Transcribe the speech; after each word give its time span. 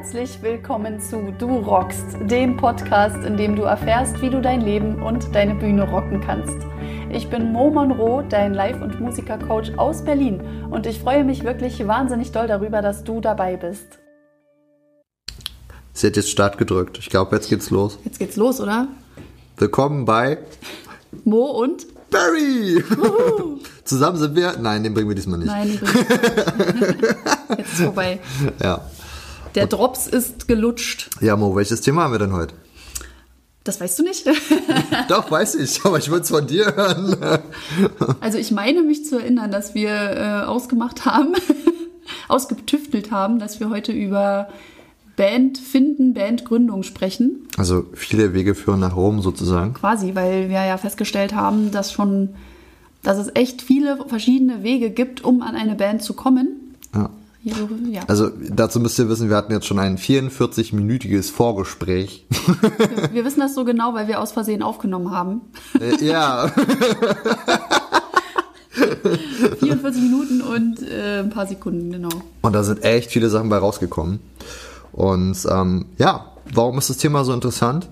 Herzlich 0.00 0.40
willkommen 0.40 0.98
zu 0.98 1.30
Du 1.38 1.58
rockst, 1.58 2.16
dem 2.22 2.56
Podcast, 2.56 3.22
in 3.22 3.36
dem 3.36 3.54
du 3.54 3.64
erfährst, 3.64 4.22
wie 4.22 4.30
du 4.30 4.40
dein 4.40 4.62
Leben 4.62 5.02
und 5.02 5.34
deine 5.34 5.54
Bühne 5.54 5.82
rocken 5.82 6.22
kannst. 6.22 6.56
Ich 7.12 7.28
bin 7.28 7.52
Mo 7.52 7.68
Monroe, 7.68 8.24
dein 8.26 8.54
Live- 8.54 8.80
und 8.80 8.98
Musikercoach 8.98 9.76
aus 9.76 10.02
Berlin 10.02 10.40
und 10.70 10.86
ich 10.86 11.00
freue 11.00 11.22
mich 11.22 11.44
wirklich 11.44 11.86
wahnsinnig 11.86 12.32
doll 12.32 12.46
darüber, 12.46 12.80
dass 12.80 13.04
du 13.04 13.20
dabei 13.20 13.58
bist. 13.58 13.98
Sie 15.92 16.06
hat 16.06 16.16
jetzt 16.16 16.30
Start 16.30 16.56
gedrückt. 16.56 16.96
Ich 16.98 17.10
glaube, 17.10 17.36
jetzt 17.36 17.50
geht's 17.50 17.68
los. 17.68 17.98
Jetzt 18.02 18.18
geht's 18.18 18.36
los, 18.36 18.58
oder? 18.58 18.88
Willkommen 19.58 20.06
bei 20.06 20.38
Mo 21.24 21.44
und 21.44 21.86
Barry! 22.08 22.82
Zusammen 23.84 24.16
sind 24.16 24.34
wir. 24.34 24.56
Nein, 24.58 24.82
den 24.82 24.94
bringen 24.94 25.10
wir 25.10 25.14
diesmal 25.14 25.40
nicht. 25.40 25.48
Nein, 25.48 25.68
den 25.68 25.78
bringen 25.78 26.06
wir 26.08 26.86
nicht. 26.86 27.16
Jetzt 27.58 27.72
ist 27.72 27.80
vorbei. 27.82 28.18
Ja. 28.62 28.80
Der 29.54 29.66
Drops 29.66 30.06
ist 30.06 30.48
gelutscht. 30.48 31.10
Ja, 31.20 31.36
Mo, 31.36 31.54
welches 31.56 31.80
Thema 31.80 32.04
haben 32.04 32.12
wir 32.12 32.18
denn 32.18 32.32
heute? 32.32 32.54
Das 33.64 33.80
weißt 33.80 33.98
du 33.98 34.02
nicht? 34.04 34.26
Doch, 35.08 35.30
weiß 35.30 35.56
ich, 35.56 35.84
aber 35.84 35.98
ich 35.98 36.08
würde 36.08 36.22
es 36.22 36.30
von 36.30 36.46
dir 36.46 36.74
hören. 36.74 37.16
Also 38.20 38.38
ich 38.38 38.50
meine 38.50 38.82
mich 38.82 39.04
zu 39.04 39.18
erinnern, 39.18 39.50
dass 39.50 39.74
wir 39.74 39.90
äh, 39.90 40.44
ausgemacht 40.46 41.04
haben, 41.04 41.34
ausgetüftelt 42.28 43.10
haben, 43.10 43.38
dass 43.38 43.60
wir 43.60 43.70
heute 43.70 43.92
über 43.92 44.48
Band 45.16 45.58
finden, 45.58 46.14
Bandgründung 46.14 46.82
sprechen. 46.82 47.46
Also 47.56 47.86
viele 47.92 48.32
Wege 48.32 48.54
führen 48.54 48.80
nach 48.80 48.96
Rom 48.96 49.20
sozusagen. 49.20 49.74
Quasi, 49.74 50.14
weil 50.14 50.48
wir 50.48 50.64
ja 50.64 50.78
festgestellt 50.78 51.34
haben, 51.34 51.70
dass 51.70 51.92
schon, 51.92 52.30
dass 53.02 53.18
es 53.18 53.30
echt 53.34 53.62
viele 53.62 53.98
verschiedene 54.06 54.62
Wege 54.62 54.90
gibt, 54.90 55.22
um 55.22 55.42
an 55.42 55.54
eine 55.54 55.74
Band 55.74 56.02
zu 56.02 56.14
kommen. 56.14 56.74
Ja. 56.94 57.10
Ja. 57.42 58.02
Also 58.06 58.30
dazu 58.50 58.80
müsst 58.80 58.98
ihr 58.98 59.08
wissen, 59.08 59.30
wir 59.30 59.36
hatten 59.36 59.52
jetzt 59.52 59.66
schon 59.66 59.78
ein 59.78 59.96
44-minütiges 59.96 61.32
Vorgespräch. 61.32 62.26
wir 63.12 63.24
wissen 63.24 63.40
das 63.40 63.54
so 63.54 63.64
genau, 63.64 63.94
weil 63.94 64.08
wir 64.08 64.20
aus 64.20 64.32
Versehen 64.32 64.62
aufgenommen 64.62 65.10
haben. 65.10 65.40
Äh, 65.80 66.04
ja. 66.04 66.52
44 69.60 70.02
Minuten 70.02 70.42
und 70.42 70.82
äh, 70.82 71.20
ein 71.20 71.30
paar 71.30 71.46
Sekunden, 71.46 71.90
genau. 71.92 72.10
Und 72.42 72.52
da 72.52 72.62
sind 72.62 72.84
echt 72.84 73.10
viele 73.10 73.30
Sachen 73.30 73.48
bei 73.48 73.56
rausgekommen. 73.56 74.20
Und 74.92 75.38
ähm, 75.50 75.86
ja, 75.96 76.26
warum 76.52 76.76
ist 76.78 76.90
das 76.90 76.98
Thema 76.98 77.24
so 77.24 77.32
interessant? 77.32 77.88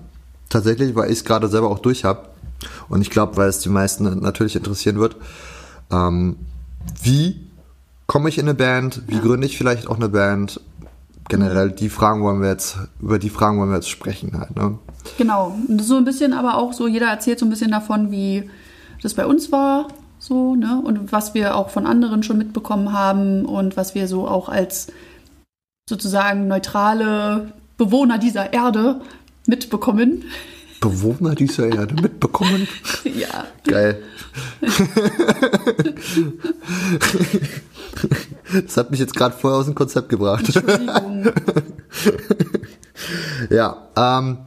Tatsächlich, 0.49 0.95
weil 0.95 1.11
ich 1.11 1.19
es 1.19 1.25
gerade 1.25 1.47
selber 1.47 1.69
auch 1.69 1.79
durch 1.79 2.03
habe. 2.03 2.29
Und 2.87 3.01
ich 3.01 3.09
glaube, 3.09 3.37
weil 3.37 3.49
es 3.49 3.59
die 3.59 3.69
meisten 3.69 4.19
natürlich 4.21 4.55
interessieren 4.55 4.99
wird. 4.99 5.15
Ähm, 5.91 6.37
wie 7.01 7.48
komme 8.09 8.27
ich 8.27 8.39
in 8.39 8.45
eine 8.45 8.55
Band? 8.55 9.03
Wie 9.05 9.19
gründe 9.19 9.45
ich 9.45 9.55
vielleicht 9.55 9.87
auch 9.87 9.97
eine 9.97 10.09
Band? 10.09 10.59
Generell 11.27 11.69
die 11.69 11.89
Fragen 11.89 12.23
wollen 12.23 12.41
wir 12.41 12.49
jetzt, 12.49 12.79
über 12.99 13.19
die 13.19 13.29
Fragen 13.29 13.59
wollen 13.59 13.69
wir 13.69 13.75
jetzt 13.75 13.89
sprechen 13.89 14.37
halt, 14.37 14.55
ne? 14.55 14.79
Genau. 15.19 15.55
So 15.77 15.95
ein 15.95 16.05
bisschen 16.05 16.33
aber 16.33 16.57
auch 16.57 16.73
so, 16.73 16.87
jeder 16.87 17.05
erzählt 17.05 17.37
so 17.37 17.45
ein 17.45 17.51
bisschen 17.51 17.69
davon, 17.69 18.11
wie 18.11 18.49
das 19.03 19.13
bei 19.13 19.27
uns 19.27 19.51
war, 19.51 19.89
so, 20.17 20.55
ne? 20.55 20.81
Und 20.83 21.11
was 21.11 21.35
wir 21.35 21.55
auch 21.55 21.69
von 21.69 21.85
anderen 21.85 22.23
schon 22.23 22.39
mitbekommen 22.39 22.93
haben 22.93 23.45
und 23.45 23.77
was 23.77 23.93
wir 23.93 24.07
so 24.07 24.27
auch 24.27 24.49
als 24.49 24.87
sozusagen 25.87 26.47
neutrale 26.47 27.53
Bewohner 27.77 28.17
dieser 28.17 28.53
Erde 28.53 29.01
mitbekommen. 29.45 30.23
Bewohner 30.79 31.35
dieser 31.35 31.67
Erde 31.67 32.01
mitbekommen? 32.01 32.67
ja. 33.03 33.45
Geil. 33.65 34.01
Das 38.65 38.77
hat 38.77 38.91
mich 38.91 38.99
jetzt 38.99 39.15
gerade 39.15 39.37
voll 39.37 39.53
aus 39.53 39.65
dem 39.65 39.75
Konzept 39.75 40.09
gebracht. 40.09 40.45
Entschuldigung. 40.45 41.31
ja, 43.49 43.89
ähm, 43.95 44.37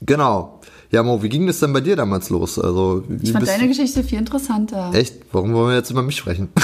genau. 0.00 0.60
Ja, 0.94 1.02
Mo, 1.02 1.22
wie 1.24 1.28
ging 1.28 1.46
das 1.48 1.58
denn 1.58 1.72
bei 1.72 1.80
dir 1.80 1.96
damals 1.96 2.30
los? 2.30 2.56
Also, 2.56 3.02
Ich 3.20 3.32
fand 3.32 3.46
deine 3.48 3.64
du- 3.64 3.68
Geschichte 3.68 4.04
viel 4.04 4.18
interessanter. 4.18 4.90
Echt? 4.94 5.16
Warum 5.32 5.52
wollen 5.52 5.70
wir 5.70 5.76
jetzt 5.76 5.90
über 5.90 6.02
mich 6.02 6.14
sprechen? 6.16 6.48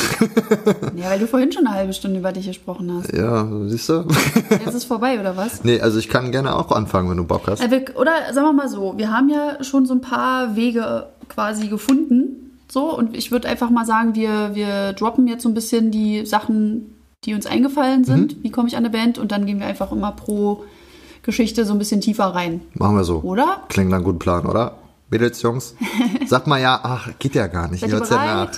Ja, 0.97 1.11
weil 1.11 1.19
du 1.19 1.27
vorhin 1.27 1.51
schon 1.51 1.67
eine 1.67 1.75
halbe 1.75 1.93
Stunde 1.93 2.19
über 2.21 2.31
dich 2.33 2.47
gesprochen 2.47 2.93
hast. 2.93 3.13
ja, 3.13 3.49
siehst 3.67 3.89
du? 3.89 4.05
Jetzt 4.51 4.75
ist 4.75 4.85
vorbei, 4.85 5.19
oder 5.19 5.37
was? 5.37 5.65
nee, 5.65 5.81
also 5.81 5.99
ich 5.99 6.09
kann 6.09 6.31
gerne 6.31 6.55
auch 6.55 6.71
anfangen, 6.73 7.11
wenn 7.11 7.17
du 7.17 7.25
Bock 7.25 7.43
hast. 7.49 7.61
Äh, 7.61 7.85
Oder 7.97 8.13
sagen 8.33 8.47
wir 8.49 8.53
mal 8.53 8.69
so, 8.69 8.95
wir 8.97 9.11
haben 9.11 9.29
ja 9.31 9.63
schon 9.65 9.87
so 9.87 9.95
ein 9.95 10.01
paar 10.01 10.55
Wege 10.57 11.07
quasi 11.29 11.69
gefunden. 11.69 12.59
So, 12.71 12.97
und 12.97 13.17
ich 13.17 13.33
würde 13.33 13.49
einfach 13.49 13.71
mal 13.71 13.85
sagen, 13.87 14.15
wir, 14.15 14.51
wir 14.55 14.93
droppen 14.93 15.27
jetzt 15.27 15.43
so 15.43 15.49
ein 15.49 15.55
bisschen 15.55 15.91
die 15.91 16.25
Sachen, 16.27 16.95
die 17.25 17.35
uns 17.35 17.47
eingefallen 17.47 18.05
sind. 18.05 18.37
Wie 18.45 18.51
komme 18.51 18.69
ich 18.69 18.77
an 18.77 18.85
eine 18.85 18.91
Band? 18.91 19.19
Und 19.19 19.33
dann 19.33 19.47
gehen 19.47 19.59
wir 19.59 19.67
einfach 19.67 19.91
immer 19.91 20.13
pro 20.13 20.63
Geschichte 21.23 21.65
so 21.65 21.73
ein 21.73 21.79
bisschen 21.79 22.01
tiefer 22.01 22.27
rein. 22.27 22.61
Machen 22.75 22.97
wir 22.97 23.05
so. 23.05 23.21
Oder? 23.21 23.63
Klingt 23.69 23.91
nach 23.91 23.97
einem 23.99 24.05
guten 24.05 24.19
Plan, 24.19 24.47
oder? 24.47 24.77
Mädels, 25.11 25.43
Jungs? 25.43 25.75
Sag 26.29 26.47
mal 26.47 26.61
ja, 26.61 26.79
ach, 26.83 27.09
geht 27.19 27.35
ja 27.35 27.49
gar 27.49 27.69
nicht. 27.69 27.81
Seid 27.81 27.91
Ihr 27.91 27.97
hört's 27.97 28.11
ja 28.11 28.49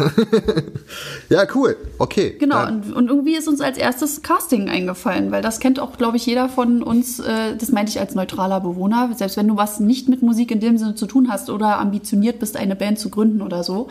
ja, 1.30 1.46
cool. 1.54 1.76
Okay. 1.98 2.36
Genau, 2.38 2.56
Dann- 2.56 2.82
und, 2.82 2.92
und 2.92 3.08
irgendwie 3.08 3.34
ist 3.36 3.48
uns 3.48 3.62
als 3.62 3.78
erstes 3.78 4.20
Casting 4.20 4.68
eingefallen, 4.68 5.30
weil 5.30 5.40
das 5.40 5.60
kennt 5.60 5.80
auch, 5.80 5.96
glaube 5.96 6.18
ich, 6.18 6.26
jeder 6.26 6.50
von 6.50 6.82
uns, 6.82 7.20
äh, 7.20 7.56
das 7.56 7.72
meinte 7.72 7.90
ich 7.90 8.00
als 8.00 8.14
neutraler 8.14 8.60
Bewohner, 8.60 9.10
selbst 9.16 9.38
wenn 9.38 9.48
du 9.48 9.56
was 9.56 9.80
nicht 9.80 10.10
mit 10.10 10.20
Musik 10.22 10.50
in 10.50 10.60
dem 10.60 10.76
Sinne 10.76 10.94
zu 10.94 11.06
tun 11.06 11.28
hast 11.30 11.48
oder 11.48 11.78
ambitioniert 11.78 12.38
bist, 12.38 12.58
eine 12.58 12.76
Band 12.76 12.98
zu 12.98 13.08
gründen 13.08 13.40
oder 13.40 13.64
so, 13.64 13.88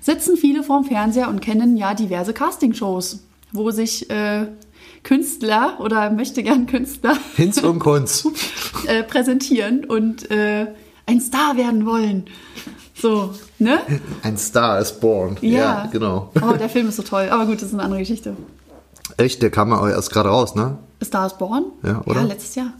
sitzen 0.00 0.36
viele 0.38 0.62
vorm 0.62 0.84
Fernseher 0.84 1.28
und 1.28 1.40
kennen 1.40 1.76
ja 1.76 1.92
diverse 1.92 2.32
Castingshows, 2.32 3.20
wo 3.52 3.70
sich 3.70 4.08
äh, 4.10 4.46
Künstler 5.02 5.78
oder 5.80 6.10
möchte 6.10 6.42
gern 6.42 6.66
Künstler 6.66 7.16
Hinz 7.36 7.58
und 7.62 7.78
Kunz. 7.78 8.26
äh, 8.86 9.02
präsentieren 9.02 9.84
und 9.84 10.30
äh, 10.30 10.66
ein 11.06 11.20
Star 11.20 11.56
werden 11.56 11.86
wollen. 11.86 12.24
So, 12.94 13.32
ne? 13.58 13.78
Ein 14.22 14.36
Star 14.36 14.80
is 14.80 14.92
born. 14.92 15.36
Ja, 15.40 15.88
genau. 15.92 16.32
Oh, 16.42 16.52
der 16.56 16.68
Film 16.68 16.88
ist 16.88 16.96
so 16.96 17.02
toll. 17.02 17.28
Aber 17.30 17.46
gut, 17.46 17.56
das 17.56 17.68
ist 17.68 17.74
eine 17.74 17.84
andere 17.84 18.00
Geschichte. 18.00 18.36
Echt, 19.16 19.40
der 19.40 19.50
kam 19.50 19.70
ja 19.70 19.88
erst 19.88 20.10
gerade 20.12 20.28
raus, 20.28 20.54
ne? 20.54 20.78
Star 21.02 21.26
is 21.26 21.34
Born? 21.34 21.66
Ja, 21.84 22.02
oder? 22.06 22.20
Ja, 22.22 22.26
letztes 22.26 22.56
Jahr. 22.56 22.72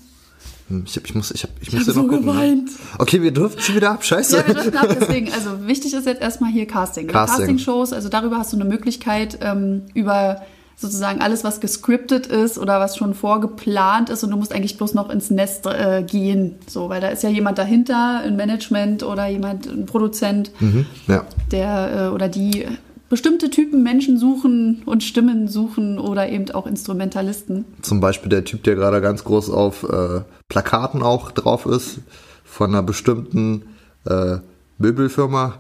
Hm, 0.68 0.84
Ich, 0.86 0.96
ich 1.02 1.14
muss, 1.14 1.30
ich 1.30 1.44
hab, 1.44 1.50
ich 1.60 1.68
Ich 1.68 1.74
muss 1.74 1.86
ja 1.86 1.92
so 1.92 2.02
noch 2.02 2.08
gucken. 2.08 2.26
geweint. 2.26 2.70
Okay, 2.98 3.22
wir 3.22 3.30
dürfen 3.32 3.60
schon 3.60 3.76
wieder 3.76 3.92
ab. 3.92 4.04
Scheiße. 4.04 4.36
Ja, 4.38 4.46
wir 4.46 4.54
driften 4.54 4.76
ab, 4.76 4.88
deswegen. 5.00 5.32
Also 5.32 5.66
wichtig 5.66 5.94
ist 5.94 6.04
jetzt 6.04 6.20
erstmal 6.20 6.50
hier 6.50 6.66
Casting. 6.66 7.06
Ne? 7.06 7.12
Casting. 7.12 7.38
Casting-Shows, 7.38 7.92
also 7.92 8.08
darüber 8.08 8.38
hast 8.38 8.52
du 8.52 8.56
eine 8.56 8.64
Möglichkeit, 8.68 9.38
ähm, 9.40 9.82
über 9.94 10.42
sozusagen 10.80 11.20
alles, 11.20 11.42
was 11.42 11.60
gescriptet 11.60 12.28
ist 12.28 12.56
oder 12.56 12.78
was 12.78 12.96
schon 12.96 13.12
vorgeplant 13.14 14.10
ist 14.10 14.22
und 14.22 14.30
du 14.30 14.36
musst 14.36 14.54
eigentlich 14.54 14.76
bloß 14.76 14.94
noch 14.94 15.10
ins 15.10 15.28
Nest 15.28 15.66
äh, 15.66 16.04
gehen. 16.04 16.54
So, 16.68 16.88
weil 16.88 17.00
da 17.00 17.08
ist 17.08 17.24
ja 17.24 17.28
jemand 17.28 17.58
dahinter, 17.58 18.20
ein 18.24 18.36
Management 18.36 19.02
oder 19.02 19.26
jemand, 19.26 19.66
ein 19.66 19.86
Produzent, 19.86 20.52
Mhm, 20.60 20.86
ja. 21.08 21.24
der 21.50 22.06
äh, 22.10 22.14
oder 22.14 22.28
die 22.28 22.64
bestimmte 23.08 23.50
Typen 23.50 23.82
Menschen 23.82 24.18
suchen 24.18 24.82
und 24.86 25.02
Stimmen 25.02 25.48
suchen 25.48 25.98
oder 25.98 26.28
eben 26.28 26.50
auch 26.52 26.66
Instrumentalisten. 26.66 27.64
Zum 27.82 28.00
Beispiel 28.00 28.28
der 28.28 28.44
Typ, 28.44 28.62
der 28.64 28.76
gerade 28.76 29.00
ganz 29.00 29.24
groß 29.24 29.50
auf 29.50 29.82
äh, 29.82 30.20
Plakaten 30.48 31.02
auch 31.02 31.32
drauf 31.32 31.66
ist, 31.66 31.98
von 32.44 32.70
einer 32.70 32.82
bestimmten 32.82 33.62
äh, 34.06 34.36
Möbelfirma. 34.78 35.54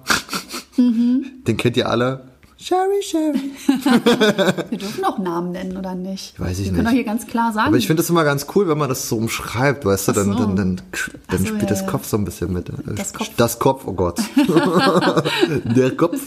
Mhm. 0.76 1.24
Den 1.46 1.56
kennt 1.56 1.76
ihr 1.76 1.88
alle. 1.90 2.20
Sherry, 2.60 3.00
Sherry. 3.02 3.52
Wir 4.70 4.78
dürfen 4.78 5.04
auch 5.04 5.18
Namen 5.18 5.52
nennen, 5.52 5.76
oder 5.76 5.94
nicht? 5.94 6.38
Weiß 6.40 6.58
ich 6.58 6.64
Wir 6.66 6.72
können 6.72 6.78
nicht. 6.78 6.86
doch 6.88 6.92
hier 6.92 7.04
ganz 7.04 7.26
klar 7.28 7.52
sagen. 7.52 7.68
Aber 7.68 7.76
ich 7.76 7.86
finde 7.86 8.02
das 8.02 8.10
immer 8.10 8.24
ganz 8.24 8.46
cool, 8.54 8.66
wenn 8.68 8.76
man 8.76 8.88
das 8.88 9.08
so 9.08 9.16
umschreibt, 9.16 9.84
weißt 9.84 10.08
du, 10.08 10.12
dann, 10.12 10.32
so. 10.32 10.38
dann, 10.38 10.56
dann, 10.56 10.80
dann 11.28 11.38
so, 11.38 11.46
spielt 11.46 11.62
ja, 11.62 11.68
das. 11.68 11.86
Kopf 11.86 12.06
so 12.06 12.16
ein 12.16 12.24
bisschen 12.24 12.52
mit. 12.52 12.72
Das 12.96 13.14
Kopf. 13.14 13.30
Das 13.36 13.58
Kopf, 13.60 13.84
oh 13.86 13.92
Gott. 13.92 14.20
Der 15.76 15.96
Kopf. 15.96 16.20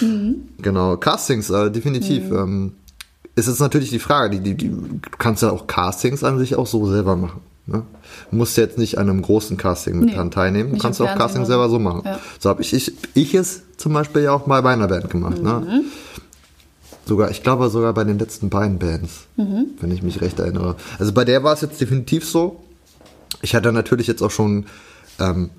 Mhm. 0.00 0.48
Genau, 0.60 0.96
Castings, 0.96 1.48
äh, 1.50 1.70
definitiv. 1.70 2.24
Ähm, 2.32 2.72
ist 3.36 3.46
jetzt 3.46 3.60
natürlich 3.60 3.90
die 3.90 4.00
Frage, 4.00 4.30
die, 4.30 4.40
die, 4.40 4.56
die, 4.56 4.68
du 4.70 4.98
kannst 5.16 5.42
ja 5.44 5.52
auch 5.52 5.68
Castings 5.68 6.24
an 6.24 6.38
sich 6.38 6.56
auch 6.56 6.66
so 6.66 6.90
selber 6.90 7.14
machen. 7.14 7.40
Ne? 7.68 7.82
Du 8.30 8.36
musst 8.36 8.56
jetzt 8.56 8.78
nicht 8.78 8.98
an 8.98 9.08
einem 9.08 9.22
großen 9.22 9.56
Casting 9.56 9.98
mit 9.98 10.08
Nee, 10.10 10.14
dran 10.16 10.30
teilnehmen, 10.30 10.72
du 10.72 10.78
kannst 10.78 11.00
auch 11.00 11.14
Casting 11.16 11.44
selber 11.44 11.68
so. 11.68 11.78
machen. 11.78 12.02
Ja. 12.04 12.18
So 12.40 12.48
habe 12.48 12.62
ich, 12.62 12.72
ich, 12.72 12.92
ich 13.14 13.34
es 13.34 13.62
zum 13.76 13.92
Beispiel 13.92 14.22
ja 14.22 14.32
auch 14.32 14.46
mal 14.46 14.62
bei 14.62 14.72
einer 14.72 14.88
Band 14.88 15.10
gemacht. 15.10 15.38
Mhm. 15.38 15.44
Ne? 15.44 15.82
Sogar, 17.06 17.30
ich 17.30 17.42
glaube 17.42 17.70
sogar 17.70 17.92
bei 17.94 18.04
den 18.04 18.18
letzten 18.18 18.50
beiden 18.50 18.78
Bands, 18.78 19.26
Mhm. 19.36 19.66
wenn 19.80 19.90
ich 19.90 20.02
mich 20.02 20.20
recht 20.20 20.38
erinnere. 20.38 20.76
Also 20.98 21.12
bei 21.12 21.24
der 21.24 21.42
war 21.44 21.54
es 21.54 21.60
jetzt 21.62 21.80
definitiv 21.80 22.26
so. 22.28 22.60
Ich 23.42 23.54
hatte 23.54 23.72
natürlich 23.72 24.06
jetzt 24.06 24.22
auch 24.22 24.30
schon 24.30 24.66
ähm, 25.18 25.50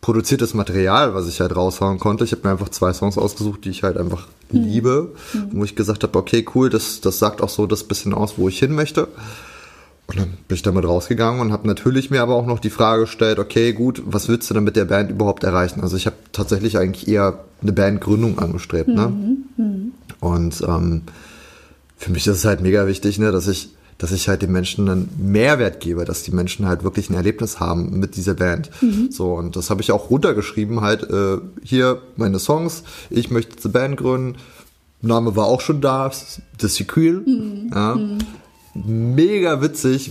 produziertes 0.00 0.54
Material, 0.54 1.14
was 1.14 1.28
ich 1.28 1.40
halt 1.40 1.54
raushauen 1.54 1.98
konnte. 1.98 2.24
Ich 2.24 2.32
habe 2.32 2.42
mir 2.44 2.50
einfach 2.52 2.70
zwei 2.70 2.92
Songs 2.92 3.18
ausgesucht, 3.18 3.64
die 3.64 3.70
ich 3.70 3.82
halt 3.82 3.96
einfach 3.96 4.26
liebe, 4.50 5.12
wo 5.52 5.64
ich 5.64 5.76
gesagt 5.76 6.02
habe, 6.02 6.18
okay, 6.18 6.44
cool, 6.54 6.70
das, 6.70 7.00
das 7.00 7.18
sagt 7.18 7.40
auch 7.40 7.48
so 7.48 7.66
das 7.66 7.84
bisschen 7.84 8.12
aus, 8.14 8.34
wo 8.36 8.48
ich 8.48 8.58
hin 8.58 8.74
möchte. 8.74 9.08
Und 10.08 10.18
dann 10.18 10.30
bin 10.46 10.54
ich 10.56 10.62
damit 10.62 10.84
rausgegangen 10.84 11.40
und 11.40 11.52
habe 11.52 11.66
natürlich 11.66 12.10
mir 12.10 12.22
aber 12.22 12.34
auch 12.34 12.44
noch 12.44 12.58
die 12.58 12.70
Frage 12.70 13.02
gestellt, 13.02 13.38
okay, 13.38 13.72
gut, 13.72 14.02
was 14.04 14.28
willst 14.28 14.50
du 14.50 14.54
denn 14.54 14.64
mit 14.64 14.76
der 14.76 14.84
Band 14.84 15.10
überhaupt 15.10 15.44
erreichen? 15.44 15.80
Also 15.80 15.96
ich 15.96 16.06
habe 16.06 16.16
tatsächlich 16.32 16.76
eigentlich 16.76 17.08
eher 17.08 17.44
eine 17.62 17.72
Bandgründung 17.72 18.38
angestrebt, 18.38 18.88
ne? 18.88 19.12
Und 20.20 20.60
ähm, 20.62 21.02
für 21.96 22.10
mich 22.10 22.26
ist 22.26 22.36
es 22.36 22.44
halt 22.44 22.60
mega 22.60 22.86
wichtig, 22.86 23.18
ne, 23.18 23.32
dass 23.32 23.46
ich, 23.48 23.70
dass 23.96 24.12
ich 24.12 24.28
halt 24.28 24.42
den 24.42 24.52
Menschen 24.52 24.88
einen 24.88 25.08
Mehrwert 25.18 25.80
gebe, 25.80 26.04
dass 26.04 26.24
die 26.24 26.32
Menschen 26.32 26.66
halt 26.66 26.82
wirklich 26.82 27.08
ein 27.08 27.14
Erlebnis 27.14 27.60
haben 27.60 27.98
mit 27.98 28.16
dieser 28.16 28.34
Band. 28.34 28.70
So, 29.10 29.34
und 29.34 29.54
das 29.56 29.70
habe 29.70 29.80
ich 29.82 29.92
auch 29.92 30.10
runtergeschrieben, 30.10 30.80
halt, 30.80 31.08
äh, 31.08 31.38
hier 31.62 32.02
meine 32.16 32.40
Songs, 32.40 32.82
ich 33.08 33.30
möchte 33.30 33.56
eine 33.62 33.72
Band 33.72 33.96
gründen. 33.96 34.36
Name 35.00 35.36
war 35.36 35.46
auch 35.46 35.60
schon 35.60 35.80
da, 35.80 36.10
The 36.60 36.68
Sequel. 36.68 37.24
Ja. 37.72 37.98
Mega 38.74 39.60
witzig. 39.60 40.10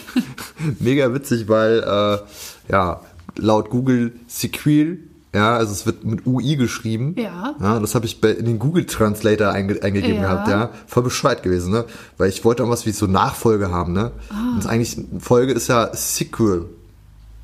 Mega 0.78 1.12
witzig, 1.12 1.48
weil, 1.48 1.78
äh, 1.80 2.72
ja, 2.72 3.00
laut 3.36 3.70
Google 3.70 4.12
Sequel, 4.28 4.98
ja, 5.34 5.56
also 5.56 5.72
es 5.72 5.86
wird 5.86 6.04
mit 6.04 6.26
UI 6.26 6.56
geschrieben. 6.56 7.14
Ja. 7.16 7.54
Ja, 7.60 7.78
das 7.78 7.94
habe 7.94 8.06
ich 8.06 8.20
bei, 8.20 8.30
in 8.30 8.46
den 8.46 8.58
Google 8.58 8.84
Translator 8.86 9.50
einge, 9.50 9.82
eingegeben 9.82 10.16
Ja. 10.16 10.22
gehabt, 10.22 10.48
ja. 10.48 10.70
Voll 10.86 11.04
bescheuert 11.04 11.42
gewesen, 11.42 11.70
ne? 11.72 11.84
Weil 12.18 12.28
ich 12.28 12.44
wollte 12.44 12.62
irgendwas 12.62 12.84
wie 12.86 12.90
so 12.90 13.06
Nachfolge 13.06 13.70
haben, 13.70 13.92
ne? 13.92 14.10
Ah. 14.30 14.54
Und 14.56 14.66
eigentlich, 14.66 14.96
Folge 15.20 15.52
ist 15.52 15.68
ja 15.68 15.90
Sequel. 15.94 16.66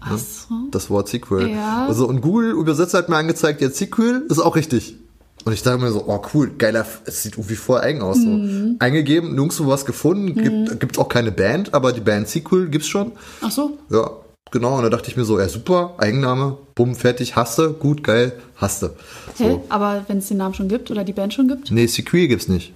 Ach 0.00 0.18
so. 0.18 0.54
Das 0.70 0.90
Wort 0.90 1.08
Sequel. 1.08 1.48
Ja. 1.50 1.86
Also, 1.86 2.08
und 2.08 2.20
Google 2.20 2.50
übersetzt 2.52 2.94
hat 2.94 3.08
mir 3.08 3.16
angezeigt, 3.16 3.60
jetzt 3.60 3.78
Sequel 3.78 4.24
ist 4.28 4.38
auch 4.40 4.56
richtig. 4.56 4.96
Und 5.44 5.52
ich 5.52 5.62
dachte 5.62 5.78
mir 5.78 5.92
so, 5.92 6.04
oh 6.08 6.20
cool, 6.34 6.50
geiler, 6.58 6.84
es 7.04 7.22
sieht 7.22 7.34
irgendwie 7.34 7.54
voll 7.54 7.80
eigen 7.80 8.02
aus. 8.02 8.16
So. 8.16 8.26
Mhm. 8.26 8.76
Eingegeben, 8.80 9.34
nirgendwo 9.34 9.68
was 9.68 9.84
gefunden, 9.84 10.34
gibt, 10.34 10.80
gibt's 10.80 10.98
auch 10.98 11.08
keine 11.08 11.30
Band, 11.30 11.72
aber 11.72 11.92
die 11.92 12.00
Band 12.00 12.26
Sequel 12.28 12.68
gibt's 12.68 12.88
schon. 12.88 13.12
Ach 13.42 13.50
so. 13.52 13.78
Ja, 13.90 14.10
genau. 14.50 14.76
Und 14.76 14.82
da 14.82 14.90
dachte 14.90 15.08
ich 15.08 15.16
mir 15.16 15.24
so, 15.24 15.38
ja 15.38 15.48
super, 15.48 15.94
Eigenname, 15.98 16.56
bumm, 16.74 16.96
fertig, 16.96 17.36
hasste, 17.36 17.72
gut, 17.74 18.02
geil, 18.02 18.32
hasste. 18.56 18.96
Hä? 19.36 19.50
So. 19.50 19.64
Aber 19.68 20.04
wenn 20.08 20.18
es 20.18 20.26
den 20.26 20.38
Namen 20.38 20.54
schon 20.54 20.68
gibt 20.68 20.90
oder 20.90 21.04
die 21.04 21.12
Band 21.12 21.32
schon 21.32 21.46
gibt? 21.46 21.70
Nee, 21.70 21.86
Sequel 21.86 22.26
gibt's 22.26 22.48
nicht. 22.48 22.72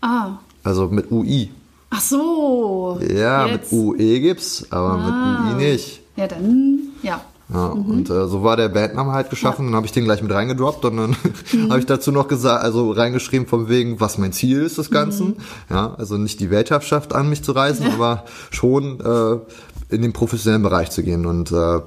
Ah. 0.00 0.38
Also 0.64 0.88
mit 0.88 1.10
UI. 1.12 1.50
Ach 1.90 2.00
so. 2.00 3.00
Ja, 3.08 3.46
Jetzt. 3.46 3.72
mit 3.72 3.80
UE 3.80 4.20
gibt's, 4.20 4.66
aber 4.70 4.98
Ah. 4.98 5.40
mit 5.44 5.54
UI 5.54 5.64
nicht. 5.70 6.00
Ja, 6.16 6.26
dann, 6.26 6.80
ja. 7.02 7.24
Ja, 7.52 7.66
und 7.66 8.08
äh, 8.08 8.26
so 8.26 8.42
war 8.42 8.56
der 8.56 8.70
Bandname 8.70 9.12
halt 9.12 9.28
geschaffen, 9.28 9.66
dann 9.66 9.74
habe 9.74 9.84
ich 9.84 9.92
den 9.92 10.04
gleich 10.04 10.22
mit 10.22 10.32
reingedroppt 10.32 10.84
und 10.86 10.96
dann 10.96 11.10
Mhm. 11.52 11.68
habe 11.70 11.78
ich 11.78 11.84
dazu 11.86 12.10
noch 12.10 12.26
gesagt, 12.26 12.64
also 12.64 12.90
reingeschrieben 12.90 13.46
von 13.46 13.68
wegen, 13.68 14.00
was 14.00 14.16
mein 14.16 14.32
Ziel 14.32 14.62
ist 14.62 14.78
des 14.78 14.90
Ganzen. 14.90 15.26
Mhm. 15.28 15.34
Ja, 15.68 15.94
also 15.98 16.16
nicht 16.16 16.40
die 16.40 16.50
Weltherrschaft 16.50 17.14
an 17.14 17.28
mich 17.28 17.42
zu 17.44 17.52
reisen, 17.52 17.86
aber 17.92 18.24
schon 18.50 18.98
äh, 19.00 19.94
in 19.94 20.00
den 20.02 20.12
professionellen 20.14 20.62
Bereich 20.62 20.90
zu 20.90 21.02
gehen 21.02 21.26
und 21.26 21.52
äh, 21.52 21.80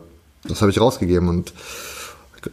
das 0.48 0.62
habe 0.62 0.70
ich 0.70 0.80
rausgegeben 0.80 1.28
und 1.28 1.54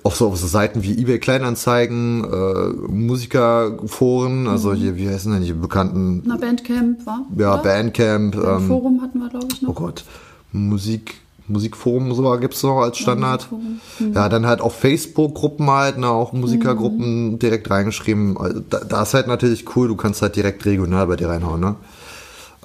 auch 0.03 0.15
so 0.15 0.29
auf 0.29 0.39
so 0.39 0.47
Seiten 0.47 0.83
wie 0.83 0.99
eBay 0.99 1.19
Kleinanzeigen, 1.21 2.25
äh, 2.25 2.69
Musikerforen, 2.91 4.49
also 4.49 4.71
Mhm. 4.71 4.75
hier, 4.77 4.97
wie 4.97 5.09
heißen 5.09 5.31
denn 5.33 5.43
die 5.43 5.53
bekannten, 5.53 6.23
Na, 6.25 6.37
Bandcamp, 6.37 7.05
war? 7.07 7.21
ja, 7.37 7.55
oder? 7.55 7.63
Bandcamp, 7.63 8.35
ähm, 8.35 8.67
Forum 8.67 9.03
hatten 9.03 9.19
wir, 9.19 9.29
glaube 9.29 9.47
ich, 9.53 9.63
oh 9.63 9.67
noch. 9.67 9.75
Gott, 9.75 10.05
Musik, 10.53 11.17
Musikforum 11.47 12.15
so 12.15 12.39
gibt's 12.39 12.63
noch 12.63 12.81
als 12.81 12.99
Standard. 12.99 13.51
Musikforum. 13.51 14.15
Ja, 14.15 14.29
dann 14.29 14.47
halt 14.47 14.61
auf 14.61 14.79
Facebook-Gruppen 14.79 15.69
halt, 15.71 15.99
ne, 15.99 16.09
auch 16.09 16.33
Musikergruppen 16.33 17.39
direkt 17.39 17.71
reingeschrieben. 17.71 18.39
Also 18.39 18.61
Da, 18.61 18.81
da 18.81 19.03
ist 19.03 19.15
halt 19.15 19.27
natürlich 19.27 19.77
cool, 19.77 19.89
du 19.89 19.97
kannst 19.97 20.23
halt 20.23 20.37
direkt 20.37 20.65
regional 20.65 21.07
bei 21.07 21.17
dir 21.17 21.29
reinhauen, 21.29 21.61
ne? 21.61 21.77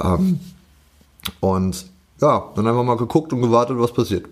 Ähm, 0.02 0.40
und 1.42 1.86
ja, 2.22 2.52
dann 2.56 2.68
einfach 2.68 2.84
mal 2.84 2.98
geguckt 2.98 3.32
und 3.34 3.42
gewartet, 3.42 3.78
was 3.80 3.94
passiert. 3.94 4.26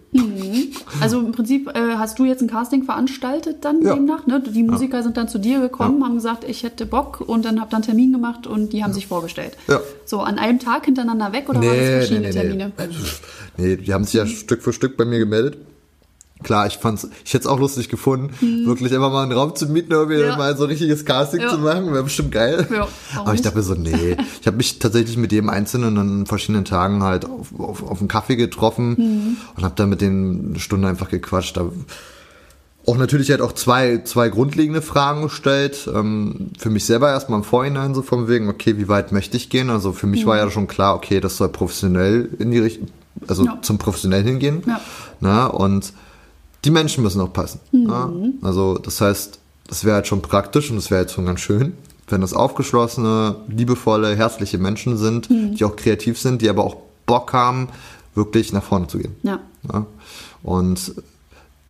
Also 1.01 1.19
im 1.19 1.31
Prinzip 1.31 1.69
äh, 1.69 1.95
hast 1.97 2.17
du 2.19 2.25
jetzt 2.25 2.41
ein 2.41 2.47
Casting 2.49 2.83
veranstaltet 2.83 3.57
dann 3.63 3.81
Ja. 3.81 3.93
demnach, 3.95 4.25
ne? 4.27 4.41
Die 4.41 4.63
Musiker 4.63 5.03
sind 5.03 5.15
dann 5.17 5.27
zu 5.27 5.37
dir 5.37 5.59
gekommen, 5.59 6.03
haben 6.03 6.15
gesagt, 6.15 6.43
ich 6.47 6.63
hätte 6.63 6.85
Bock 6.85 7.21
und 7.25 7.45
dann 7.45 7.61
habt 7.61 7.73
ihr 7.73 7.77
einen 7.77 7.85
Termin 7.85 8.11
gemacht 8.13 8.47
und 8.47 8.73
die 8.73 8.83
haben 8.83 8.93
sich 8.93 9.07
vorgestellt. 9.07 9.57
Ja. 9.67 9.79
So, 10.05 10.19
an 10.21 10.39
einem 10.39 10.59
Tag 10.59 10.85
hintereinander 10.85 11.31
weg 11.33 11.49
oder 11.49 11.61
waren 11.61 11.77
das 11.77 11.87
verschiedene 12.07 12.29
Termine? 12.31 12.71
Nee. 12.77 12.85
nee, 13.57 13.75
die 13.77 13.93
haben 13.93 14.03
sich 14.03 14.13
ja 14.15 14.25
Stück 14.25 14.61
für 14.61 14.73
Stück 14.73 14.97
bei 14.97 15.05
mir 15.05 15.19
gemeldet. 15.19 15.57
Klar, 16.43 16.67
ich 16.67 16.77
fand's, 16.77 17.07
ich 17.25 17.33
hätte 17.33 17.43
es 17.43 17.47
auch 17.47 17.59
lustig 17.59 17.89
gefunden, 17.89 18.29
wirklich 18.67 18.93
einfach 18.93 19.11
mal 19.11 19.23
einen 19.23 19.31
Raum 19.31 19.55
zu 19.55 19.65
mieten, 19.67 19.91
irgendwie. 19.91 20.19
Ja. 20.19 20.37
mal 20.37 20.55
so 20.55 20.63
ein 20.65 20.69
richtiges 20.69 21.03
Casting 21.03 21.41
Ja. 21.41 21.49
zu 21.49 21.57
machen, 21.57 21.91
wäre 21.91 22.03
bestimmt 22.03 22.31
geil. 22.31 22.67
Ja, 22.71 22.87
Aber 23.15 23.33
ich 23.33 23.41
dachte 23.41 23.57
mir 23.57 23.63
so, 23.63 23.73
nee. 23.73 24.15
Ich 24.41 24.45
habe 24.45 24.57
mich 24.57 24.77
tatsächlich 24.79 25.17
mit 25.17 25.31
jedem 25.31 25.49
Einzelnen 25.49 25.97
an 25.97 26.25
verschiedenen 26.27 26.63
Tagen 26.63 27.01
halt 27.01 27.25
auf, 27.25 27.47
auf, 27.59 27.81
auf 27.83 27.99
einen 27.99 28.07
Kaffee 28.07 28.35
getroffen 28.35 28.89
Mhm. 28.97 29.37
und 29.55 29.63
habe 29.63 29.73
dann 29.75 29.89
mit 29.89 30.01
denen 30.01 30.49
eine 30.51 30.59
Stunde 30.59 30.87
einfach 30.87 31.09
gequatscht. 31.09 31.57
Da 31.57 31.71
auch 32.85 32.97
natürlich 32.97 33.31
halt 33.31 33.41
auch 33.41 33.51
zwei, 33.51 34.01
zwei 34.05 34.29
grundlegende 34.29 34.81
Fragen 34.81 35.23
gestellt. 35.23 35.89
Ähm, 35.93 36.51
für 36.57 36.69
mich 36.69 36.85
selber 36.85 37.09
erstmal 37.09 37.39
im 37.39 37.43
Vorhinein 37.43 37.93
so 37.93 38.01
von 38.01 38.27
wegen, 38.29 38.47
okay, 38.47 38.77
wie 38.77 38.87
weit 38.87 39.11
möchte 39.11 39.35
ich 39.35 39.49
gehen? 39.49 39.69
Also 39.69 39.91
für 39.91 40.07
mich 40.07 40.23
Mhm. 40.23 40.29
war 40.29 40.37
ja 40.37 40.49
schon 40.51 40.67
klar, 40.67 40.95
okay, 40.95 41.19
das 41.19 41.35
soll 41.37 41.49
professionell 41.49 42.29
in 42.39 42.51
die 42.51 42.59
Richtung, 42.59 42.87
also 43.27 43.43
Ja. 43.45 43.57
zum 43.61 43.77
professionell 43.77 44.23
hingehen. 44.23 44.61
Ja. 44.65 44.79
Na, 45.19 45.47
und 45.47 45.91
die 46.65 46.71
Menschen 46.71 47.03
müssen 47.03 47.21
auch 47.21 47.33
passen. 47.33 47.59
Ja? 47.71 48.11
Also 48.41 48.77
das 48.77 49.01
heißt, 49.01 49.39
das 49.67 49.83
wäre 49.83 49.95
halt 49.95 50.07
schon 50.07 50.21
praktisch 50.21 50.69
und 50.69 50.77
das 50.77 50.91
wäre 50.91 51.01
jetzt 51.01 51.13
schon 51.13 51.25
ganz 51.25 51.39
schön, 51.39 51.73
wenn 52.07 52.21
das 52.21 52.33
aufgeschlossene, 52.33 53.35
liebevolle, 53.47 54.15
herzliche 54.15 54.57
Menschen 54.57 54.97
sind, 54.97 55.29
die 55.29 55.63
auch 55.65 55.75
kreativ 55.75 56.19
sind, 56.19 56.41
die 56.41 56.49
aber 56.49 56.63
auch 56.63 56.77
Bock 57.05 57.33
haben, 57.33 57.69
wirklich 58.15 58.53
nach 58.53 58.63
vorne 58.63 58.87
zu 58.87 58.97
gehen. 58.97 59.15
Ja. 59.23 59.39
Ja? 59.71 59.85
Und 60.43 60.93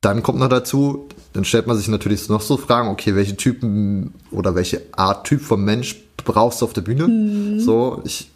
dann 0.01 0.24
kommt 0.24 0.39
noch 0.39 0.50
dazu, 0.50 1.07
dann 1.34 1.44
stellt 1.44 1.68
man 1.68 1.78
sich 1.78 1.88
natürlich 1.88 2.30
noch 2.30 2.42
so 2.42 2.57
Fragen, 2.57 2.89
okay, 2.89 3.16
welche 3.16 3.36
Typen 3.36 4.13
oder 4.31 4.56
welche 4.56 4.81
Art 4.94 5.25
Typ 5.25 5.42
von 5.42 5.63
Mensch 5.63 5.98
brauchst 6.24 6.62
du 6.62 6.66
auf 6.66 6.74
der 6.74 6.81
Bühne? 6.81 7.60
So, 7.60 8.01
ich 8.04 8.30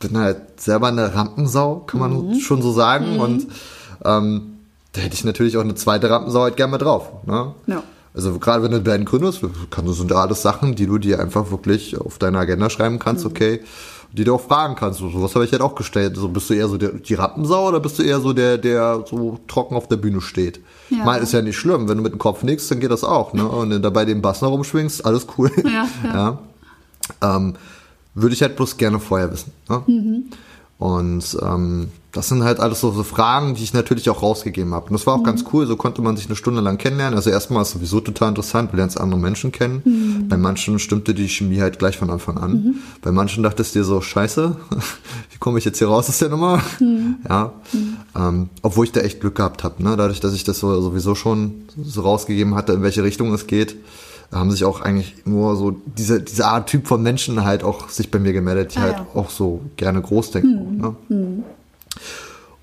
bin 0.00 0.16
halt 0.16 0.60
selber 0.60 0.88
eine 0.88 1.14
Rampensau, 1.14 1.80
kann 1.86 2.00
man 2.00 2.40
schon 2.40 2.62
so 2.62 2.72
sagen. 2.72 3.18
Und 3.18 3.46
ähm, 4.04 4.57
da 4.98 5.04
hätte 5.04 5.14
ich 5.14 5.24
natürlich 5.24 5.56
auch 5.56 5.62
eine 5.62 5.76
zweite 5.76 6.10
Rampensau 6.10 6.40
halt 6.40 6.56
gerne 6.56 6.72
mal 6.72 6.78
drauf. 6.78 7.24
Ne? 7.24 7.54
Ja. 7.68 7.84
Also 8.14 8.36
gerade 8.40 8.64
wenn 8.64 8.72
du 8.72 8.78
eine 8.78 8.84
Band 8.84 9.06
gründest, 9.06 9.42
kann 9.70 9.86
das 9.86 9.96
sind 9.96 10.10
ja 10.10 10.16
alles 10.16 10.42
Sachen, 10.42 10.74
die 10.74 10.86
du 10.86 10.98
dir 10.98 11.20
einfach 11.20 11.52
wirklich 11.52 11.96
auf 11.96 12.18
deine 12.18 12.38
Agenda 12.38 12.68
schreiben 12.68 12.98
kannst, 12.98 13.24
okay, 13.24 13.60
die 14.10 14.24
du 14.24 14.34
auch 14.34 14.40
fragen 14.40 14.74
kannst. 14.74 14.98
So 14.98 15.22
was 15.22 15.36
habe 15.36 15.44
ich 15.44 15.52
halt 15.52 15.62
auch 15.62 15.76
gestellt. 15.76 16.16
So 16.16 16.28
bist 16.28 16.50
du 16.50 16.54
eher 16.54 16.66
so 16.66 16.78
der, 16.78 16.90
die 16.94 17.14
Rampensau 17.14 17.68
oder 17.68 17.78
bist 17.78 18.00
du 18.00 18.02
eher 18.02 18.18
so 18.18 18.32
der, 18.32 18.58
der 18.58 19.04
so 19.08 19.38
trocken 19.46 19.76
auf 19.76 19.86
der 19.86 19.98
Bühne 19.98 20.20
steht? 20.20 20.58
Ja. 20.90 21.04
Mal 21.04 21.22
ist 21.22 21.32
ja 21.32 21.42
nicht 21.42 21.56
schlimm, 21.56 21.88
wenn 21.88 21.98
du 21.98 22.02
mit 22.02 22.12
dem 22.12 22.18
Kopf 22.18 22.42
nickst, 22.42 22.68
dann 22.72 22.80
geht 22.80 22.90
das 22.90 23.04
auch, 23.04 23.34
ne? 23.34 23.46
Und 23.46 23.70
wenn 23.70 23.76
du 23.76 23.80
dabei 23.80 24.04
den 24.04 24.20
Bass 24.20 24.40
noch 24.42 24.50
rumschwingst, 24.50 25.06
alles 25.06 25.28
cool. 25.36 25.52
Ja, 25.64 25.88
ja. 26.04 26.38
Ähm, 27.22 27.54
würde 28.14 28.34
ich 28.34 28.42
halt 28.42 28.54
bloß 28.56 28.76
gerne 28.76 29.00
vorher 29.00 29.32
wissen. 29.32 29.50
Ne? 29.66 29.82
Mhm. 29.86 30.24
Und 30.78 31.36
ähm, 31.42 31.88
das 32.12 32.28
sind 32.28 32.44
halt 32.44 32.60
alles 32.60 32.80
so, 32.80 32.92
so 32.92 33.02
Fragen, 33.02 33.54
die 33.56 33.64
ich 33.64 33.74
natürlich 33.74 34.08
auch 34.10 34.22
rausgegeben 34.22 34.72
habe. 34.74 34.86
Und 34.86 34.92
das 34.92 35.06
war 35.08 35.14
auch 35.14 35.18
Mhm. 35.18 35.24
ganz 35.24 35.44
cool, 35.52 35.66
so 35.66 35.74
konnte 35.76 36.02
man 36.02 36.16
sich 36.16 36.26
eine 36.26 36.36
Stunde 36.36 36.60
lang 36.60 36.78
kennenlernen. 36.78 37.16
Also 37.16 37.30
erstmal 37.30 37.62
ist 37.62 37.72
sowieso 37.72 38.00
total 38.00 38.28
interessant, 38.30 38.72
du 38.72 38.76
lernst 38.76 38.98
andere 39.00 39.20
Menschen 39.20 39.50
kennen. 39.50 39.82
Mhm. 39.84 40.28
Bei 40.28 40.36
manchen 40.36 40.78
stimmte 40.78 41.14
die 41.14 41.28
Chemie 41.28 41.60
halt 41.60 41.80
gleich 41.80 41.98
von 41.98 42.10
Anfang 42.10 42.38
an. 42.38 42.76
Bei 43.02 43.10
manchen 43.10 43.42
dachtest 43.42 43.74
du 43.74 43.80
dir 43.80 43.84
so, 43.84 44.00
scheiße, 44.00 44.56
wie 45.32 45.38
komme 45.38 45.58
ich 45.58 45.64
jetzt 45.64 45.78
hier 45.78 45.88
raus 45.88 46.08
aus 46.08 46.18
der 46.18 46.28
Nummer? 46.28 46.62
Mhm. 46.78 47.16
Ja. 47.28 47.52
Ähm, 48.16 48.48
obwohl 48.62 48.84
ich 48.86 48.92
da 48.92 49.00
echt 49.00 49.20
Glück 49.20 49.34
gehabt 49.34 49.64
habe, 49.64 49.82
ne? 49.82 49.96
dadurch, 49.96 50.20
dass 50.20 50.32
ich 50.32 50.44
das 50.44 50.60
so, 50.60 50.80
sowieso 50.80 51.16
schon 51.16 51.64
so 51.82 52.02
rausgegeben 52.02 52.54
hatte, 52.54 52.72
in 52.72 52.82
welche 52.82 53.02
Richtung 53.02 53.34
es 53.34 53.48
geht 53.48 53.76
haben 54.32 54.50
sich 54.50 54.64
auch 54.64 54.80
eigentlich 54.80 55.24
nur 55.24 55.56
so 55.56 55.70
diese, 55.70 56.20
diese 56.20 56.46
Art 56.46 56.68
Typ 56.68 56.86
von 56.86 57.02
Menschen 57.02 57.44
halt 57.44 57.62
auch 57.64 57.88
sich 57.88 58.10
bei 58.10 58.18
mir 58.18 58.32
gemeldet, 58.32 58.74
die 58.74 58.78
Ah, 58.78 58.82
halt 58.82 58.96
ja. 58.98 59.06
auch 59.14 59.30
so 59.30 59.62
gerne 59.76 60.02
groß 60.02 60.32
denken. 60.32 60.76
Ne? 61.08 61.44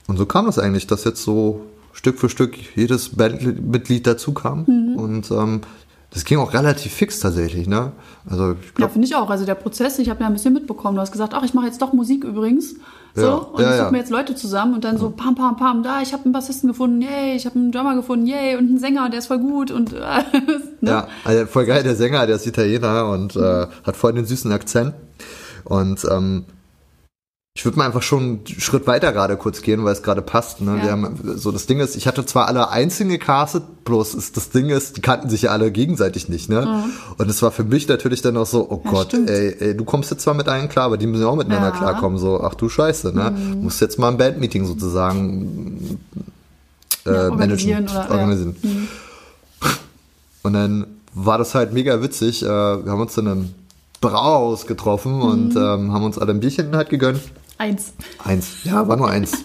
Und 0.07 0.17
so 0.17 0.25
kam 0.25 0.47
es 0.47 0.59
eigentlich, 0.59 0.85
dass 0.87 1.03
jetzt 1.05 1.23
so 1.23 1.61
Stück 1.93 2.19
für 2.19 2.29
Stück 2.29 2.55
jedes 2.75 3.09
Bandmitglied 3.09 4.05
dazu 4.05 4.33
kam. 4.33 4.65
Und 4.97 5.31
ähm, 5.31 5.61
das 6.11 6.23
ging 6.23 6.37
auch 6.39 6.53
relativ 6.53 6.93
fix 6.93 7.19
tatsächlich. 7.19 7.67
Ne? 7.67 7.91
Also 8.29 8.51
ich 8.53 8.65
Ja, 8.67 8.71
glaube, 8.75 8.93
finde 8.93 9.07
ich 9.07 9.15
auch. 9.15 9.29
Also 9.29 9.45
der 9.45 9.55
Prozess, 9.55 9.99
ich 9.99 10.09
habe 10.09 10.21
ja 10.21 10.27
ein 10.27 10.33
bisschen 10.33 10.53
mitbekommen. 10.53 10.95
Du 10.95 11.01
hast 11.01 11.11
gesagt, 11.11 11.33
ach, 11.33 11.43
ich 11.43 11.53
mache 11.53 11.65
jetzt 11.65 11.81
doch 11.81 11.91
Musik 11.93 12.23
übrigens. 12.23 12.75
So, 13.15 13.21
Ja, 13.21 13.33
und 13.35 13.61
ja, 13.61 13.69
ich 13.71 13.75
ja. 13.77 13.83
suche 13.83 13.91
mir 13.91 13.97
jetzt 13.99 14.11
Leute 14.11 14.35
zusammen 14.35 14.73
und 14.75 14.83
dann 14.83 14.97
so 14.97 15.09
pam, 15.09 15.35
pam, 15.35 15.55
pam, 15.57 15.83
da, 15.83 16.01
ich 16.01 16.11
habe 16.13 16.23
einen 16.25 16.33
Bassisten 16.33 16.67
gefunden, 16.69 17.01
yay, 17.01 17.35
ich 17.35 17.45
habe 17.45 17.55
einen 17.57 17.71
Drummer 17.71 17.95
gefunden, 17.95 18.25
yay, 18.27 18.55
und 18.55 18.67
einen 18.67 18.77
Sänger, 18.79 19.09
der 19.09 19.19
ist 19.19 19.27
voll 19.27 19.39
gut 19.39 19.71
und 19.71 19.93
äh, 19.93 19.97
ne? 20.81 20.89
Ja, 20.89 21.07
also 21.23 21.45
voll 21.45 21.65
geil, 21.65 21.83
der 21.83 21.95
Sänger, 21.95 22.25
der 22.27 22.35
ist 22.35 22.45
Italiener 22.45 23.07
und 23.09 23.35
äh, 23.37 23.67
hat 23.83 23.95
voll 23.95 24.13
den 24.13 24.25
süßen 24.25 24.51
Akzent. 24.51 24.93
Und 25.63 26.05
ähm, 26.11 26.45
ich 27.57 27.63
würde 27.63 27.77
mal 27.77 27.85
einfach 27.85 28.01
schon 28.01 28.21
einen 28.21 28.47
Schritt 28.59 28.85
weiter 28.85 29.13
gerade 29.13 29.37
kurz 29.37 29.61
gehen, 29.61 29.85
weil 29.85 29.93
es 29.93 30.03
gerade 30.03 30.21
passt. 30.21 30.59
Ne? 30.59 30.75
Ja. 30.77 30.83
Wir 30.83 30.91
haben, 30.91 31.17
so 31.37 31.53
das 31.53 31.67
Ding 31.67 31.79
ist, 31.79 31.95
ich 31.95 32.05
hatte 32.05 32.25
zwar 32.25 32.49
alle 32.49 32.67
einzeln 32.69 33.07
gecastet, 33.07 33.63
bloß 33.85 34.13
ist, 34.13 34.35
das 34.35 34.49
Ding 34.49 34.67
ist, 34.67 34.97
die 34.97 35.01
kannten 35.01 35.29
sich 35.29 35.43
ja 35.43 35.51
alle 35.51 35.71
gegenseitig 35.71 36.27
nicht. 36.27 36.49
Ne? 36.49 36.83
Und 37.17 37.29
es 37.29 37.41
war 37.41 37.51
für 37.51 37.63
mich 37.63 37.87
natürlich 37.87 38.21
dann 38.21 38.35
auch 38.35 38.45
so, 38.45 38.67
oh 38.69 38.81
Ja, 38.83 38.91
Gott, 38.91 39.13
ey, 39.13 39.55
ey, 39.57 39.77
du 39.77 39.85
kommst 39.85 40.11
jetzt 40.11 40.23
zwar 40.23 40.33
mit 40.33 40.49
allen 40.49 40.67
klar, 40.67 40.85
aber 40.87 40.97
die 40.97 41.07
müssen 41.07 41.21
ja 41.21 41.29
auch 41.29 41.37
miteinander 41.37 41.69
Ja. 41.69 41.73
Mhm. 41.73 41.77
klarkommen. 41.77 42.17
So, 42.17 42.41
ach 42.41 42.55
du 42.55 42.67
Scheiße, 42.67 43.13
ne? 43.15 43.31
Musst 43.61 43.79
jetzt 43.79 43.97
mal 43.99 44.09
ein 44.09 44.17
Bandmeeting 44.17 44.65
sozusagen 44.65 45.97
äh, 47.05 47.09
Ja, 47.13 47.29
managen, 47.29 47.31
organisieren 47.31 47.83
oder- 47.85 48.11
organisieren. 48.11 48.55
Und 50.43 50.53
dann 50.53 50.87
war 51.13 51.37
das 51.37 51.55
halt 51.55 51.71
mega 51.71 52.01
witzig. 52.01 52.43
Äh, 52.43 52.47
wir 52.47 52.91
haben 52.91 52.99
uns 52.99 53.15
dann, 53.15 53.25
dann 53.25 53.55
Brauhaus 54.01 54.67
getroffen 54.67 55.21
und 55.21 55.55
ähm, 55.55 55.93
haben 55.93 56.03
uns 56.03 56.17
alle 56.19 56.31
ein 56.33 56.41
Bierchen 56.41 56.75
halt 56.75 56.89
gegönnt. 56.89 57.21
Eins. 57.57 57.93
Eins. 58.23 58.47
Ja, 58.63 58.87
war 58.87 58.97
nur 58.97 59.09
eins. 59.09 59.31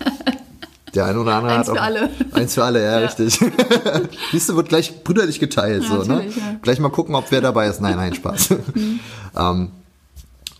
Der 0.95 1.05
eine 1.07 1.21
oder 1.21 1.35
andere 1.37 1.52
Eins 1.55 1.69
hat 1.69 1.73
auch. 1.73 1.76
für 1.76 1.83
alle. 1.83 2.11
Eins 2.33 2.55
für 2.55 2.64
alle, 2.64 2.83
ja, 2.85 3.00
Ja. 3.00 3.07
richtig. 3.07 3.38
Du, 4.33 4.57
wird 4.57 4.69
gleich 4.69 5.05
brüderlich 5.05 5.38
geteilt, 5.38 5.85
Ja, 5.85 5.88
so, 5.88 6.02
ne? 6.02 6.25
ja. 6.25 6.43
Mhm. 6.52 6.62
Gleich 6.62 6.81
mal 6.81 6.88
gucken, 6.90 7.14
ob 7.14 7.31
wer 7.31 7.40
dabei 7.40 7.69
ist. 7.69 7.81
Nein, 7.81 7.95
nein, 7.97 8.12
Spaß. 8.14 8.49
ähm, 9.38 9.71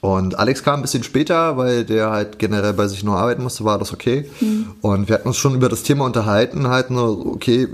und 0.00 0.38
Alex 0.38 0.62
kam 0.62 0.76
ein 0.78 0.83
bisschen 0.83 1.02
später, 1.02 1.57
weil 1.57 1.85
der 1.85 2.11
halt 2.11 2.38
generell 2.38 2.73
bei 2.73 2.87
sich 2.88 3.02
nur 3.04 3.16
arbeiten 3.19 3.42
musste, 3.42 3.64
war 3.64 3.78
das 3.78 3.92
okay. 3.92 4.30
Mhm. 4.40 4.66
Und 4.80 5.09
wir 5.09 5.16
hatten 5.16 5.28
uns 5.28 5.37
schon 5.37 5.54
über 5.54 5.69
das 5.69 5.83
Thema 5.83 6.04
unterhalten, 6.07 6.69
halt 6.69 6.90
nur, 6.90 7.26
okay, 7.26 7.66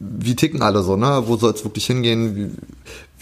wie 0.00 0.34
ticken 0.36 0.60
alle 0.62 0.82
so, 0.82 0.96
ne? 0.96 1.22
Wo 1.26 1.36
soll 1.36 1.52
es 1.52 1.64
wirklich 1.64 1.86
hingehen? 1.86 2.34
Wie, 2.36 2.50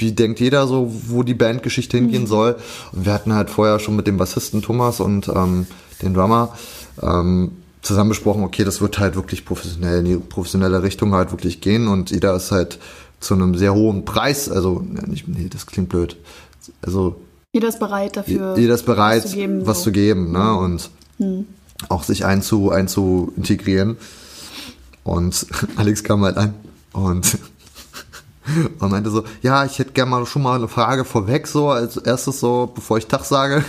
wie 0.01 0.13
denkt 0.13 0.41
jeder 0.41 0.67
so, 0.67 0.91
wo 1.09 1.23
die 1.23 1.35
Bandgeschichte 1.35 1.97
hingehen 1.97 2.27
soll? 2.27 2.57
Und 2.93 3.05
wir 3.05 3.13
hatten 3.13 3.33
halt 3.35 3.51
vorher 3.51 3.79
schon 3.79 3.97
mit 3.97 4.07
dem 4.07 4.17
Bassisten 4.17 4.63
Thomas 4.63 5.01
und 5.01 5.29
ähm, 5.29 5.67
den 6.03 6.15
Drummer 6.15 6.57
ähm, 7.03 7.53
zusammen 7.83 8.11
besprochen, 8.11 8.43
okay, 8.45 8.65
das 8.65 8.81
wird 8.81 8.99
halt 8.99 9.15
wirklich 9.17 9.45
professionell 9.45 10.01
in 10.01 10.05
die 10.05 10.17
professionelle 10.17 10.83
Richtung 10.83 11.15
halt 11.15 11.31
wirklich 11.31 11.61
gehen 11.61 11.89
und 11.89 12.11
jeder 12.11 12.35
ist 12.37 12.51
halt 12.51 12.79
zu 13.21 13.35
einem 13.35 13.55
sehr 13.55 13.75
hohen 13.75 14.05
Preis, 14.05 14.51
also 14.51 14.81
nicht, 15.07 15.29
nee, 15.29 15.49
das 15.51 15.67
klingt 15.67 15.89
blöd. 15.89 16.17
Also 16.83 17.21
Jeder 17.53 17.69
ist 17.69 17.79
bereit 17.79 18.17
dafür. 18.17 18.57
jeder 18.57 18.75
ist 18.75 18.85
bereit, 18.87 19.25
was 19.25 19.31
zu 19.31 19.37
geben, 19.37 19.67
was 19.67 19.79
so. 19.79 19.85
zu 19.85 19.93
geben, 19.93 20.33
ne? 20.33 20.55
Und 20.57 20.91
auch 21.89 22.03
sich 22.03 22.25
einzu, 22.25 22.71
einzu 22.71 23.33
integrieren. 23.37 23.97
Und 25.05 25.47
Alex 25.77 26.03
kam 26.05 26.23
halt 26.25 26.37
an 26.37 26.55
und, 26.93 27.39
und 28.79 28.91
meinte 28.91 29.11
so, 29.11 29.25
ja, 29.43 29.65
ich 29.65 29.79
hätte 29.79 29.93
gerne 29.93 30.11
mal 30.11 30.27
schon 30.27 30.43
mal 30.43 30.57
eine 30.57 30.69
Frage 30.69 31.05
vorweg, 31.05 31.47
so 31.47 31.69
als 31.69 31.97
erstes 31.97 32.41
so, 32.41 32.71
bevor 32.75 32.99
ich 32.99 33.07
Tag 33.07 33.25
sage. 33.25 33.65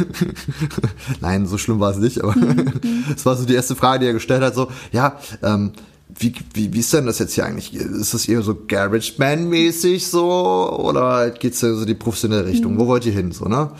Nein, 1.22 1.46
so 1.46 1.58
schlimm 1.58 1.80
war 1.80 1.92
es 1.92 1.98
nicht, 1.98 2.24
aber 2.24 2.36
es 3.16 3.26
war 3.26 3.36
so 3.36 3.46
die 3.46 3.56
erste 3.56 3.76
Frage, 3.76 4.00
die 4.00 4.06
er 4.08 4.14
gestellt 4.14 4.44
hat, 4.44 4.56
so, 4.56 4.70
ja, 4.92 5.20
ähm, 5.44 5.74
wie, 6.18 6.34
wie, 6.54 6.74
wie 6.74 6.80
ist 6.80 6.94
denn 6.94 7.06
das 7.06 7.20
jetzt 7.20 7.34
hier 7.34 7.46
eigentlich? 7.46 7.74
Ist 7.74 8.14
das 8.14 8.28
eher 8.28 8.42
so 8.42 8.58
Garage 8.68 9.14
Band 9.18 9.50
mäßig 9.50 10.08
so 10.08 10.78
oder 10.78 11.30
geht's 11.32 11.62
ja 11.62 11.74
so 11.74 11.86
die 11.86 11.94
professionelle 11.94 12.46
Richtung? 12.46 12.78
Wo 12.78 12.88
wollt 12.88 13.06
ihr 13.06 13.14
hin 13.14 13.32
so, 13.32 13.46
ne? 13.46 13.72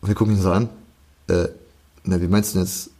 Und 0.00 0.08
wir 0.08 0.14
gucken 0.14 0.34
ihn 0.34 0.40
so 0.40 0.50
an. 0.50 0.70
Äh, 1.28 1.48
na, 2.04 2.20
wie 2.20 2.28
meinst 2.28 2.54
du 2.54 2.58
denn 2.58 2.66
jetzt 2.66 2.90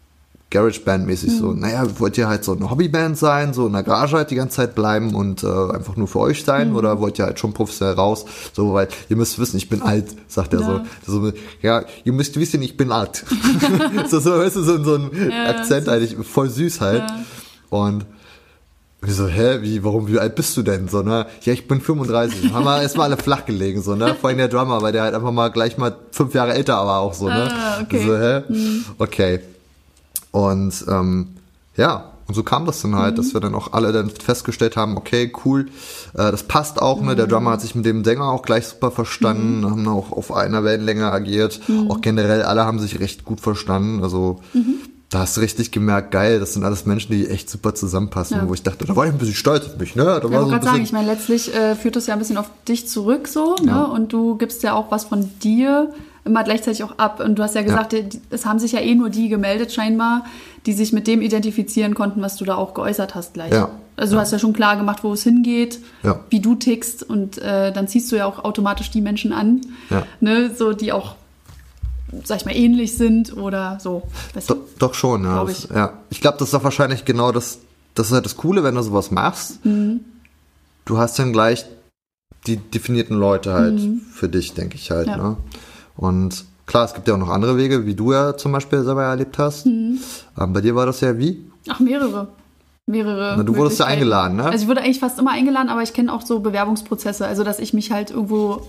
Garage 0.55 0.81
Band 0.81 1.05
mäßig 1.07 1.37
so? 1.37 1.53
Naja, 1.53 1.85
wollt 1.99 2.17
ihr 2.17 2.29
halt 2.29 2.45
so 2.45 2.53
eine 2.53 2.71
Hobbyband 2.71 3.19
sein, 3.19 3.53
so 3.53 3.67
in 3.67 3.73
der 3.73 3.83
Garage 3.83 4.17
halt 4.17 4.31
die 4.31 4.37
ganze 4.37 4.57
Zeit 4.57 4.75
bleiben 4.75 5.15
und 5.15 5.43
äh, 5.43 5.47
einfach 5.49 5.97
nur 5.97 6.07
für 6.09 6.21
euch 6.21 6.45
sein 6.45 6.75
oder 6.75 7.01
wollt 7.01 7.19
ihr 7.19 7.25
halt 7.27 7.39
schon 7.41 7.53
professionell 7.53 7.95
raus? 7.95 8.25
So, 8.53 8.73
weil 8.73 8.89
ihr 9.09 9.17
müsst 9.17 9.39
wissen, 9.39 9.57
ich 9.57 9.69
bin 9.69 9.83
alt, 9.83 10.07
sagt 10.29 10.55
er 10.55 10.61
Ja. 10.61 10.85
so. 11.07 11.21
so. 11.27 11.33
Ja, 11.61 11.83
ihr 12.05 12.13
müsst 12.13 12.39
wissen, 12.39 12.63
ich 12.63 12.77
bin 12.77 12.93
alt. 12.93 13.25
so, 14.09 14.21
so, 14.21 14.31
weißt 14.39 14.57
du, 14.57 14.63
so, 14.63 14.83
so 14.83 14.95
ein 14.95 15.11
Ja, 15.31 15.51
Akzent 15.51 15.89
eigentlich 15.89 16.17
voll 16.27 16.49
süß 16.49 16.81
halt. 16.81 17.03
Ja. 17.09 17.25
Und 17.71 18.07
wir 19.03 19.13
so, 19.13 19.27
hä, 19.27 19.59
wie, 19.61 19.85
warum, 19.85 20.09
wie 20.09 20.19
alt 20.19 20.35
bist 20.35 20.57
du 20.57 20.63
denn? 20.63 20.89
So, 20.89 21.03
ne? 21.03 21.27
Ja, 21.43 21.53
ich 21.53 21.69
bin 21.69 21.81
35. 21.81 22.53
Haben 22.55 22.65
wir 22.65 22.81
erstmal 22.81 23.09
alle 23.13 23.21
flach 23.21 23.45
gelegen, 23.45 23.83
so, 23.83 23.95
ne? 23.97 24.15
Vor 24.19 24.29
allem 24.31 24.39
der 24.39 24.49
Drummer, 24.49 24.81
weil 24.81 24.93
der 24.93 25.03
halt 25.03 25.15
einfach 25.15 25.33
mal 25.33 25.49
gleich 25.49 25.77
mal 25.77 25.95
fünf 26.11 26.33
Jahre 26.33 26.55
älter 26.55 26.75
war 26.75 27.01
auch 27.01 27.13
so, 27.13 27.27
ne? 27.27 27.51
Ah, 27.53 27.83
okay. 27.83 28.07
So, 28.07 28.17
hä? 28.17 28.43
Okay. 28.99 29.41
Und, 30.35 30.85
ähm, 30.89 31.29
ja, 31.77 32.11
und 32.27 32.35
so 32.35 32.43
kam 32.43 32.67
das 32.67 32.83
dann 32.83 32.97
halt, 32.97 33.19
dass 33.19 33.35
wir 33.35 33.41
dann 33.41 33.55
auch 33.55 33.73
alle 33.73 33.93
dann 33.93 34.11
festgestellt 34.11 34.77
haben, 34.77 34.97
okay, 34.97 35.33
cool, 35.45 35.67
äh, 36.15 36.33
das 36.33 36.43
passt 36.43 36.83
auch, 36.83 37.01
ne? 37.03 37.15
Der 37.15 37.29
Drummer 37.29 37.53
hat 37.53 37.61
sich 37.61 37.77
mit 37.77 37.85
dem 37.85 38.03
Sänger 38.03 38.25
auch 38.25 38.43
gleich 38.43 38.67
super 38.67 38.91
verstanden, 38.91 39.65
haben 39.71 39.87
auch 39.87 40.11
auf 40.11 40.33
einer 40.33 40.65
Wellenlänge 40.65 41.13
agiert. 41.13 41.61
Auch 41.89 42.01
generell 42.01 42.43
alle 42.43 42.65
haben 42.65 42.81
sich 42.81 42.99
recht 42.99 43.25
gut 43.25 43.41
verstanden. 43.41 44.03
Also 44.03 44.41
da 45.11 45.21
hast 45.21 45.37
du 45.37 45.41
richtig 45.43 45.71
gemerkt, 45.71 46.11
geil, 46.11 46.41
das 46.41 46.55
sind 46.55 46.65
alles 46.65 46.85
Menschen, 46.85 47.13
die 47.13 47.29
echt 47.29 47.49
super 47.49 47.73
zusammenpassen, 47.77 48.39
Ja. 48.39 48.49
wo 48.49 48.55
ich 48.55 48.65
dachte, 48.65 48.87
da 48.87 48.97
war 48.97 49.07
ich 49.07 49.13
ein 49.13 49.19
bisschen 49.19 49.37
stolz 49.37 49.67
auf 49.67 49.77
mich, 49.77 49.95
ne? 49.95 50.05
Da 50.05 50.17
ich 50.17 50.23
so 50.23 50.27
ein 50.29 50.33
wollte 50.35 50.51
gerade 50.51 50.65
sagen, 50.67 50.83
ich 50.83 50.93
meine, 50.93 51.07
letztlich 51.07 51.55
äh, 51.55 51.77
führt 51.77 51.95
das 51.95 52.09
ja 52.09 52.15
ein 52.15 52.19
bisschen 52.19 52.39
auf 52.39 52.51
dich 52.67 52.89
zurück 52.89 53.29
so, 53.29 53.55
ne? 53.63 53.71
Ja. 53.71 53.85
Und 53.85 54.13
du 54.13 54.37
gibst 54.37 54.65
ja 54.65 54.73
auch 54.73 54.91
was 54.91 55.05
von 55.05 55.31
dir 55.45 55.93
immer 56.25 56.43
gleichzeitig 56.45 56.83
auch 56.85 56.99
ab. 56.99 57.21
Und 57.21 57.37
du 57.39 57.43
hast 57.43 57.55
ja 57.55 57.63
gesagt, 57.63 57.93
die- 57.93 58.21
es 58.31 58.47
haben 58.47 58.59
sich 58.59 58.73
ja 58.73 58.81
eh 58.81 58.95
nur 58.95 59.11
die 59.11 59.29
gemeldet 59.29 59.73
scheinbar, 59.73 60.25
die 60.67 60.73
sich 60.73 60.93
mit 60.93 61.07
dem 61.07 61.21
identifizieren 61.21 61.95
konnten, 61.95 62.23
was 62.23 62.37
du 62.37 62.45
da 62.45 62.55
auch 62.55 62.73
geäußert 62.75 63.15
hast 63.15 63.35
gleich. 63.35 63.53
Ja. 63.53 63.69
Also 63.97 64.15
du 64.17 64.21
hast 64.21 64.33
ja 64.33 64.39
schon 64.39 64.53
klar 64.55 64.77
gemacht, 64.77 65.05
wo 65.05 65.13
es 65.13 65.23
hingeht, 65.23 65.79
Ja. 66.03 66.21
wie 66.31 66.41
du 66.41 66.55
tickst 66.55 67.03
und 67.03 67.39
äh, 67.39 67.73
dann 67.73 67.87
ziehst 67.89 68.11
du 68.11 68.17
ja 68.17 68.27
auch 68.27 68.43
automatisch 68.45 68.91
die 68.91 69.01
Menschen 69.03 69.33
an, 69.33 69.61
Ja. 69.91 70.05
ne? 70.21 70.51
So 70.57 70.73
die 70.73 70.93
auch, 70.93 71.15
sag 72.25 72.39
ich 72.39 72.45
mal, 72.47 72.57
ähnlich 72.57 72.97
sind 72.97 73.37
oder 73.37 73.79
so. 73.81 74.03
Do, 74.49 74.57
doch 74.79 74.95
schon, 74.95 75.25
ja. 75.25 75.35
Glaub 75.35 75.49
Das- 75.49 75.65
ich. 75.67 75.71
ja. 75.71 75.93
Ich 76.11 76.21
glaube, 76.21 76.39
das 76.39 76.49
ist 76.49 76.55
doch 76.55 76.65
wahrscheinlich 76.65 77.05
genau 77.05 77.31
das, 77.33 77.59
das 77.95 78.07
ist 78.09 78.13
halt 78.15 78.25
das 78.25 78.37
Coole, 78.37 78.65
wenn 78.65 78.75
du 78.75 78.83
sowas 78.83 79.11
machst. 79.11 79.65
Mhm. 79.65 80.01
Du 80.87 80.97
hast 80.99 81.19
dann 81.19 81.33
gleich 81.33 81.65
die 82.47 82.57
definierten 82.57 83.17
Leute 83.17 83.53
halt 83.53 83.81
für 84.13 84.29
dich, 84.29 84.55
denke 84.55 84.75
ich 84.77 84.91
halt, 84.91 85.07
Mhm. 85.07 85.13
Ja. 85.13 85.17
ne? 85.19 85.37
Und 85.97 86.45
klar, 86.67 86.85
es 86.85 86.95
gibt 86.95 87.07
ja 87.09 87.15
auch 87.15 87.19
noch 87.19 87.29
andere 87.31 87.57
Wege, 87.57 87.87
wie 87.87 87.95
du 87.95 88.13
ja 88.13 88.37
zum 88.37 88.53
Beispiel 88.53 88.83
selber 88.83 89.05
erlebt 89.05 89.39
hast. 89.39 89.67
Mhm. 89.67 89.99
Ähm, 90.41 90.53
bei 90.53 90.61
dir 90.61 90.75
war 90.75 90.87
das 90.87 91.01
ja 91.01 91.19
wie? 91.19 91.45
Ach, 91.69 91.81
mehrere. 91.81 92.29
Mehrere. 92.87 93.35
Na, 93.39 93.43
du 93.43 93.57
wurdest 93.57 93.79
ja 93.81 93.87
eingeladen, 93.87 94.37
ne? 94.37 94.45
Also 94.45 94.65
ich 94.65 94.69
wurde 94.69 94.83
eigentlich 94.83 95.01
fast 95.01 95.19
immer 95.19 95.31
eingeladen, 95.31 95.71
aber 95.71 95.83
ich 95.83 95.95
kenne 95.95 96.13
auch 96.13 96.21
so 96.23 96.41
Bewerbungsprozesse. 96.41 97.27
Also 97.27 97.43
dass 97.45 97.59
ich 97.59 97.73
mich 97.73 97.91
halt 97.93 98.11
irgendwo 98.11 98.63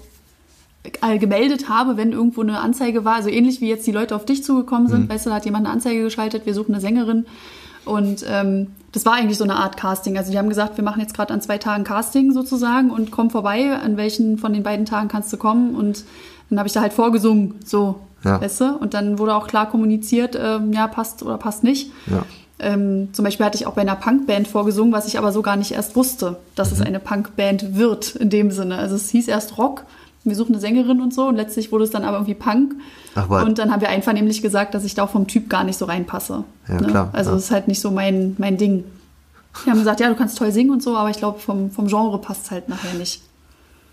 gemeldet 1.19 1.67
habe, 1.67 1.97
wenn 1.97 2.11
irgendwo 2.11 2.41
eine 2.41 2.59
Anzeige 2.59 3.03
war. 3.05 3.15
Also 3.15 3.29
ähnlich 3.29 3.59
wie 3.59 3.67
jetzt 3.69 3.87
die 3.87 3.91
Leute 3.91 4.15
auf 4.15 4.23
dich 4.25 4.43
zugekommen 4.43 4.83
Mhm. 4.85 4.91
sind. 4.91 5.09
Weißt 5.09 5.25
du, 5.25 5.31
da 5.31 5.37
hat 5.37 5.45
jemand 5.45 5.65
eine 5.65 5.73
Anzeige 5.73 6.03
geschaltet, 6.03 6.45
wir 6.45 6.53
suchen 6.53 6.73
eine 6.73 6.81
Sängerin. 6.81 7.25
Und 7.85 8.23
ähm, 8.29 8.67
das 8.91 9.05
war 9.05 9.13
eigentlich 9.13 9.37
so 9.37 9.43
eine 9.43 9.55
Art 9.57 9.77
Casting. 9.77 10.17
Also 10.17 10.31
die 10.31 10.37
haben 10.37 10.49
gesagt, 10.49 10.77
wir 10.77 10.83
machen 10.83 11.01
jetzt 11.01 11.13
gerade 11.15 11.33
an 11.33 11.41
zwei 11.41 11.57
Tagen 11.57 11.83
Casting 11.83 12.31
sozusagen 12.33 12.89
und 12.91 13.11
komm 13.11 13.29
vorbei. 13.29 13.75
An 13.77 13.97
welchen 13.97 14.37
von 14.37 14.53
den 14.53 14.63
beiden 14.63 14.85
Tagen 14.85 15.07
kannst 15.07 15.33
du 15.33 15.37
kommen? 15.37 15.75
Und 15.75 16.03
dann 16.49 16.59
habe 16.59 16.67
ich 16.67 16.73
da 16.73 16.81
halt 16.81 16.93
vorgesungen, 16.93 17.55
so, 17.65 17.95
Ja. 18.23 18.39
weißt 18.41 18.61
du? 18.61 18.75
Und 18.77 18.93
dann 18.93 19.19
wurde 19.19 19.35
auch 19.35 19.47
klar 19.47 19.69
kommuniziert, 19.69 20.37
ähm, 20.41 20.73
ja, 20.73 20.87
passt 20.87 21.23
oder 21.23 21.37
passt 21.37 21.63
nicht. 21.63 21.91
Ja. 22.07 22.23
Ähm, 22.57 23.09
zum 23.11 23.25
Beispiel 23.25 23.45
hatte 23.45 23.57
ich 23.57 23.67
auch 23.67 23.73
bei 23.73 23.81
einer 23.81 23.95
Punkband 23.97 24.47
vorgesungen, 24.47 24.93
was 24.93 25.07
ich 25.07 25.17
aber 25.17 25.31
so 25.33 25.41
gar 25.41 25.57
nicht 25.57 25.71
erst 25.71 25.95
wusste, 25.95 26.37
dass 26.55 26.69
Mhm. 26.71 26.75
es 26.77 26.81
eine 26.87 26.99
Punkband 26.99 27.75
wird 27.75 28.15
in 28.15 28.29
dem 28.29 28.49
Sinne. 28.51 28.77
Also 28.77 28.95
es 28.95 29.09
hieß 29.09 29.27
erst 29.27 29.57
Rock, 29.57 29.83
wir 30.23 30.35
suchen 30.35 30.53
eine 30.53 30.61
Sängerin 30.61 31.01
und 31.01 31.13
so 31.13 31.27
und 31.27 31.35
letztlich 31.35 31.71
wurde 31.71 31.83
es 31.83 31.91
dann 31.91 32.03
aber 32.03 32.17
irgendwie 32.17 32.33
Punk. 32.33 32.73
Ach, 33.13 33.29
was? 33.29 33.43
und 33.43 33.59
dann 33.59 33.71
haben 33.71 33.81
wir 33.81 33.89
einvernehmlich 33.89 34.41
gesagt, 34.41 34.73
dass 34.73 34.83
ich 34.85 34.95
da 34.95 35.03
auch 35.03 35.09
vom 35.09 35.27
Typ 35.27 35.49
gar 35.49 35.63
nicht 35.65 35.77
so 35.77 35.85
reinpasse. 35.85 36.43
Ja, 36.67 36.77
klar, 36.77 37.09
Also 37.13 37.31
ja. 37.31 37.37
es 37.37 37.43
ist 37.45 37.51
halt 37.51 37.67
nicht 37.67 37.81
so 37.81 37.91
mein, 37.91 38.35
mein 38.39 38.57
Ding. 38.57 38.85
Die 39.65 39.69
haben 39.69 39.77
gesagt, 39.77 39.99
ja, 39.99 40.07
du 40.09 40.15
kannst 40.15 40.37
toll 40.37 40.51
singen 40.51 40.71
und 40.71 40.81
so, 40.81 40.95
aber 40.97 41.09
ich 41.09 41.17
glaube, 41.17 41.39
vom, 41.39 41.71
vom 41.71 41.87
Genre 41.87 42.19
passt 42.19 42.45
es 42.45 42.51
halt 42.51 42.69
nachher 42.69 42.93
nicht. 42.93 43.21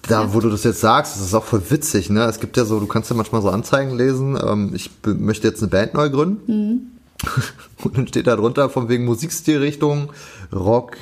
Da, 0.09 0.35
wo 0.35 0.41
du 0.41 0.51
das 0.51 0.65
jetzt 0.65 0.81
sagst, 0.81 1.15
das 1.15 1.23
ist 1.23 1.35
auch 1.35 1.45
voll 1.45 1.63
witzig, 1.69 2.11
ne? 2.11 2.25
Es 2.25 2.41
gibt 2.41 2.57
ja 2.57 2.65
so, 2.65 2.81
du 2.81 2.87
kannst 2.87 3.11
ja 3.11 3.17
manchmal 3.17 3.41
so 3.41 3.51
Anzeigen 3.51 3.97
lesen, 3.97 4.37
ähm, 4.43 4.73
ich 4.75 4.91
möchte 5.05 5.47
jetzt 5.47 5.63
eine 5.63 5.71
Band 5.71 5.95
neu 5.95 6.11
gründen. 6.11 6.99
Und 7.85 7.97
dann 7.97 8.09
steht 8.09 8.27
da 8.27 8.35
drunter 8.37 8.69
von 8.69 8.89
wegen 8.89 9.05
Musikstilrichtung, 9.05 10.11
Rock, 10.53 10.97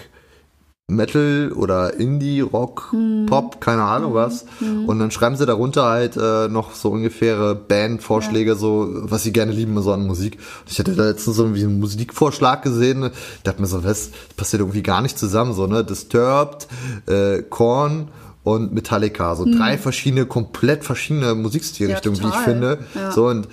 Metal 0.90 1.52
oder 1.52 1.94
Indie, 1.94 2.40
Rock, 2.40 2.94
Pop, 3.26 3.60
keine 3.60 3.82
Ahnung 3.82 4.14
was. 4.14 4.44
Und 4.60 4.98
dann 4.98 5.10
schreiben 5.10 5.36
sie 5.36 5.46
darunter 5.46 5.84
halt 5.84 6.16
äh, 6.16 6.48
noch 6.48 6.74
so 6.74 6.90
ungefähre 6.90 7.54
Bandvorschläge, 7.54 8.56
so 8.56 8.88
was 8.92 9.22
sie 9.22 9.32
gerne 9.32 9.52
lieben, 9.52 9.80
so 9.80 9.92
an 9.92 10.06
Musik. 10.06 10.38
Und 10.60 10.70
ich 10.70 10.78
hatte 10.78 10.94
da 10.94 11.04
letztens 11.04 11.36
so 11.36 11.44
irgendwie 11.44 11.64
einen 11.64 11.80
Musikvorschlag 11.80 12.62
gesehen, 12.62 13.10
dachte 13.44 13.60
mir 13.60 13.68
so, 13.68 13.84
was, 13.84 14.10
das 14.10 14.34
passiert 14.36 14.60
irgendwie 14.60 14.82
gar 14.82 15.00
nicht 15.00 15.18
zusammen, 15.18 15.54
so, 15.54 15.66
ne? 15.66 15.84
Disturbed, 15.84 16.66
äh, 17.06 17.42
Korn 17.42 18.08
und 18.42 18.72
Metallica, 18.72 19.36
so 19.36 19.44
drei 19.44 19.76
verschiedene, 19.76 20.26
komplett 20.26 20.84
verschiedene 20.84 21.34
Musikstilrichtungen, 21.34 22.20
Ja, 22.20 22.24
wie 22.24 22.28
ich 22.28 22.40
finde. 22.40 22.78
Ja. 22.94 23.12
So 23.12 23.26
und 23.26 23.48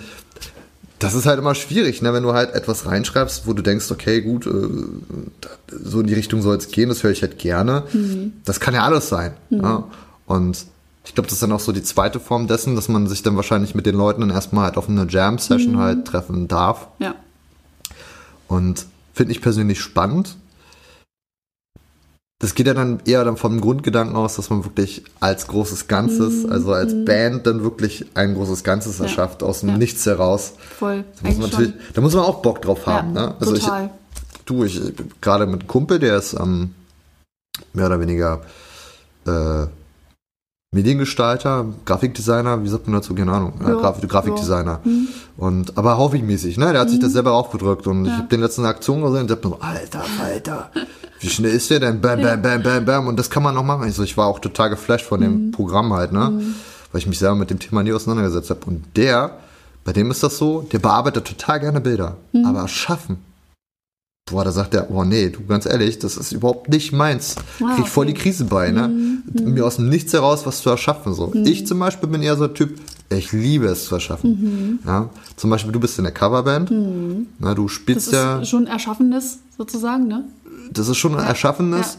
das 0.98 1.14
ist 1.14 1.26
halt 1.26 1.38
immer 1.38 1.54
schwierig, 1.54 2.02
ne? 2.02 2.12
wenn 2.12 2.24
du 2.24 2.32
halt 2.32 2.54
etwas 2.54 2.86
reinschreibst, 2.86 3.46
wo 3.46 3.52
du 3.52 3.62
denkst, 3.62 3.90
okay, 3.90 4.20
gut, 4.20 4.46
äh, 4.46 4.50
so 5.70 6.00
in 6.00 6.06
die 6.06 6.14
Richtung 6.14 6.42
soll 6.42 6.56
es 6.56 6.68
gehen, 6.68 6.88
das 6.88 7.02
höre 7.02 7.12
ich 7.12 7.22
halt 7.22 7.38
gerne. 7.38 7.84
Das 8.44 8.58
kann 8.58 8.74
ja 8.74 8.82
alles 8.82 9.08
sein. 9.08 9.34
Ja? 9.50 9.84
Und 10.26 10.66
ich 11.04 11.14
glaube, 11.14 11.28
das 11.28 11.34
ist 11.34 11.42
dann 11.42 11.52
auch 11.52 11.60
so 11.60 11.72
die 11.72 11.82
zweite 11.82 12.18
Form 12.18 12.48
dessen, 12.48 12.74
dass 12.74 12.88
man 12.88 13.06
sich 13.06 13.22
dann 13.22 13.36
wahrscheinlich 13.36 13.74
mit 13.74 13.86
den 13.86 13.94
Leuten 13.94 14.20
dann 14.20 14.30
erstmal 14.30 14.64
halt 14.64 14.76
auf 14.76 14.88
eine 14.88 15.06
Jam-Session 15.08 15.78
halt 15.78 16.06
treffen 16.06 16.48
darf. 16.48 16.88
Ja. 16.98 17.14
Und 18.48 18.86
finde 19.14 19.32
ich 19.32 19.40
persönlich 19.40 19.80
spannend. 19.80 20.36
Das 22.40 22.54
geht 22.54 22.68
ja 22.68 22.74
dann 22.74 23.00
eher 23.04 23.24
dann 23.24 23.36
vom 23.36 23.60
Grundgedanken 23.60 24.14
aus, 24.14 24.36
dass 24.36 24.48
man 24.48 24.64
wirklich 24.64 25.02
als 25.18 25.48
großes 25.48 25.88
Ganzes, 25.88 26.46
also 26.46 26.72
als 26.72 26.94
Band 27.04 27.48
dann 27.48 27.64
wirklich 27.64 28.06
ein 28.14 28.34
großes 28.34 28.62
Ganzes 28.62 28.98
Ja. 28.98 29.04
erschafft, 29.06 29.42
aus 29.42 29.60
dem 29.60 29.70
Ja. 29.70 29.76
Nichts 29.76 30.06
heraus. 30.06 30.52
Voll. 30.78 31.04
Da 31.20 31.28
muss, 31.28 31.38
man 31.38 31.50
natürlich, 31.50 31.72
da 31.94 32.00
muss 32.00 32.14
man 32.14 32.22
auch 32.24 32.40
Bock 32.40 32.62
drauf 32.62 32.86
haben. 32.86 33.16
Ja, 33.16 33.26
ne? 33.28 33.34
Also 33.40 33.54
total. 33.56 33.90
ich, 34.36 34.44
du, 34.44 34.64
ich 34.64 34.80
gerade 35.20 35.46
mit 35.46 35.60
einem 35.60 35.68
Kumpel, 35.68 35.98
der 35.98 36.16
ist 36.16 36.34
ähm, 36.34 36.74
mehr 37.72 37.86
oder 37.86 37.98
weniger 37.98 38.42
äh, 39.26 39.66
Mediengestalter, 40.70 41.64
Grafikdesigner, 41.86 42.62
wie 42.62 42.68
sagt 42.68 42.86
man 42.86 43.00
dazu? 43.00 43.14
Keine 43.14 43.32
Ahnung. 43.32 43.54
Ja, 43.60 43.72
Graf 43.72 44.00
Grafikdesigner. 44.06 44.80
Mhm. 44.84 45.08
Und, 45.38 45.78
aber 45.78 45.96
hobbymäßig, 45.98 46.58
ne? 46.58 46.72
Der 46.72 46.82
hat 46.82 46.90
sich 46.90 47.00
das 47.00 47.12
selber 47.14 47.32
aufgedrückt. 47.32 47.86
Und 47.86 48.04
ich 48.04 48.12
habe 48.12 48.28
den 48.28 48.40
letzten 48.40 48.66
Aktion 48.66 49.00
gesehen 49.00 49.22
und 49.22 49.30
dachte 49.30 49.48
mir 49.48 49.54
so, 49.54 49.60
Alter, 49.60 50.04
Alter, 50.22 50.70
wie 51.20 51.28
schnell 51.28 51.52
ist 51.52 51.70
der 51.70 51.80
denn? 51.80 52.00
Bam, 52.00 52.20
bam, 52.22 52.40
bam, 52.42 52.62
bam, 52.62 52.84
bam. 52.84 53.06
Und 53.08 53.18
das 53.18 53.30
kann 53.30 53.42
man 53.42 53.54
noch 53.54 53.64
machen. 53.64 53.82
Also 53.82 54.02
ich 54.02 54.16
war 54.16 54.26
auch 54.26 54.38
total 54.38 54.70
geflasht 54.70 55.04
von 55.06 55.20
Mhm. 55.20 55.24
dem 55.24 55.50
Programm 55.52 55.92
halt, 55.92 56.12
ne? 56.12 56.40
Weil 56.92 57.00
ich 57.00 57.06
mich 57.06 57.18
selber 57.18 57.34
mit 57.36 57.50
dem 57.50 57.58
Thema 57.58 57.82
nie 57.82 57.92
auseinandergesetzt 57.92 58.50
habe. 58.50 58.60
Und 58.66 58.84
der, 58.96 59.32
bei 59.84 59.92
dem 59.92 60.10
ist 60.10 60.22
das 60.22 60.38
so, 60.38 60.62
der 60.72 60.78
bearbeitet 60.78 61.26
total 61.26 61.60
gerne 61.60 61.80
Bilder. 61.80 62.16
Mhm. 62.32 62.44
Aber 62.46 62.66
schaffen. 62.68 63.18
Boah, 64.30 64.44
da 64.44 64.52
sagt 64.52 64.74
er, 64.74 64.90
oh 64.90 65.04
nee, 65.04 65.30
du 65.30 65.44
ganz 65.46 65.66
ehrlich, 65.66 65.98
das 65.98 66.16
ist 66.16 66.32
überhaupt 66.32 66.68
nicht 66.68 66.92
meins. 66.92 67.36
Ah, 67.62 67.74
Krieg 67.76 67.88
voll 67.88 68.06
die. 68.06 68.14
Krise 68.14 68.44
bei, 68.44 68.70
ne? 68.70 68.88
Mir 69.32 69.66
aus 69.66 69.76
dem 69.76 69.88
Nichts 69.88 70.12
heraus 70.12 70.46
was 70.46 70.60
zu 70.62 70.70
erschaffen, 70.70 71.14
so. 71.14 71.32
Ich 71.34 71.66
zum 71.66 71.78
Beispiel 71.78 72.08
bin 72.08 72.22
eher 72.22 72.36
so 72.36 72.44
ein 72.44 72.54
Typ, 72.54 72.78
ich 73.10 73.32
liebe 73.32 73.66
es 73.66 73.86
zu 73.86 73.94
erschaffen. 73.94 74.80
Ja? 74.86 75.10
Zum 75.36 75.50
Beispiel, 75.50 75.72
du 75.72 75.80
bist 75.80 75.98
in 75.98 76.04
der 76.04 76.12
Coverband, 76.12 76.70
na, 77.38 77.54
du 77.54 77.64
Das 77.64 77.72
spielst 77.72 78.06
ist 78.08 78.12
ja, 78.12 78.44
schon 78.44 78.66
Erschaffenes 78.66 79.38
sozusagen, 79.56 80.08
ne? 80.08 80.24
das 80.72 80.88
ist 80.88 80.96
schon 80.98 81.14
ein 81.14 81.26
Erschaffenes. 81.26 81.98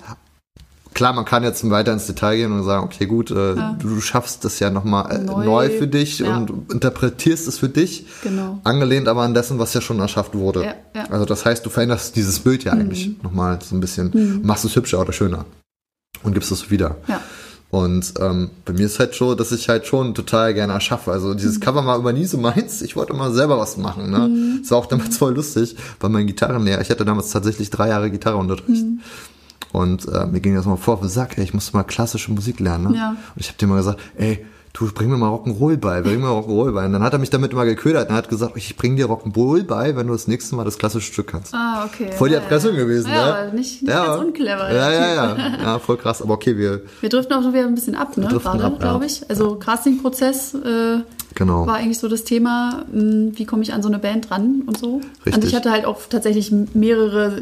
Klar, 1.00 1.14
man 1.14 1.24
kann 1.24 1.44
jetzt 1.44 1.70
weiter 1.70 1.94
ins 1.94 2.08
Detail 2.08 2.36
gehen 2.36 2.52
und 2.52 2.64
sagen, 2.66 2.84
okay, 2.84 3.06
gut, 3.06 3.32
äh, 3.32 3.56
Ja. 3.56 3.78
du, 3.80 3.88
du 3.88 4.02
schaffst 4.02 4.44
das 4.44 4.60
ja 4.60 4.70
nochmal 4.70 5.10
äh, 5.10 5.18
neu. 5.20 5.46
Neu. 5.46 5.70
für 5.70 5.88
dich 5.88 6.20
Ja. 6.20 6.36
und 6.36 6.52
interpretierst 6.74 7.48
es 7.48 7.58
für 7.58 7.70
dich. 7.70 8.06
Genau. 8.22 8.60
Angelehnt 8.66 9.08
aber 9.08 9.22
an 9.22 9.34
dessen, 9.34 9.60
was 9.60 9.74
ja 9.74 9.80
schon 9.80 9.98
erschafft 10.02 10.36
wurde. 10.36 10.66
Ja, 10.66 10.74
ja. 10.94 11.06
Also 11.10 11.24
das 11.24 11.46
heißt, 11.46 11.66
du 11.66 11.70
veränderst 11.70 12.18
dieses 12.18 12.40
Bild 12.42 12.66
ja 12.66 12.74
eigentlich 12.74 13.12
nochmal 13.24 13.60
so 13.62 13.78
ein 13.78 13.80
bisschen, 13.80 14.42
machst 14.44 14.66
es 14.66 14.76
hübscher 14.76 15.00
oder 15.00 15.14
schöner 15.14 15.46
und 16.24 16.34
gibst 16.34 16.52
es 16.52 16.70
wieder. 16.70 16.98
Ja. 17.08 17.22
Und 17.72 18.16
ähm, 18.20 18.50
bei 18.66 18.74
mir 18.74 18.88
ist 18.88 19.00
halt 19.00 19.14
so, 19.14 19.36
dass 19.36 19.52
ich 19.54 19.70
halt 19.70 19.86
schon 19.86 20.16
total 20.16 20.54
gerne 20.56 20.74
erschaffe. 20.74 21.12
Also 21.14 21.34
dieses 21.34 21.60
Cover 21.62 21.86
war 21.86 21.98
immer 22.00 22.12
nie 22.12 22.26
so 22.26 22.40
meins. 22.40 22.82
Ich 22.82 22.96
wollte 22.98 23.14
immer 23.14 23.32
selber 23.32 23.58
was 23.60 23.78
machen. 23.78 24.10
Ne? 24.10 24.60
Das 24.62 24.72
war 24.72 24.80
auch 24.80 24.88
damals 24.88 25.18
voll 25.18 25.36
lustig, 25.36 25.76
weil 26.00 26.10
mein 26.10 26.26
Gitarrenlehrer, 26.28 26.82
ich 26.82 26.90
hatte 26.90 27.06
damals 27.06 27.30
tatsächlich 27.30 27.70
drei 27.70 27.88
Jahre 27.90 28.10
Gitarreunterricht. 28.12 28.86
Und 29.72 30.08
äh, 30.08 30.26
mir 30.26 30.40
ging 30.40 30.56
das 30.56 30.66
mal 30.66 30.78
vor 30.78 30.96
auf 30.96 31.00
den 31.02 31.10
Sack, 31.10 31.38
ey, 31.38 31.44
ich 31.44 31.54
musste 31.54 31.76
mal 31.78 31.84
klassische 31.84 32.32
Musik 32.32 32.60
lernen. 32.60 32.92
Ne? 32.92 32.98
Ja. 32.98 33.10
Und 33.10 33.18
ich 33.38 33.48
habe 33.50 33.58
dir 33.58 33.68
mal 33.68 33.78
gesagt, 33.78 34.00
ey, 34.18 34.46
du 34.74 34.92
bring 34.92 35.10
mir 35.10 35.18
mal 35.18 35.30
Rock'n'Roll 35.30 35.78
bei, 35.78 36.02
bring 36.02 36.22
mir 36.22 36.28
Rock'n'Roll 36.28 36.72
bei. 36.74 36.86
Und 36.86 36.94
dann 36.94 37.04
hat 37.04 37.14
er 37.14 37.20
mich 37.20 37.30
damit 37.30 37.52
immer 37.52 37.66
geködert 37.66 38.10
und 38.10 38.16
hat 38.16 38.30
gesagt, 38.30 38.54
ich 38.56 38.76
bring 38.78 38.96
dir 38.96 39.08
Rock'n'Roll 39.08 39.64
bei, 39.64 39.96
wenn 39.96 40.08
du 40.08 40.14
das 40.14 40.28
nächste 40.28 40.56
Mal 40.56 40.64
das 40.64 40.78
klassische 40.78 41.12
Stück 41.12 41.28
kannst. 41.28 41.54
Ah, 41.54 41.86
okay. 41.86 42.12
Voll 42.14 42.30
die 42.30 42.36
Ja, 42.36 42.42
Erpressung 42.42 42.74
ja. 42.74 42.80
gewesen, 42.80 43.10
ja. 43.12 43.26
ne? 43.26 43.36
aber 43.36 43.52
nicht, 43.52 43.82
nicht 43.82 43.92
ganz 43.92 44.22
unclever. 44.22 44.74
Ja, 44.74 44.92
ja, 44.92 45.14
ja. 45.16 45.38
Ja, 45.62 45.80
voll 45.80 45.98
krass. 45.98 46.22
Aber 46.22 46.34
okay, 46.34 46.58
wir, 46.58 46.82
Wir 47.02 47.10
driften 47.10 47.36
auch 47.36 47.44
schon 47.44 47.54
wieder 47.54 47.66
ein 47.66 47.76
bisschen 47.76 47.96
ab, 47.96 48.16
ne? 48.18 48.28
Gerade, 48.28 48.64
ja. 48.64 48.70
glaube 48.70 49.06
ich. 49.06 49.28
Also 49.30 49.56
Casting-Prozess 49.56 50.54
äh, 50.56 51.00
genau. 51.36 51.68
war 51.68 51.76
eigentlich 51.76 52.00
so 52.00 52.08
das 52.08 52.24
Thema, 52.24 52.86
mh, 52.92 53.32
wie 53.38 53.46
komme 53.46 53.64
ich 53.64 53.74
an 53.74 53.82
so 53.82 53.90
eine 53.90 54.00
Band 54.00 54.32
ran 54.32 54.64
und 54.66 54.78
so. 54.78 55.02
Richtig. 55.26 55.34
Und 55.36 55.44
ich 55.46 55.56
hatte 55.56 55.72
halt 55.72 55.86
auch 55.86 56.00
tatsächlich 56.10 56.52
mehrere 56.74 57.42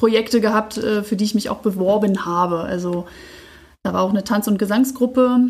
Projekte 0.00 0.40
gehabt, 0.40 0.78
äh, 0.78 1.02
für 1.02 1.14
die 1.14 1.24
ich 1.24 1.34
mich 1.34 1.50
auch 1.50 1.58
beworben 1.58 2.24
habe. 2.24 2.60
Also 2.60 3.06
da 3.82 3.92
war 3.92 4.00
auch 4.02 4.10
eine 4.10 4.24
Tanz- 4.24 4.48
und 4.48 4.58
Gesangsgruppe 4.58 5.40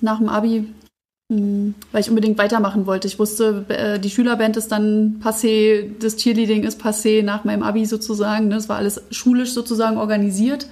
nach 0.00 0.18
dem 0.18 0.28
Abi, 0.28 0.64
mh, 1.28 1.74
weil 1.92 2.00
ich 2.00 2.08
unbedingt 2.08 2.36
weitermachen 2.36 2.86
wollte. 2.86 3.06
Ich 3.06 3.18
wusste, 3.20 3.64
äh, 3.68 4.00
die 4.00 4.10
Schülerband 4.10 4.56
ist 4.56 4.72
dann 4.72 5.20
passé, 5.24 5.90
das 6.00 6.16
Cheerleading 6.16 6.64
ist 6.64 6.80
passé 6.80 7.22
nach 7.22 7.44
meinem 7.44 7.62
Abi 7.62 7.86
sozusagen. 7.86 8.48
ne? 8.48 8.56
Das 8.56 8.68
war 8.68 8.76
alles 8.76 9.02
schulisch 9.10 9.52
sozusagen 9.52 9.98
organisiert. 9.98 10.66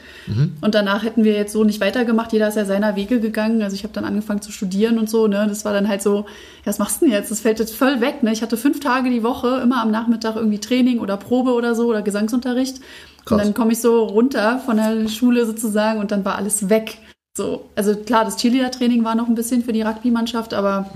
Und 0.60 0.74
danach 0.74 1.02
hätten 1.04 1.22
wir 1.24 1.32
jetzt 1.34 1.52
so 1.52 1.62
nicht 1.64 1.80
weitergemacht. 1.80 2.32
Jeder 2.32 2.48
ist 2.48 2.56
ja 2.56 2.64
seiner 2.64 2.94
Wege 2.96 3.20
gegangen. 3.20 3.62
Also 3.62 3.74
ich 3.74 3.84
habe 3.84 3.94
dann 3.94 4.04
angefangen 4.04 4.42
zu 4.42 4.50
studieren 4.52 4.98
und 4.98 5.08
so. 5.08 5.26
Ne? 5.28 5.46
Das 5.48 5.64
war 5.64 5.72
dann 5.72 5.88
halt 5.88 6.02
so, 6.02 6.26
ja, 6.64 6.66
was 6.66 6.78
machst 6.78 7.00
du 7.00 7.06
denn 7.06 7.14
jetzt? 7.14 7.30
Das 7.30 7.40
fällt 7.40 7.58
jetzt 7.58 7.74
voll 7.74 8.00
weg. 8.00 8.22
Ne? 8.22 8.32
Ich 8.32 8.42
hatte 8.42 8.56
fünf 8.56 8.80
Tage 8.80 9.08
die 9.10 9.22
Woche, 9.22 9.60
immer 9.62 9.82
am 9.82 9.90
Nachmittag 9.90 10.36
irgendwie 10.36 10.58
Training 10.58 10.98
oder 11.00 11.16
Probe 11.16 11.52
oder 11.52 11.74
so 11.74 11.86
oder 11.86 12.02
Gesangsunterricht. 12.02 12.80
Krass. 13.24 13.32
Und 13.32 13.38
dann 13.38 13.54
komme 13.54 13.72
ich 13.72 13.80
so 13.80 14.04
runter 14.04 14.60
von 14.60 14.76
der 14.76 15.08
Schule 15.08 15.46
sozusagen 15.46 16.00
und 16.00 16.10
dann 16.10 16.24
war 16.24 16.36
alles 16.36 16.68
weg. 16.68 16.98
So, 17.36 17.70
also 17.76 17.94
klar, 17.94 18.24
das 18.24 18.36
Cheerleader-Training 18.36 19.04
war 19.04 19.14
noch 19.14 19.28
ein 19.28 19.34
bisschen 19.34 19.62
für 19.62 19.72
die 19.72 19.82
Rugby-Mannschaft, 19.82 20.52
aber 20.52 20.90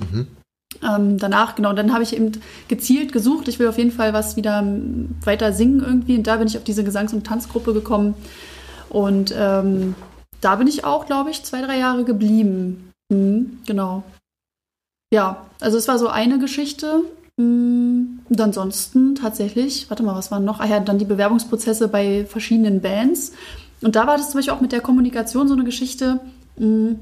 ähm, 0.83 1.19
danach, 1.19 1.55
genau, 1.55 1.73
dann 1.73 1.93
habe 1.93 2.03
ich 2.03 2.15
eben 2.15 2.33
gezielt 2.69 3.13
gesucht. 3.13 3.49
Ich 3.49 3.59
will 3.59 3.69
auf 3.69 3.79
jeden 3.79 3.93
Fall 3.93 4.13
was 4.13 4.37
wieder 4.37 4.65
weiter 5.23 5.53
singen 5.53 5.81
irgendwie. 5.81 6.17
Und 6.17 6.27
da 6.27 6.37
bin 6.37 6.49
ich 6.49 6.57
auf 6.57 6.65
diese 6.65 6.85
Gesangs- 6.85 7.15
und 7.15 7.27
Tanzgruppe 7.27 7.73
gekommen. 7.73 8.15
Und 8.91 9.35
ähm, 9.37 9.95
da 10.41 10.57
bin 10.57 10.67
ich 10.67 10.85
auch, 10.85 11.07
glaube 11.07 11.31
ich, 11.31 11.43
zwei, 11.43 11.63
drei 11.63 11.79
Jahre 11.79 12.05
geblieben. 12.05 12.93
Mhm, 13.09 13.59
genau. 13.67 14.03
Ja, 15.13 15.47
also 15.61 15.79
es 15.79 15.89
war 15.89 15.99
so 15.99 16.09
eine 16.09 16.39
Geschichte. 16.39 17.03
Und 17.37 18.41
ansonsten 18.41 19.17
tatsächlich, 19.17 19.91
warte 19.91 20.03
mal, 20.03 20.15
was 20.15 20.31
waren 20.31 20.45
noch? 20.45 20.61
Ah 20.61 20.67
ja, 20.67 20.81
dann 20.81 20.99
die 20.99 21.05
Bewerbungsprozesse 21.05 21.89
bei 21.89 22.25
verschiedenen 22.27 22.81
Bands. 22.81 23.33
Und 23.81 23.97
da 23.97 24.07
war 24.07 24.17
das 24.17 24.31
zum 24.31 24.39
Beispiel 24.39 24.55
auch 24.55 24.61
mit 24.61 24.73
der 24.73 24.81
Kommunikation 24.81 25.49
so 25.49 25.55
eine 25.55 25.65
Geschichte. 25.65 26.21
mm, 26.59 26.93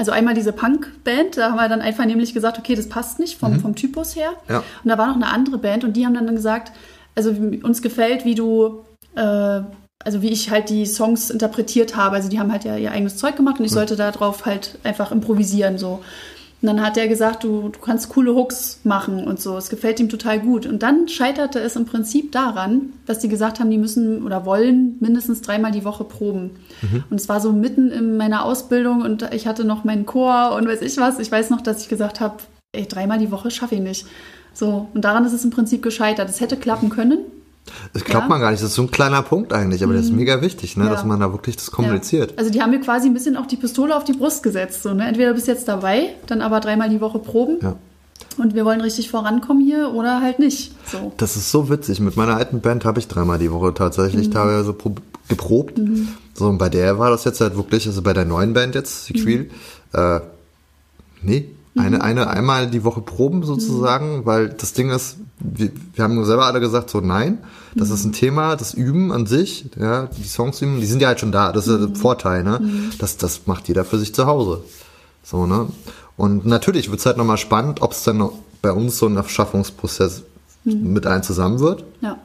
Also 0.00 0.12
einmal 0.12 0.34
diese 0.34 0.52
Punk-Band, 0.52 1.36
da 1.36 1.50
haben 1.50 1.56
wir 1.56 1.68
dann 1.68 1.80
einfach 1.80 2.06
nämlich 2.06 2.32
gesagt, 2.32 2.58
okay, 2.58 2.74
das 2.74 2.88
passt 2.88 3.18
nicht 3.18 3.38
vom, 3.38 3.60
vom 3.60 3.74
Typus 3.74 4.16
her. 4.16 4.30
Ja. 4.48 4.58
Und 4.58 4.88
da 4.88 4.96
war 4.96 5.08
noch 5.08 5.16
eine 5.16 5.26
andere 5.26 5.58
Band 5.58 5.84
und 5.84 5.94
die 5.94 6.06
haben 6.06 6.14
dann 6.14 6.26
gesagt, 6.34 6.72
also 7.14 7.30
uns 7.62 7.82
gefällt, 7.82 8.24
wie 8.24 8.34
du, 8.34 8.84
äh, 9.16 9.60
also 10.04 10.22
wie 10.22 10.28
ich 10.28 10.50
halt 10.50 10.70
die 10.70 10.86
Songs 10.86 11.30
interpretiert 11.30 11.96
habe. 11.96 12.16
Also 12.16 12.28
die 12.28 12.38
haben 12.38 12.52
halt 12.52 12.64
ja 12.64 12.76
ihr 12.76 12.92
eigenes 12.92 13.16
Zeug 13.16 13.36
gemacht 13.36 13.58
und 13.58 13.64
ich 13.64 13.72
sollte 13.72 13.96
darauf 13.96 14.46
halt 14.46 14.78
einfach 14.84 15.10
improvisieren 15.10 15.78
so. 15.78 16.00
Und 16.60 16.66
dann 16.66 16.82
hat 16.82 16.96
er 16.96 17.06
gesagt, 17.06 17.44
du, 17.44 17.68
du 17.68 17.78
kannst 17.78 18.08
coole 18.08 18.34
Hooks 18.34 18.80
machen 18.82 19.24
und 19.24 19.40
so. 19.40 19.56
Es 19.56 19.70
gefällt 19.70 20.00
ihm 20.00 20.08
total 20.08 20.40
gut. 20.40 20.66
Und 20.66 20.82
dann 20.82 21.06
scheiterte 21.06 21.60
es 21.60 21.76
im 21.76 21.84
Prinzip 21.84 22.32
daran, 22.32 22.94
dass 23.06 23.20
die 23.20 23.28
gesagt 23.28 23.60
haben, 23.60 23.70
die 23.70 23.78
müssen 23.78 24.24
oder 24.24 24.44
wollen 24.44 24.96
mindestens 24.98 25.40
dreimal 25.40 25.70
die 25.70 25.84
Woche 25.84 26.02
proben. 26.02 26.50
Und 27.10 27.20
es 27.20 27.28
war 27.28 27.40
so 27.40 27.52
mitten 27.52 27.92
in 27.92 28.16
meiner 28.16 28.44
Ausbildung 28.44 29.02
und 29.02 29.32
ich 29.32 29.46
hatte 29.46 29.64
noch 29.64 29.84
meinen 29.84 30.04
Chor 30.04 30.56
und 30.56 30.66
weiß 30.66 30.82
ich 30.82 30.96
was. 30.96 31.20
Ich 31.20 31.30
weiß 31.30 31.50
noch, 31.50 31.60
dass 31.60 31.82
ich 31.82 31.88
gesagt 31.88 32.20
habe, 32.20 32.38
ey, 32.72 32.86
dreimal 32.86 33.18
die 33.18 33.30
Woche 33.30 33.52
schaffe 33.52 33.76
ich 33.76 33.80
nicht. 33.80 34.06
So, 34.52 34.88
und 34.92 35.04
daran 35.04 35.24
ist 35.24 35.32
es 35.32 35.44
im 35.44 35.50
Prinzip 35.50 35.82
gescheitert. 35.82 36.28
Es 36.28 36.40
hätte 36.40 36.56
klappen 36.56 36.90
können. 36.90 37.18
Das 37.92 38.04
glaubt 38.04 38.24
Ja. 38.24 38.28
man 38.28 38.40
gar 38.40 38.50
nicht. 38.50 38.62
Das 38.62 38.70
ist 38.70 38.76
so 38.76 38.82
ein 38.82 38.90
kleiner 38.90 39.22
Punkt 39.22 39.52
eigentlich, 39.52 39.82
aber 39.84 39.94
das 39.94 40.06
ist 40.06 40.12
mega 40.12 40.40
wichtig, 40.42 40.76
ne, 40.76 40.84
Ja. 40.84 40.90
dass 40.90 41.04
man 41.04 41.20
da 41.20 41.32
wirklich 41.32 41.56
das 41.56 41.70
kommuniziert. 41.70 42.32
Ja. 42.32 42.38
Also 42.38 42.50
die 42.50 42.60
haben 42.62 42.70
mir 42.70 42.80
quasi 42.80 43.08
ein 43.08 43.14
bisschen 43.14 43.36
auch 43.36 43.46
die 43.46 43.56
Pistole 43.56 43.96
auf 43.96 44.04
die 44.04 44.12
Brust 44.12 44.42
gesetzt. 44.42 44.82
So, 44.82 44.94
ne? 44.94 45.06
Entweder 45.06 45.28
du 45.30 45.34
bist 45.34 45.46
jetzt 45.48 45.68
dabei, 45.68 46.14
dann 46.26 46.40
aber 46.42 46.60
dreimal 46.60 46.88
die 46.88 47.00
Woche 47.00 47.18
proben 47.18 47.58
und 48.36 48.54
wir 48.54 48.64
wollen 48.64 48.80
richtig 48.80 49.10
vorankommen 49.10 49.64
hier 49.64 49.92
oder 49.94 50.20
halt 50.20 50.38
nicht. 50.38 50.72
So. 50.86 51.12
Das 51.16 51.36
ist 51.36 51.50
so 51.50 51.68
witzig. 51.70 52.00
Mit 52.00 52.16
meiner 52.16 52.36
alten 52.36 52.60
Band 52.60 52.84
habe 52.84 52.98
ich 53.00 53.08
dreimal 53.08 53.38
die 53.38 53.50
Woche 53.50 53.74
tatsächlich 53.74 54.30
teilweise 54.30 54.72
prob- 54.72 55.00
geprobt. 55.28 55.80
So, 56.34 56.46
und 56.46 56.58
bei 56.58 56.68
der 56.68 56.98
war 56.98 57.10
das 57.10 57.24
jetzt 57.24 57.40
halt 57.40 57.56
wirklich, 57.56 57.86
also 57.86 58.00
bei 58.02 58.12
der 58.12 58.24
neuen 58.24 58.52
Band 58.54 58.74
jetzt, 58.74 59.06
Sequel, 59.06 59.50
äh, 59.92 60.20
nee, 61.22 61.50
eine, 61.78 62.02
eine, 62.02 62.28
einmal 62.28 62.68
die 62.68 62.84
Woche 62.84 63.00
proben 63.00 63.42
sozusagen, 63.44 64.26
weil 64.26 64.48
das 64.48 64.72
Ding 64.72 64.90
ist, 64.90 65.16
wir, 65.38 65.70
wir 65.94 66.04
haben 66.04 66.24
selber 66.24 66.46
alle 66.46 66.60
gesagt, 66.60 66.90
so 66.90 67.00
nein, 67.00 67.38
das 67.74 67.90
ist 67.90 68.04
ein 68.04 68.12
Thema, 68.12 68.56
das 68.56 68.74
Üben 68.74 69.12
an 69.12 69.26
sich, 69.26 69.70
ja, 69.78 70.06
die 70.06 70.24
Songs 70.24 70.60
üben, 70.60 70.80
die 70.80 70.86
sind 70.86 71.00
ja 71.00 71.08
halt 71.08 71.20
schon 71.20 71.32
da, 71.32 71.52
das 71.52 71.68
ist 71.68 71.80
der 71.80 71.96
Vorteil, 71.96 72.42
ne? 72.42 72.60
Das, 72.98 73.16
das 73.16 73.46
macht 73.46 73.68
jeder 73.68 73.84
für 73.84 73.98
sich 73.98 74.14
zu 74.14 74.26
Hause. 74.26 74.62
So, 75.22 75.46
ne? 75.46 75.68
Und 76.16 76.46
natürlich 76.46 76.90
wird 76.90 77.00
es 77.00 77.06
halt 77.06 77.16
nochmal 77.16 77.38
spannend, 77.38 77.82
ob 77.82 77.92
es 77.92 78.02
dann 78.02 78.28
bei 78.60 78.72
uns 78.72 78.98
so 78.98 79.06
ein 79.06 79.16
Erschaffungsprozess 79.16 80.22
mit 80.64 81.06
allen 81.06 81.22
zusammen 81.22 81.60
wird. 81.60 81.84
Ja. 82.00 82.18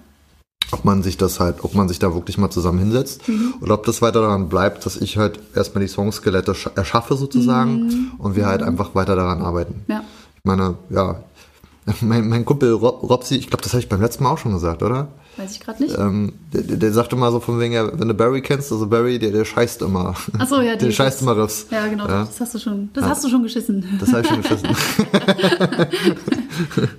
Ob 0.74 0.86
man 0.86 1.04
sich 1.04 1.18
das 1.18 1.40
halt, 1.40 1.64
ob 1.64 1.76
man 1.76 1.88
sich 1.88 2.00
da 2.00 2.14
wirklich 2.14 2.38
mal 2.38 2.50
zusammen 2.50 2.80
hinsetzt 2.80 3.22
oder 3.62 3.76
ob 3.76 3.86
das 3.86 4.02
weiter 4.02 4.22
daran 4.22 4.50
bleibt, 4.50 4.86
dass 4.86 4.98
ich 4.98 5.18
halt 5.18 5.40
erstmal 5.56 5.84
die 5.84 5.88
Songskelette 5.90 6.54
sch- 6.54 6.76
erschaffe 6.76 7.16
sozusagen 7.16 8.12
und 8.18 8.36
wir 8.36 8.48
halt 8.48 8.64
einfach 8.64 8.96
weiter 8.96 9.16
daran 9.16 9.42
arbeiten. 9.42 9.84
Ja. 9.88 10.04
Ich 10.38 10.44
meine, 10.44 10.76
ja, 10.90 11.24
mein, 12.02 12.28
mein 12.28 12.44
Kumpel 12.46 12.72
Rob, 12.74 13.04
Robsi, 13.10 13.36
ich 13.36 13.48
glaube, 13.50 13.64
das 13.64 13.74
habe 13.74 13.82
ich 13.82 13.90
beim 13.90 14.02
letzten 14.02 14.24
Mal 14.24 14.32
auch 14.32 14.38
schon 14.38 14.54
gesagt, 14.54 14.82
oder? 14.84 15.10
Weiß 15.36 15.52
ich 15.54 15.60
gerade 15.62 15.82
nicht. 15.82 15.98
Ähm, 15.98 16.34
der, 16.54 16.62
der 16.62 16.78
der 16.78 16.94
sagt 16.94 17.12
immer 17.12 17.32
so 17.32 17.40
von 17.40 17.60
wegen, 17.60 17.74
ja, 17.74 17.90
wenn 18.00 18.08
du 18.08 18.14
Barry 18.14 18.42
kennst, 18.42 18.72
also 18.72 18.86
Barry, 18.88 19.18
der, 19.18 19.32
der 19.32 19.46
scheißt 19.46 19.82
immer. 19.82 20.14
Ach 20.38 20.48
so, 20.48 20.62
ja, 20.62 20.76
Der 20.78 20.92
scheißt 20.92 21.24
immer 21.24 21.36
Riffs. 21.36 21.66
Ja, 21.72 21.88
genau, 21.88 22.08
Ja. 22.08 22.26
das 22.26 22.40
hast 22.40 22.54
du 22.54 22.60
schon. 22.60 22.90
Das 22.94 23.04
hast 23.06 23.24
du 23.24 23.30
schon 23.30 23.42
geschissen. 23.42 23.84
Das 24.00 24.14
habe 24.14 24.22
ich 24.22 24.28
schon 24.28 24.42
geschissen. 24.44 24.70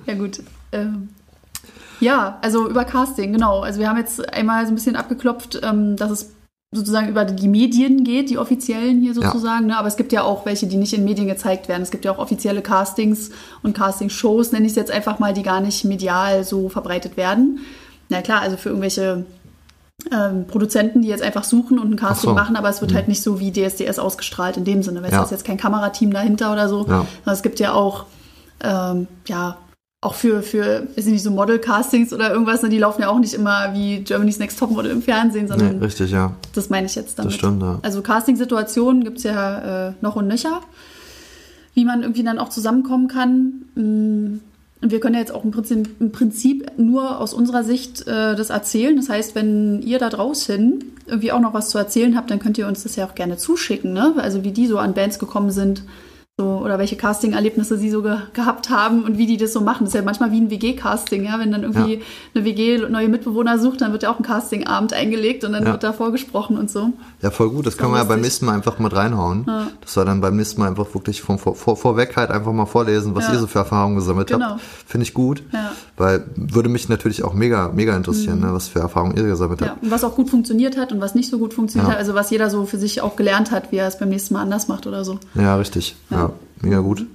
Ja, 0.07 0.15
gut. 0.15 0.41
Ähm, 0.73 1.09
ja, 2.01 2.39
also 2.43 2.69
über 2.69 2.85
Casting, 2.85 3.33
genau. 3.33 3.61
Also 3.61 3.81
wir 3.81 3.89
haben 3.89 3.99
jetzt 3.99 4.33
einmal 4.33 4.65
so 4.67 4.73
ein 4.73 4.75
bisschen 4.75 4.97
abgeklopft, 4.97 5.61
ähm, 5.63 5.97
dass 5.97 6.11
es 6.11 6.31
sozusagen 6.73 7.09
über 7.09 7.25
die 7.25 7.47
Medien 7.49 8.03
geht, 8.05 8.31
die 8.31 8.39
offiziellen 8.39 9.01
hier 9.01 9.15
sozusagen. 9.15 9.67
Ne? 9.67 9.77
Aber 9.79 9.87
es 9.87 9.97
gibt 9.97 10.13
ja 10.13 10.23
auch 10.25 10.45
welche, 10.45 10.67
die 10.67 10.77
nicht 10.77 10.93
in 10.93 11.05
Medien 11.05 11.29
gezeigt 11.29 11.69
werden. 11.69 11.83
Es 11.83 11.93
gibt 11.93 12.05
ja 12.05 12.11
auch 12.13 12.19
offizielle 12.19 12.63
Castings 12.63 13.31
und 13.63 13.77
Castingshows, 13.77 14.51
nenne 14.51 14.67
ich 14.67 14.73
es 14.73 14.77
jetzt 14.77 14.91
einfach 14.91 15.21
mal, 15.21 15.33
die 15.33 15.45
gar 15.45 15.61
nicht 15.61 15.85
medial 15.85 16.43
so 16.43 16.69
verbreitet 16.69 17.17
werden. 17.17 17.61
Na 18.09 18.23
klar, 18.23 18.41
also 18.41 18.57
für 18.57 18.71
irgendwelche 18.71 19.25
ähm, 20.11 20.47
Produzenten, 20.49 21.03
die 21.03 21.09
jetzt 21.09 21.23
einfach 21.23 21.45
suchen 21.45 21.79
und 21.79 21.93
ein 21.93 21.97
Casting 21.97 22.31
so. 22.31 22.35
machen, 22.35 22.57
aber 22.57 22.69
es 22.69 22.81
wird 22.81 22.93
halt 22.93 23.07
nicht 23.09 23.23
so 23.23 23.39
wie 23.39 23.53
DSDS 23.53 23.99
ausgestrahlt 24.01 24.57
in 24.57 24.65
dem 24.65 24.83
Sinne. 24.83 25.01
Du, 25.01 25.07
Ja. 25.07 25.19
da 25.19 25.23
ist 25.25 25.31
jetzt 25.31 25.45
kein 25.45 25.57
Kamerateam 25.57 26.13
dahinter 26.13 26.53
oder 26.53 26.69
so. 26.69 26.81
Ja. 26.81 26.85
Sondern 26.85 27.07
Es 27.35 27.43
gibt 27.43 27.61
ja 27.61 27.73
auch, 27.73 28.05
ähm, 28.63 29.07
ja, 29.29 29.57
auch 30.05 30.15
für, 30.15 30.43
für, 30.43 30.87
weiß 30.97 31.07
ich 31.07 31.13
nicht, 31.13 31.23
so 31.23 31.31
Model-Castings 31.31 32.13
oder 32.13 32.31
irgendwas, 32.33 32.63
ne, 32.63 32.69
die 32.69 32.79
laufen 32.79 33.03
ja 33.03 33.09
auch 33.09 33.19
nicht 33.19 33.35
immer 33.35 33.73
wie 33.75 34.01
Germany's 34.01 34.39
Next 34.39 34.59
Topmodel 34.59 34.91
im 34.91 35.03
Fernsehen, 35.03 35.49
sondern 35.49 35.79
Nee, 35.79 35.85
richtig, 35.85 36.11
ja. 36.11 36.35
das 36.55 36.71
meine 36.71 36.87
ich 36.87 36.95
jetzt 36.95 37.19
damit. 37.19 37.33
Das 37.33 37.39
stimmt, 37.39 37.63
ja. 37.63 37.79
Also 37.83 38.03
Casting-Situationen 38.03 39.05
gibt 39.05 39.19
es 39.19 39.25
ja 39.25 39.89
äh, 39.89 39.93
noch 40.01 40.17
und 40.17 40.29
nöcher, 40.29 40.61
wie 41.75 41.85
man 41.85 42.03
irgendwie 42.03 42.23
dann 42.23 42.39
auch 42.39 42.51
zusammenkommen 42.51 43.09
kann. 43.09 43.65
Mm, 43.75 44.41
Und 44.83 44.91
wir 44.93 45.01
können 45.01 45.15
ja 45.15 45.21
jetzt 45.21 45.33
auch 45.33 45.45
im 45.45 45.51
Prinzip, 45.51 45.89
im 45.99 46.13
Prinzip 46.13 46.71
nur 46.77 47.19
aus 47.19 47.33
unserer 47.33 47.65
Sicht 47.65 48.07
äh, 48.07 48.37
das 48.37 48.51
erzählen. 48.51 48.97
Das 48.97 49.09
heißt, 49.09 49.35
wenn 49.35 49.81
ihr 49.83 49.99
da 49.99 50.11
draußen 50.11 50.85
irgendwie 51.07 51.33
auch 51.33 51.41
noch 51.41 51.55
was 51.55 51.71
zu 51.71 51.79
erzählen 51.79 52.17
habt, 52.17 52.31
dann 52.31 52.39
könnt 52.39 52.59
ihr 52.59 52.67
uns 52.67 52.83
das 52.83 52.95
ja 52.97 53.07
auch 53.07 53.15
gerne 53.15 53.39
zuschicken. 53.39 53.93
Ne? 53.95 54.15
Also 54.19 54.45
wie 54.45 54.53
die 54.53 54.67
so 54.67 54.79
an 54.79 54.93
Bands 54.93 55.19
gekommen 55.19 55.51
sind. 55.51 55.83
So, 56.37 56.59
oder 56.65 56.81
welche 56.81 56.97
Casting-Erlebnisse 56.97 57.79
sie 57.79 57.91
so 57.91 58.03
ge 58.03 58.17
gehabt 58.33 58.69
haben 58.69 59.05
und 59.05 59.19
wie 59.19 59.27
die 59.27 59.37
das 59.37 59.53
so 59.53 59.61
machen. 59.61 59.85
Das 59.85 59.91
ist 59.91 59.95
ja 59.95 60.03
manchmal 60.03 60.33
wie 60.33 60.41
ein 60.41 60.51
WG-Casting, 60.51 61.25
ja. 61.25 61.39
Wenn 61.39 61.53
dann 61.53 61.63
irgendwie 61.63 61.95
Ja. 61.95 62.01
eine 62.35 62.45
WG 62.45 62.79
neue 62.89 63.09
Mitbewohner 63.09 63.57
sucht, 63.61 63.83
dann 63.83 63.93
wird 63.93 64.03
ja 64.03 64.11
auch 64.13 64.19
ein 64.19 64.25
Casting-Abend 64.25 64.95
eingelegt 64.95 65.45
und 65.45 65.53
dann 65.53 65.65
Ja. 65.65 65.71
wird 65.71 65.85
da 65.85 65.93
vorgesprochen 65.93 66.59
und 66.59 66.69
so. 66.73 66.91
Ja, 67.23 67.31
voll 67.31 67.51
gut. 67.51 67.67
Das 67.69 67.77
können 67.77 67.93
wir 67.93 67.99
ja 67.99 68.05
beim 68.05 68.21
nächsten 68.21 68.47
Mal 68.47 68.55
einfach 68.55 68.81
mit 68.81 68.93
reinhauen. 68.97 69.45
Ja. 69.47 69.69
Das 69.81 69.97
war 69.97 70.05
dann 70.07 70.21
beim 70.21 70.35
nächsten 70.35 70.61
Mal 70.61 70.67
einfach 70.67 70.93
wirklich 70.93 71.23
von 71.23 71.39
vor, 71.39 71.55
vor, 71.55 71.77
vorweg 71.77 72.17
halt 72.17 72.31
einfach 72.33 72.53
mal 72.53 72.67
vorlesen, 72.67 73.15
was 73.15 73.29
Ja. 73.29 73.35
ihr 73.35 73.39
so 73.39 73.47
für 73.47 73.61
Erfahrungen 73.61 73.95
gesammelt 73.95 74.27
Genau. 74.27 74.45
habt. 74.47 74.61
Finde 74.89 75.05
ich 75.05 75.15
gut. 75.15 75.45
Ja. 75.53 75.71
Weil 75.97 76.25
würde 76.35 76.69
mich 76.69 76.89
natürlich 76.89 77.23
auch 77.23 77.35
mega, 77.35 77.71
mega 77.73 77.97
interessieren, 77.97 78.41
ne, 78.41 78.53
was 78.53 78.67
für 78.67 78.81
Erfahrungen 78.81 79.17
ihr 79.17 79.23
gesammelt 79.23 79.61
Ja, 79.61 79.69
habt. 79.69 79.85
und 79.85 79.93
was 79.93 80.03
auch 80.03 80.17
gut 80.17 80.31
funktioniert 80.31 80.77
hat 80.79 80.91
und 80.91 81.01
was 81.01 81.15
nicht 81.15 81.31
so 81.31 81.39
gut 81.39 81.55
funktioniert 81.55 81.87
Ja. 81.91 81.93
hat, 81.95 82.01
also 82.01 82.15
was 82.17 82.31
jeder 82.31 82.51
so 82.51 82.67
für 82.67 82.79
sich 82.79 83.03
auch 83.03 83.15
gelernt 83.15 83.53
hat, 83.53 83.71
wie 83.71 83.77
er 83.77 83.87
es 83.87 83.99
beim 84.01 84.09
nächsten 84.09 84.35
Mal 84.35 84.41
anders 84.43 84.67
macht 84.67 84.89
oder 84.89 85.05
so. 85.05 85.21
Ja, 85.37 85.55
richtig. 85.55 85.95
Ja, 86.11 86.24
mega 86.63 86.81
gut. 86.81 87.07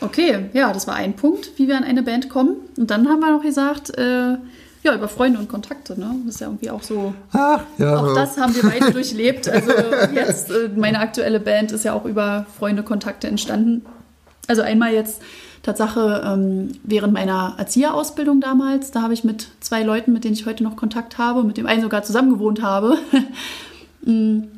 Okay, 0.00 0.46
ja, 0.52 0.72
das 0.72 0.86
war 0.86 0.94
ein 0.94 1.14
Punkt, 1.14 1.52
wie 1.56 1.68
wir 1.68 1.76
an 1.76 1.84
eine 1.84 2.02
Band 2.02 2.28
kommen. 2.28 2.56
Und 2.76 2.90
dann 2.90 3.08
haben 3.08 3.20
wir 3.20 3.30
noch 3.30 3.42
gesagt, 3.42 3.96
äh, 3.96 4.36
ja, 4.82 4.94
über 4.94 5.06
Freunde 5.06 5.38
und 5.38 5.48
Kontakte, 5.48 5.98
ne? 5.98 6.12
Das 6.24 6.34
ist 6.34 6.40
ja 6.40 6.48
irgendwie 6.48 6.70
auch 6.70 6.82
so. 6.82 7.14
Ach, 7.32 7.60
ja. 7.78 8.00
Auch 8.00 8.14
das 8.14 8.36
haben 8.36 8.54
wir 8.54 8.62
beide 8.62 8.90
durchlebt. 8.92 9.48
Also 9.48 9.70
jetzt, 10.12 10.50
äh, 10.50 10.70
meine 10.74 10.98
aktuelle 10.98 11.38
Band 11.38 11.70
ist 11.70 11.84
ja 11.84 11.92
auch 11.92 12.04
über 12.04 12.46
Freunde, 12.58 12.82
Kontakte 12.82 13.28
entstanden. 13.28 13.84
Also 14.48 14.62
einmal 14.62 14.92
jetzt 14.92 15.22
Tatsache 15.62 16.22
ähm, 16.26 16.72
während 16.82 17.12
meiner 17.12 17.54
Erzieherausbildung 17.58 18.40
damals, 18.40 18.90
da 18.90 19.02
habe 19.02 19.14
ich 19.14 19.22
mit 19.22 19.46
zwei 19.60 19.84
Leuten, 19.84 20.12
mit 20.12 20.24
denen 20.24 20.34
ich 20.34 20.46
heute 20.46 20.64
noch 20.64 20.74
Kontakt 20.74 21.18
habe, 21.18 21.44
mit 21.44 21.56
dem 21.56 21.66
einen 21.66 21.82
sogar 21.82 22.02
zusammen 22.02 22.30
gewohnt 22.30 22.60
habe, 22.60 22.98
m, 24.06 24.48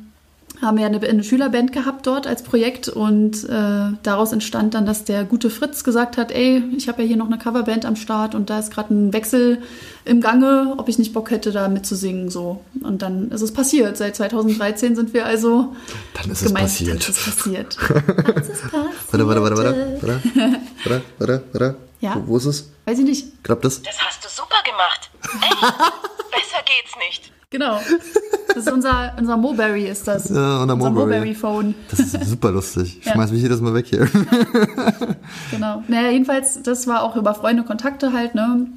haben 0.61 0.77
wir 0.77 0.85
eine, 0.85 0.99
eine 1.01 1.23
Schülerband 1.23 1.71
gehabt 1.71 2.07
dort 2.07 2.27
als 2.27 2.43
Projekt 2.43 2.89
und 2.89 3.43
äh, 3.43 3.95
daraus 4.03 4.31
entstand 4.31 4.73
dann, 4.73 4.85
dass 4.85 5.03
der 5.03 5.23
gute 5.23 5.49
Fritz 5.49 5.83
gesagt 5.83 6.17
hat, 6.17 6.31
ey, 6.31 6.63
ich 6.75 6.87
habe 6.87 7.01
ja 7.01 7.07
hier 7.07 7.17
noch 7.17 7.27
eine 7.27 7.37
Coverband 7.37 7.85
am 7.85 7.95
Start 7.95 8.35
und 8.35 8.49
da 8.49 8.59
ist 8.59 8.71
gerade 8.71 8.93
ein 8.93 9.13
Wechsel 9.13 9.61
im 10.05 10.21
Gange, 10.21 10.75
ob 10.77 10.87
ich 10.87 10.97
nicht 10.97 11.13
Bock 11.13 11.31
hätte, 11.31 11.51
da 11.51 11.67
mitzusingen 11.67 12.29
so. 12.29 12.63
Und 12.81 13.01
dann 13.01 13.31
ist 13.31 13.41
es 13.41 13.53
passiert. 13.53 13.97
Seit 13.97 14.15
2013 14.15 14.95
sind 14.95 15.13
wir 15.13 15.25
also 15.25 15.75
Dann 16.13 16.31
ist 16.31 16.43
es 16.43 16.53
passiert. 16.53 16.89
Dann 16.89 16.97
ist 16.97 17.09
es 17.09 17.25
passiert. 17.25 17.77
Das 18.35 18.49
ist 18.49 18.61
passiert. 18.61 18.93
Warte, 19.11 19.27
warte, 19.27 19.41
warte, 19.41 19.57
warte, 19.57 19.99
warte, 20.01 20.21
warte, 20.85 21.03
warte, 21.17 21.43
warte. 21.53 21.75
Ja. 22.01 22.15
Wo, 22.15 22.33
wo 22.33 22.37
ist 22.37 22.45
es? 22.45 22.69
Weiß 22.85 22.99
ich 22.99 23.05
nicht. 23.05 23.43
Klappt 23.43 23.65
das? 23.65 23.81
Das 23.81 23.99
hast 23.99 24.23
du 24.23 24.29
super 24.29 24.61
gemacht. 24.63 25.09
Echt? 25.41 25.93
Besser 26.35 26.63
geht's 26.65 26.95
nicht. 27.09 27.31
Genau. 27.51 27.79
Das 28.47 28.57
ist 28.57 28.71
unser, 28.71 29.13
unser 29.17 29.37
Moberry 29.37 29.85
ist 29.87 30.07
das. 30.07 30.29
Ja, 30.29 30.61
unser 30.63 30.75
Moberry. 30.75 30.91
Moberry-Phone. 31.05 31.75
Das 31.89 31.99
ist 31.99 32.25
super 32.25 32.51
lustig. 32.51 32.97
Ich 32.99 33.05
Ja. 33.05 33.13
schmeiß 33.13 33.31
mich 33.31 33.41
jedes 33.41 33.61
Mal 33.61 33.73
weg 33.73 33.85
hier. 33.87 34.07
Genau. 35.51 35.83
Naja, 35.87 36.09
jedenfalls, 36.09 36.61
das 36.63 36.87
war 36.87 37.03
auch 37.03 37.15
über 37.15 37.33
Freunde, 37.35 37.63
Kontakte 37.63 38.13
halt, 38.13 38.35
ne? 38.35 38.67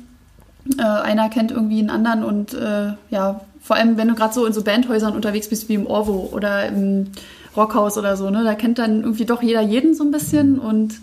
Äh, 0.78 0.82
einer 0.82 1.28
kennt 1.28 1.50
irgendwie 1.50 1.78
einen 1.78 1.90
anderen 1.90 2.22
und 2.24 2.54
äh, 2.54 2.92
ja, 3.10 3.40
vor 3.60 3.76
allem, 3.76 3.96
wenn 3.96 4.08
du 4.08 4.14
gerade 4.14 4.34
so 4.34 4.44
in 4.46 4.52
so 4.52 4.62
Bandhäusern 4.62 5.14
unterwegs 5.14 5.48
bist 5.48 5.68
wie 5.68 5.74
im 5.74 5.86
Orvo 5.86 6.28
oder 6.32 6.66
im 6.66 7.08
Rockhaus 7.56 7.96
oder 7.98 8.16
so, 8.16 8.30
ne? 8.30 8.44
Da 8.44 8.54
kennt 8.54 8.78
dann 8.78 9.02
irgendwie 9.02 9.24
doch 9.24 9.42
jeder 9.42 9.60
jeden 9.62 9.94
so 9.94 10.04
ein 10.04 10.10
bisschen 10.10 10.58
und 10.58 11.00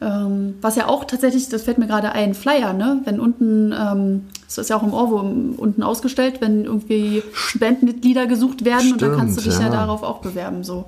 ähm, 0.00 0.54
was 0.60 0.76
ja 0.76 0.88
auch 0.88 1.04
tatsächlich, 1.04 1.48
das 1.48 1.62
fällt 1.62 1.78
mir 1.78 1.86
gerade 1.86 2.12
ein, 2.12 2.34
Flyer, 2.34 2.72
ne? 2.72 3.00
Wenn 3.04 3.20
unten, 3.20 3.72
ähm, 3.72 4.26
das 4.46 4.58
ist 4.58 4.70
ja 4.70 4.76
auch 4.76 4.82
im 4.82 4.92
Orwo 4.92 5.20
im- 5.20 5.54
unten 5.56 5.82
ausgestellt, 5.82 6.40
wenn 6.40 6.64
irgendwie 6.64 7.22
Bandmitglieder 7.58 8.26
gesucht 8.26 8.64
werden 8.64 8.92
und 8.92 9.02
dann 9.02 9.16
kannst 9.16 9.38
du 9.38 9.42
dich 9.42 9.52
Stimmt, 9.54 9.68
ja. 9.70 9.74
ja. 9.74 9.80
darauf 9.86 10.02
auch 10.02 10.18
bewerben, 10.18 10.64
so. 10.64 10.84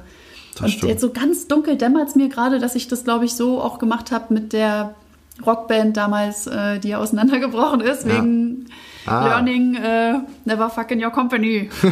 Das 0.54 0.62
und 0.62 0.70
stimmt. 0.70 0.90
jetzt 0.90 1.00
so 1.02 1.10
ganz 1.10 1.48
dunkel 1.48 1.76
dämmert 1.76 2.08
es 2.08 2.14
mir 2.14 2.28
gerade, 2.28 2.58
dass 2.58 2.74
ich 2.74 2.88
das, 2.88 3.04
glaube 3.04 3.24
ich, 3.26 3.34
so 3.34 3.60
auch 3.60 3.78
gemacht 3.78 4.10
habe 4.12 4.32
mit 4.32 4.52
der 4.54 4.94
Rockband 5.44 5.96
damals, 5.98 6.46
äh, 6.46 6.78
die 6.78 6.88
ja 6.88 6.98
auseinandergebrochen 6.98 7.80
ist, 7.82 8.06
Ja. 8.06 8.16
wegen 8.16 8.66
Ah. 9.08 9.24
Learning 9.28 9.76
äh, 9.76 10.14
Never 10.46 10.68
Fuck 10.68 10.90
in 10.90 11.04
Your 11.04 11.10
Company. 11.12 11.68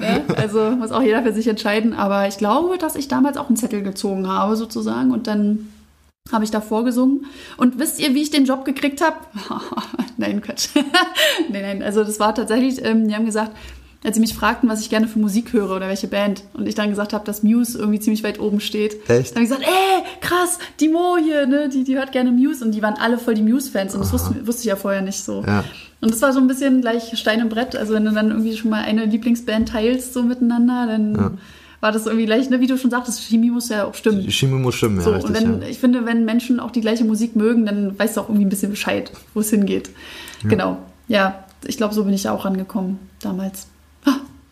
ne? 0.00 0.22
Also 0.36 0.70
muss 0.72 0.90
auch 0.90 1.02
jeder 1.02 1.22
für 1.22 1.32
sich 1.32 1.46
entscheiden. 1.46 1.92
Aber 1.94 2.26
ich 2.26 2.38
glaube, 2.38 2.76
dass 2.78 2.96
ich 2.96 3.06
damals 3.06 3.36
auch 3.36 3.46
einen 3.48 3.56
Zettel 3.56 3.82
gezogen 3.82 4.26
habe, 4.28 4.56
sozusagen. 4.56 5.12
Und 5.12 5.26
dann 5.28 5.68
habe 6.30 6.44
ich 6.44 6.50
da 6.50 6.60
vorgesungen. 6.60 7.26
Und 7.56 7.78
wisst 7.78 7.98
ihr, 8.00 8.14
wie 8.14 8.22
ich 8.22 8.30
den 8.30 8.44
Job 8.44 8.64
gekriegt 8.64 9.00
habe? 9.00 9.16
nein, 10.16 10.40
Quatsch. 10.40 10.68
nein, 11.50 11.62
nein. 11.62 11.82
Also 11.82 12.04
das 12.04 12.20
war 12.20 12.34
tatsächlich, 12.34 12.84
ähm, 12.84 13.08
die 13.08 13.14
haben 13.14 13.26
gesagt, 13.26 13.52
als 14.04 14.16
sie 14.16 14.20
mich 14.20 14.34
fragten, 14.34 14.68
was 14.68 14.80
ich 14.80 14.90
gerne 14.90 15.06
für 15.06 15.18
Musik 15.20 15.52
höre 15.52 15.70
oder 15.76 15.88
welche 15.88 16.08
Band, 16.08 16.42
und 16.54 16.66
ich 16.66 16.74
dann 16.74 16.90
gesagt 16.90 17.12
habe, 17.12 17.24
dass 17.24 17.44
Muse 17.44 17.78
irgendwie 17.78 18.00
ziemlich 18.00 18.24
weit 18.24 18.40
oben 18.40 18.58
steht, 18.58 19.08
Echt? 19.08 19.36
dann 19.36 19.44
haben 19.44 19.48
die 19.48 19.48
gesagt, 19.48 19.62
ey, 19.62 20.02
krass, 20.20 20.58
die 20.80 20.88
Mo 20.88 21.16
hier, 21.22 21.46
ne, 21.46 21.68
die, 21.68 21.84
die 21.84 21.96
hört 21.96 22.10
gerne 22.10 22.32
Muse, 22.32 22.64
und 22.64 22.72
die 22.72 22.82
waren 22.82 22.94
alle 22.94 23.16
voll 23.18 23.34
die 23.34 23.42
Muse-Fans, 23.42 23.94
und 23.94 24.00
das 24.00 24.12
wusste, 24.12 24.44
wusste 24.44 24.62
ich 24.62 24.66
ja 24.66 24.76
vorher 24.76 25.02
nicht 25.02 25.22
so. 25.22 25.44
Ja. 25.46 25.62
Und 26.00 26.10
das 26.10 26.20
war 26.20 26.32
so 26.32 26.40
ein 26.40 26.48
bisschen 26.48 26.80
gleich 26.80 27.16
Stein 27.16 27.38
im 27.38 27.48
Brett, 27.48 27.76
also 27.76 27.94
wenn 27.94 28.04
du 28.04 28.10
dann 28.10 28.30
irgendwie 28.30 28.56
schon 28.56 28.70
mal 28.70 28.82
eine 28.82 29.04
Lieblingsband 29.04 29.68
teilst 29.68 30.12
so 30.14 30.24
miteinander, 30.24 30.86
dann 30.88 31.14
Ja. 31.14 31.30
War 31.82 31.92
das 31.92 32.06
irgendwie 32.06 32.26
gleich, 32.26 32.48
ne, 32.48 32.60
wie 32.60 32.68
du 32.68 32.78
schon 32.78 32.90
sagtest, 32.90 33.20
Chemie 33.24 33.50
muss 33.50 33.68
ja 33.68 33.84
auch 33.84 33.94
stimmen. 33.94 34.22
Die 34.22 34.32
Chemie 34.32 34.58
muss 34.58 34.76
stimmen, 34.76 34.98
ja, 34.98 35.02
So, 35.02 35.10
richtig. 35.10 35.28
und 35.28 35.36
wenn, 35.36 35.62
ja. 35.62 35.68
ich 35.68 35.78
finde, 35.78 36.06
wenn 36.06 36.24
Menschen 36.24 36.60
auch 36.60 36.70
die 36.70 36.80
gleiche 36.80 37.04
Musik 37.04 37.34
mögen, 37.36 37.66
dann 37.66 37.98
weißt 37.98 38.16
du 38.16 38.20
auch 38.20 38.28
irgendwie 38.28 38.46
ein 38.46 38.50
bisschen 38.50 38.70
Bescheid, 38.70 39.10
wo 39.34 39.40
es 39.40 39.50
hingeht. 39.50 39.90
Genau. 40.44 40.78
Ja, 41.08 41.44
ich 41.66 41.76
glaube, 41.76 41.92
so 41.92 42.04
bin 42.04 42.14
ich 42.14 42.28
auch 42.28 42.44
rangekommen 42.44 42.98
damals. 43.20 43.66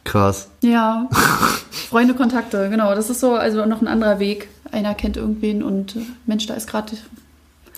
Krass. 0.05 0.49
Ja. 0.63 1.09
Freunde, 1.71 2.15
Kontakte, 2.15 2.69
genau. 2.69 2.95
Das 2.95 3.11
ist 3.11 3.21
so, 3.21 3.35
also 3.35 3.65
noch 3.65 3.81
ein 3.81 3.87
anderer 3.87 4.19
Weg. 4.19 4.49
Einer 4.73 4.95
kennt 4.95 5.17
irgendwen 5.17 5.63
und 5.63 5.95
äh, 5.97 6.01
Mensch, 6.27 6.47
da 6.47 6.55
ist 6.55 6.69
gerade. 6.69 6.97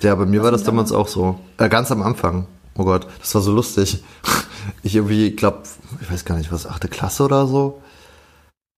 Ja, 0.01 0.15
bei 0.15 0.25
mir 0.25 0.43
war 0.43 0.51
das 0.51 0.63
damals 0.63 0.93
auch 0.93 1.09
so. 1.09 1.39
Äh, 1.59 1.69
ganz 1.69 1.91
am 1.91 2.03
Anfang. 2.03 2.47
Oh 2.77 2.85
Gott, 2.85 3.07
das 3.21 3.35
war 3.35 3.43
so 3.43 3.53
lustig. 3.53 4.03
Ich 4.85 4.95
irgendwie, 4.95 5.33
glaub, 5.33 5.65
ich 6.01 6.09
weiß 6.09 6.25
gar 6.25 6.37
nicht, 6.37 6.53
was, 6.53 6.69
achte 6.69 6.87
Klasse 6.87 7.25
oder 7.25 7.49
so? 7.49 7.83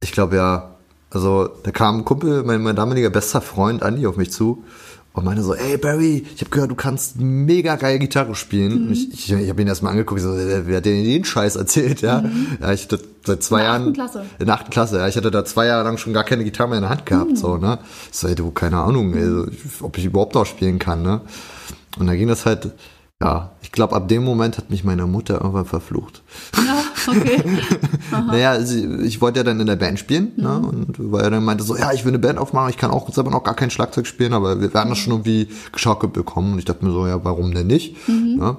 Ich 0.04 0.12
glaube 0.12 0.36
ja. 0.36 0.70
Also, 1.10 1.48
da 1.62 1.70
kam 1.70 1.98
ein 1.98 2.04
Kumpel, 2.04 2.42
mein, 2.42 2.62
mein 2.62 2.76
damaliger 2.76 3.08
bester 3.08 3.40
Freund 3.40 3.82
Andi 3.82 4.06
auf 4.06 4.16
mich 4.16 4.32
zu 4.32 4.64
und 5.12 5.24
meinte 5.24 5.42
so, 5.44 5.54
ey 5.54 5.76
Barry, 5.76 6.26
ich 6.34 6.40
habe 6.40 6.50
gehört, 6.50 6.72
du 6.72 6.74
kannst 6.74 7.20
mega 7.20 7.76
geil 7.76 8.00
Gitarre 8.00 8.34
spielen. 8.34 8.72
Und 8.86 8.92
ich 8.92 9.12
ich, 9.12 9.32
ich 9.32 9.48
habe 9.48 9.62
ihn 9.62 9.68
erstmal 9.68 9.92
angeguckt, 9.92 10.20
so, 10.20 10.30
wer 10.36 10.76
hat 10.76 10.84
denn 10.84 11.04
den 11.04 11.24
Scheiß 11.24 11.54
erzählt, 11.54 12.02
ja? 12.02 12.24
Ja, 12.60 12.72
ich 12.72 12.84
hatte 12.84 12.98
seit 13.24 13.42
zwei 13.44 13.60
In 13.60 13.62
der 13.62 13.70
Jahren. 13.70 13.82
achten 13.82 13.92
Klasse. 13.94 14.24
In 14.40 14.46
der 14.46 14.54
achten 14.56 14.70
Klasse, 14.70 14.98
ja. 14.98 15.08
Ich 15.08 15.16
hatte 15.16 15.30
da 15.30 15.44
zwei 15.44 15.66
Jahre 15.66 15.84
lang 15.84 15.98
schon 15.98 16.12
gar 16.12 16.24
keine 16.24 16.42
Gitarre 16.42 16.68
mehr 16.70 16.78
in 16.78 16.82
der 16.82 16.90
Hand 16.90 17.06
gehabt, 17.06 17.38
so, 17.38 17.56
ne? 17.56 17.78
Ich 18.10 18.18
so, 18.18 18.26
ey, 18.26 18.34
du, 18.34 18.50
keine 18.50 18.78
Ahnung, 18.78 19.14
ey, 19.14 19.54
ob 19.80 19.96
ich 19.96 20.04
überhaupt 20.04 20.34
noch 20.34 20.44
spielen 20.46 20.80
kann, 20.80 21.02
ne? 21.02 21.20
Und 21.98 22.08
da 22.08 22.14
ging 22.16 22.26
das 22.26 22.44
halt, 22.44 22.72
ja, 23.22 23.52
ich 23.62 23.70
glaube, 23.70 23.94
ab 23.94 24.08
dem 24.08 24.24
Moment 24.24 24.58
hat 24.58 24.68
mich 24.68 24.82
meine 24.82 25.06
Mutter 25.06 25.34
irgendwann 25.34 25.64
verflucht. 25.64 26.22
Ja, 26.56 26.82
okay. 27.08 27.42
Naja, 28.10 28.58
ich 29.02 29.20
wollte 29.20 29.40
ja 29.40 29.44
dann 29.44 29.58
in 29.60 29.66
der 29.66 29.76
Band 29.76 29.98
spielen, 29.98 30.32
ne? 30.36 30.58
Mhm. 30.60 30.64
Und 30.68 31.12
weil 31.12 31.22
er 31.24 31.30
dann 31.30 31.44
meinte 31.44 31.64
so, 31.64 31.76
ja, 31.76 31.92
ich 31.92 32.04
will 32.04 32.10
eine 32.12 32.18
Band 32.20 32.38
aufmachen, 32.38 32.70
ich 32.70 32.76
kann 32.76 32.90
auch 32.90 33.12
selber 33.12 33.30
noch 33.30 33.42
gar 33.44 33.54
kein 33.54 33.70
Schlagzeug 33.70 34.06
spielen, 34.06 34.32
aber 34.32 34.60
wir 34.60 34.72
werden 34.72 34.90
das 34.90 34.98
schon 34.98 35.12
irgendwie 35.12 35.48
geschaukelt 35.72 36.12
bekommen. 36.12 36.52
Und 36.52 36.58
ich 36.60 36.64
dachte 36.64 36.84
mir 36.84 36.92
so, 36.92 37.06
ja, 37.06 37.24
warum 37.24 37.52
denn 37.54 37.66
nicht? 37.66 37.96
Mhm. 38.08 38.36
Ne? 38.38 38.56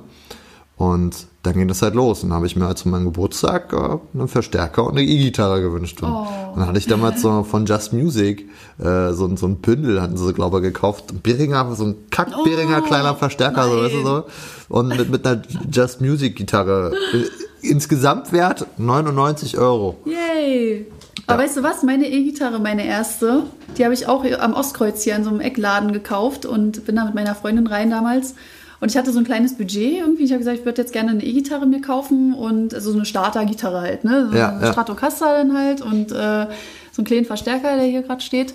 Und 0.78 1.28
dann 1.44 1.54
ging 1.54 1.70
das 1.70 1.82
halt 1.82 1.94
los. 1.96 2.24
Und 2.24 2.30
dann 2.30 2.36
habe 2.38 2.48
ich 2.48 2.58
mir 2.58 2.66
halt 2.66 2.78
zu 2.78 2.90
meinem 2.90 3.06
Geburtstag 3.06 3.72
äh, 3.72 3.98
einen 4.18 4.28
Verstärker 4.28 4.84
und 4.86 4.98
eine 4.98 5.04
E-Gitarre 5.04 5.62
gewünscht. 5.62 6.02
Und, 6.04 6.10
Oh. 6.12 6.28
dann 6.56 6.68
hatte 6.68 6.80
ich 6.80 6.88
damals 6.88 7.22
so 7.22 7.44
von 7.44 7.66
Just 7.66 7.94
Music 7.94 8.50
äh, 8.80 9.14
so, 9.14 9.26
ein- 9.26 9.38
so 9.38 9.46
ein 9.48 9.58
Bündel, 9.58 10.02
hatten 10.02 10.18
sie, 10.18 10.34
glaube 10.34 10.58
ich, 10.58 10.64
gekauft. 10.64 11.12
Ein 11.14 11.22
Beringer, 11.22 11.74
so 11.76 11.86
ein 11.86 11.96
Kack-Beringer 12.10 12.82
Oh, 12.84 12.88
kleiner 12.88 13.16
Verstärker, 13.16 13.70
so, 13.70 13.78
weißt 13.84 13.94
du 13.96 14.04
so. 14.04 14.24
Und 14.68 14.90
mit, 14.90 15.10
mit 15.10 15.26
einer 15.26 15.42
Just 15.72 16.02
Music 16.02 16.36
Gitarre. 16.36 16.92
Äh, 17.14 17.24
Insgesamt 17.70 18.32
wert 18.32 18.66
99 18.78 19.58
Euro. 19.58 19.98
Yay. 20.06 20.88
Aber 21.28 21.44
weißt 21.44 21.58
du 21.58 21.64
was? 21.64 21.82
Meine 21.84 22.08
E-Gitarre, 22.08 22.60
meine 22.60 22.86
erste, 22.86 23.44
die 23.78 23.84
habe 23.84 23.94
ich 23.94 24.08
auch 24.08 24.24
am 24.40 24.54
Ostkreuz 24.54 25.04
hier 25.04 25.16
in 25.16 25.24
so 25.24 25.30
einem 25.32 25.40
Eckladen 25.40 25.92
gekauft 25.92 26.46
und 26.46 26.86
bin 26.86 26.96
da 26.96 27.06
mit 27.06 27.16
meiner 27.16 27.34
Freundin 27.36 27.66
rein 27.68 27.90
damals. 27.90 28.36
Und 28.82 28.92
ich 28.92 28.98
hatte 28.98 29.12
so 29.12 29.20
ein 29.20 29.26
kleines 29.26 29.58
Budget 29.58 29.94
irgendwie. 30.00 30.24
Ich 30.24 30.32
habe 30.32 30.40
gesagt, 30.40 30.60
ich 30.60 30.66
würde 30.66 30.82
jetzt 30.82 30.94
gerne 30.94 31.12
eine 31.12 31.24
E-Gitarre 31.24 31.66
mir 31.66 31.82
kaufen 31.82 32.34
und 32.34 32.74
also 32.74 32.92
so 32.92 32.98
eine 32.98 33.06
Starter-Gitarre 33.06 33.82
halt, 33.82 34.04
ne? 34.04 34.28
So 34.32 34.38
Ja, 34.38 34.50
eine 34.50 34.66
ja. 34.66 34.72
Stratocaster 34.72 35.38
dann 35.38 35.58
halt 35.58 35.82
und 35.82 36.12
äh, 36.12 36.46
so 36.92 37.02
einen 37.02 37.06
kleinen 37.06 37.26
Verstärker, 37.26 37.76
der 37.76 37.86
hier 37.86 38.04
gerade 38.04 38.22
steht. 38.22 38.54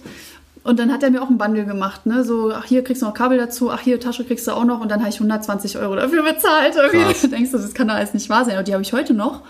Und 0.63 0.79
dann 0.79 0.93
hat 0.93 1.03
er 1.03 1.11
mir 1.11 1.23
auch 1.23 1.31
ein 1.31 1.39
Bundle 1.39 1.65
gemacht, 1.65 2.05
ne? 2.07 2.23
So, 2.25 2.53
ach, 2.53 2.65
hier 2.65 2.85
kriegst 2.85 3.01
du 3.03 3.07
noch 3.07 3.15
Kabel 3.15 3.39
dazu, 3.39 3.71
ach, 3.71 3.81
hier 3.81 3.99
Tasche 3.99 4.25
kriegst 4.25 4.47
du 4.47 4.53
auch 4.53 4.65
noch 4.65 4.81
und 4.81 4.91
dann 4.91 5.01
habe 5.01 5.09
ich 5.09 5.17
120 5.17 5.79
Euro 5.79 5.97
dafür 5.97 6.23
bezahlt. 6.23 6.77
Irgendwie. 6.77 7.05
Krass. 7.05 7.21
Du 7.23 7.29
denkst, 7.37 7.51
du, 7.51 7.59
das 7.59 7.73
kann 7.75 7.89
doch 7.89 7.95
alles 7.95 8.13
nicht 8.15 8.29
wahr 8.29 8.45
sein. 8.45 8.59
Und 8.59 8.69
die 8.69 8.73
habe 8.75 8.83
ich 8.83 8.93
heute 8.93 9.15
noch. 9.15 9.43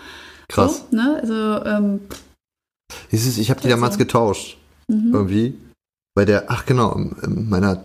Krass. 0.47 0.85
So, 0.89 0.95
ne? 0.95 1.17
Also, 1.21 1.65
ähm, 1.65 1.99
Siehst 3.09 3.37
du, 3.37 3.41
Ich 3.41 3.49
habe 3.49 3.59
die 3.61 3.67
Also. 3.67 3.75
damals 3.77 3.97
getauscht. 3.97 4.57
mhm. 4.87 5.11
Irgendwie. 5.13 5.57
Bei 6.15 6.25
der, 6.25 6.45
ach 6.51 6.65
genau, 6.65 6.93
in- 6.93 7.15
in 7.23 7.49
meiner 7.49 7.83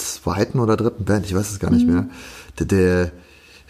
zweiten 0.00 0.58
oder 0.58 0.76
dritten 0.76 1.04
Band, 1.04 1.26
ich 1.26 1.34
weiß 1.34 1.50
es 1.50 1.58
gar 1.58 1.70
nicht 1.70 1.86
Mhm. 1.86 1.92
mehr. 1.94 2.06
Der, 2.58 2.66
der, 2.66 3.12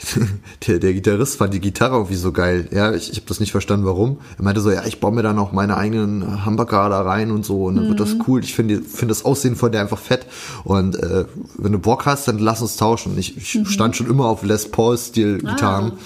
der, 0.67 0.79
der 0.79 0.95
Gitarrist 0.95 1.37
fand 1.37 1.55
die 1.55 1.61
Gitarre 1.61 1.95
irgendwie 1.97 2.17
so 2.17 2.33
geil. 2.33 2.69
Ja, 2.73 2.93
ich, 2.93 3.11
ich 3.11 3.17
habe 3.17 3.27
das 3.29 3.41
nicht 3.41 3.53
verstanden, 3.53 3.87
warum. 3.87 4.19
Er 4.37 4.45
meinte 4.45 4.61
so, 4.61 4.71
ja, 4.71 4.85
ich 4.85 5.01
baue 5.01 5.13
mir 5.13 5.23
dann 5.23 5.39
auch 5.39 5.53
meine 5.53 5.77
eigenen 5.77 6.45
Humbucker 6.45 6.89
da 6.89 7.03
rein 7.03 7.31
und 7.31 7.45
so 7.45 7.65
und 7.65 7.77
dann 7.77 7.89
wird 7.89 7.99
Mhm. 8.01 8.05
das 8.05 8.17
cool. 8.27 8.43
Ich 8.43 8.55
finde 8.55 8.83
finde 8.83 9.09
das 9.15 9.25
Aussehen 9.25 9.57
von 9.57 9.71
der 9.73 9.81
einfach 9.83 9.99
fett. 9.99 10.27
Und 10.65 10.97
äh, 10.97 11.25
wenn 11.59 11.73
du 11.73 11.79
Bock 11.79 12.07
hast, 12.07 12.27
dann 12.29 12.39
lass 12.39 12.63
uns 12.63 12.77
tauschen. 12.77 13.17
Ich, 13.19 13.37
ich 13.37 13.69
stand 13.69 13.97
schon 13.97 14.09
immer 14.09 14.27
auf 14.27 14.43
Les 14.43 14.71
Paul-Stil-Gitarren. 14.71 15.85
Mhm. 15.87 15.93
Ah. 15.93 15.99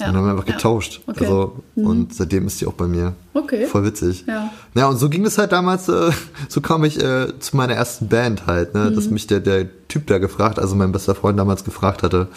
Ja. 0.00 0.08
Und 0.08 0.14
dann 0.14 0.16
haben 0.16 0.24
wir 0.26 0.30
einfach 0.32 0.44
getauscht. 0.46 1.00
Okay. 1.06 1.24
Also, 1.24 1.62
und 1.76 2.14
seitdem 2.14 2.46
ist 2.46 2.60
die 2.60 2.66
auch 2.66 2.72
bei 2.72 2.86
mir. 2.86 3.14
Okay. 3.32 3.66
Voll 3.66 3.84
witzig. 3.84 4.24
Ja. 4.26 4.50
Ja, 4.74 4.88
und 4.88 4.96
so 4.98 5.08
ging 5.08 5.24
es 5.24 5.38
halt 5.38 5.52
damals, 5.52 5.88
äh, 5.88 6.10
so 6.48 6.60
kam 6.60 6.84
ich 6.84 7.00
äh, 7.02 7.38
zu 7.38 7.56
meiner 7.56 7.74
ersten 7.74 8.08
Band 8.08 8.46
halt, 8.46 8.74
ne, 8.74 8.90
Mhm. 8.90 8.94
dass 8.96 9.08
mich 9.10 9.26
der, 9.26 9.40
der 9.40 9.66
Typ 9.88 10.06
da 10.08 10.18
gefragt, 10.18 10.58
also 10.58 10.74
mein 10.74 10.90
bester 10.92 11.14
Freund 11.14 11.38
damals 11.38 11.64
gefragt 11.64 12.02
hatte. 12.02 12.28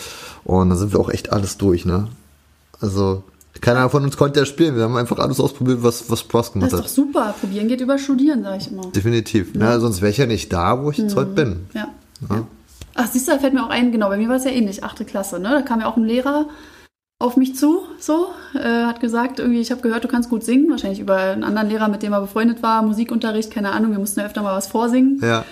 Und 0.43 0.69
da 0.69 0.75
sind 0.75 0.91
wir 0.93 0.99
auch 0.99 1.09
echt 1.09 1.31
alles 1.33 1.57
durch, 1.57 1.85
ne. 1.85 2.07
Also, 2.79 3.23
keiner 3.59 3.89
von 3.89 4.03
uns 4.03 4.17
konnte 4.17 4.39
ja 4.39 4.45
spielen. 4.45 4.75
Wir 4.75 4.83
haben 4.83 4.95
einfach 4.97 5.17
alles 5.17 5.39
ausprobiert, 5.39 5.79
was, 5.81 6.11
was 6.11 6.19
Spaß 6.19 6.45
Das 6.47 6.53
gemacht 6.53 6.71
ist 6.73 6.77
doch 6.77 6.83
hat. 6.83 6.89
super. 6.91 7.35
Probieren 7.41 7.67
geht 7.67 7.81
über 7.81 7.97
Studieren, 7.97 8.43
sage 8.43 8.57
ich 8.61 8.71
immer. 8.71 8.85
Definitiv. 8.91 9.55
Ne, 9.55 9.79
sonst 9.79 10.01
wäre 10.01 10.11
ich 10.11 10.17
ja 10.17 10.27
nicht 10.27 10.53
da, 10.53 10.83
wo 10.83 10.91
ich 10.91 10.99
jetzt 10.99 11.15
heute 11.15 11.31
bin. 11.31 11.65
Ja. 11.73 11.87
ja. 12.29 12.43
Ach, 12.93 13.07
siehst 13.11 13.27
du, 13.27 13.31
da 13.31 13.39
fällt 13.39 13.53
mir 13.55 13.63
auch 13.65 13.69
ein, 13.71 13.91
genau, 13.91 14.09
bei 14.09 14.17
mir 14.17 14.29
war 14.29 14.35
es 14.35 14.43
ja 14.43 14.51
ähnlich, 14.51 14.83
achte 14.83 15.05
Klasse, 15.05 15.39
ne? 15.39 15.49
Da 15.49 15.61
kam 15.63 15.79
ja 15.81 15.87
auch 15.87 15.97
ein 15.97 16.03
Lehrer 16.03 16.45
auf 17.19 17.35
mich 17.35 17.55
zu, 17.55 17.81
so, 17.99 18.27
äh, 18.53 18.85
hat 18.85 18.99
gesagt, 18.99 19.39
irgendwie, 19.39 19.59
ich 19.59 19.71
habe 19.71 19.81
gehört, 19.81 20.03
du 20.03 20.07
kannst 20.07 20.29
gut 20.29 20.43
singen, 20.43 20.69
wahrscheinlich 20.69 20.99
über 20.99 21.17
einen 21.17 21.43
anderen 21.43 21.69
Lehrer, 21.69 21.87
mit 21.87 22.03
dem 22.03 22.13
er 22.13 22.21
befreundet 22.21 22.61
war, 22.61 22.83
Musikunterricht, 22.83 23.49
keine 23.49 23.71
Ahnung, 23.71 23.91
wir 23.91 23.99
mussten 23.99 24.19
ja 24.19 24.27
öfter 24.27 24.43
mal 24.43 24.55
was 24.55 24.67
vorsingen. 24.67 25.19
Ja. 25.23 25.43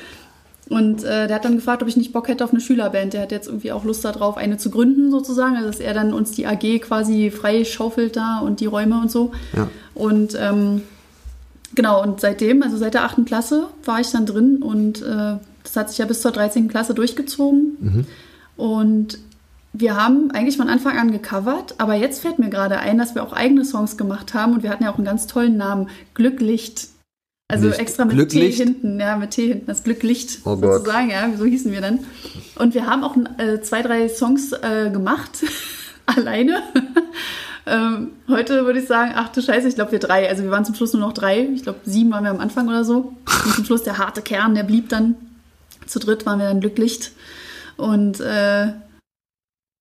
Und 0.69 1.04
äh, 1.04 1.28
der 1.28 1.36
hat 1.36 1.45
dann 1.45 1.56
gefragt, 1.56 1.82
ob 1.82 1.88
ich 1.88 1.97
nicht 1.97 2.12
Bock 2.12 2.28
hätte 2.28 2.43
auf 2.43 2.51
eine 2.51 2.60
Schülerband. 2.60 3.13
Der 3.13 3.21
hat 3.21 3.32
jetzt 3.32 3.47
irgendwie 3.47 3.71
auch 3.71 3.84
Lust 3.84 4.04
darauf, 4.04 4.36
eine 4.36 4.58
zu 4.58 4.71
gründen 4.71 5.12
sozusagen, 5.12 5.56
also 5.56 5.67
dass 5.67 5.80
er 5.80 5.93
dann 5.93 6.12
uns 6.12 6.32
die 6.32 6.47
AG 6.47 6.82
quasi 6.82 7.30
frei 7.30 7.65
schaufelt 7.65 8.15
da 8.15 8.39
und 8.39 8.62
die 8.62 8.65
Räume 8.65 8.99
und 8.99 9.12
so. 9.12 9.32
Ja. 9.56 9.69
Und 9.93 10.36
ähm, 10.39 10.82
genau, 11.75 12.01
und 12.01 12.19
seitdem, 12.19 12.63
also 12.63 12.78
seit 12.78 12.95
der 12.95 13.04
achten 13.04 13.25
Klasse, 13.25 13.67
war 13.84 13.99
ich 13.99 14.12
dann 14.12 14.25
drin 14.25 14.58
und 14.63 15.04
äh, 15.04 15.38
das 15.63 15.75
hat 15.75 15.89
sich 15.89 15.99
ja 15.99 16.06
bis 16.06 16.21
zur 16.21 16.32
13. 16.32 16.67
Klasse 16.67 16.95
durchgezogen. 16.95 18.08
Und 18.58 19.19
wir 19.77 19.95
haben 19.95 20.31
eigentlich 20.31 20.55
von 20.55 20.69
Anfang 20.69 20.97
an 20.97 21.11
gecovert, 21.11 21.75
aber 21.79 21.95
jetzt 21.95 22.21
fällt 22.21 22.39
mir 22.39 22.49
gerade 22.49 22.79
ein, 22.79 22.97
dass 22.97 23.13
wir 23.13 23.23
auch 23.23 23.33
eigene 23.33 23.65
Songs 23.65 23.97
gemacht 23.97 24.33
haben 24.33 24.53
und 24.53 24.63
wir 24.63 24.69
hatten 24.69 24.83
ja 24.83 24.91
auch 24.91 24.97
einen 24.97 25.05
ganz 25.05 25.27
tollen 25.27 25.57
Namen, 25.57 25.89
Glücklicht. 26.13 26.88
Also 27.47 27.67
Licht. 27.67 27.79
extra 27.79 28.05
mit 28.05 28.15
Glücklicht? 28.15 28.57
T 28.57 28.63
hinten, 28.63 28.99
ja, 28.99 29.17
mit 29.17 29.31
T 29.31 29.47
hinten, 29.47 29.67
das 29.67 29.83
Glücklicht 29.83 30.39
Oh 30.45 30.55
Gott. 30.55 30.79
sozusagen, 30.79 31.09
ja, 31.09 31.29
so 31.38 31.45
hießen 31.45 31.71
wir 31.71 31.81
dann. 31.81 31.99
Und 32.55 32.73
wir 32.73 32.88
haben 32.88 33.03
auch 33.03 33.15
äh, 33.38 33.61
zwei, 33.61 33.81
drei 33.81 34.07
Songs 34.07 34.53
äh, 34.53 34.89
gemacht, 34.91 35.43
alleine. 36.05 36.63
ähm, 37.65 38.11
heute 38.29 38.65
würde 38.65 38.79
ich 38.79 38.88
sagen, 38.88 39.11
ach 39.13 39.29
du 39.29 39.41
Scheiße, 39.41 39.67
ich 39.67 39.75
glaube 39.75 39.91
wir 39.91 39.99
drei. 39.99 40.29
Also 40.29 40.43
wir 40.43 40.51
waren 40.51 40.65
zum 40.65 40.75
Schluss 40.75 40.93
nur 40.93 41.01
noch 41.01 41.13
drei. 41.13 41.49
Ich 41.53 41.63
glaube 41.63 41.79
sieben 41.83 42.11
waren 42.11 42.23
wir 42.23 42.31
am 42.31 42.39
Anfang 42.39 42.67
oder 42.67 42.85
so. 42.85 43.13
Und 43.45 43.53
zum 43.53 43.65
Schluss 43.65 43.83
der 43.83 43.97
harte 43.97 44.21
Kern, 44.21 44.55
der 44.55 44.63
blieb 44.63 44.89
dann. 44.89 45.15
Zu 45.85 45.99
dritt 45.99 46.25
waren 46.25 46.39
wir 46.39 46.47
dann 46.47 46.61
Glücklicht. 46.61 47.11
Und 47.77 48.21
äh, 48.21 48.69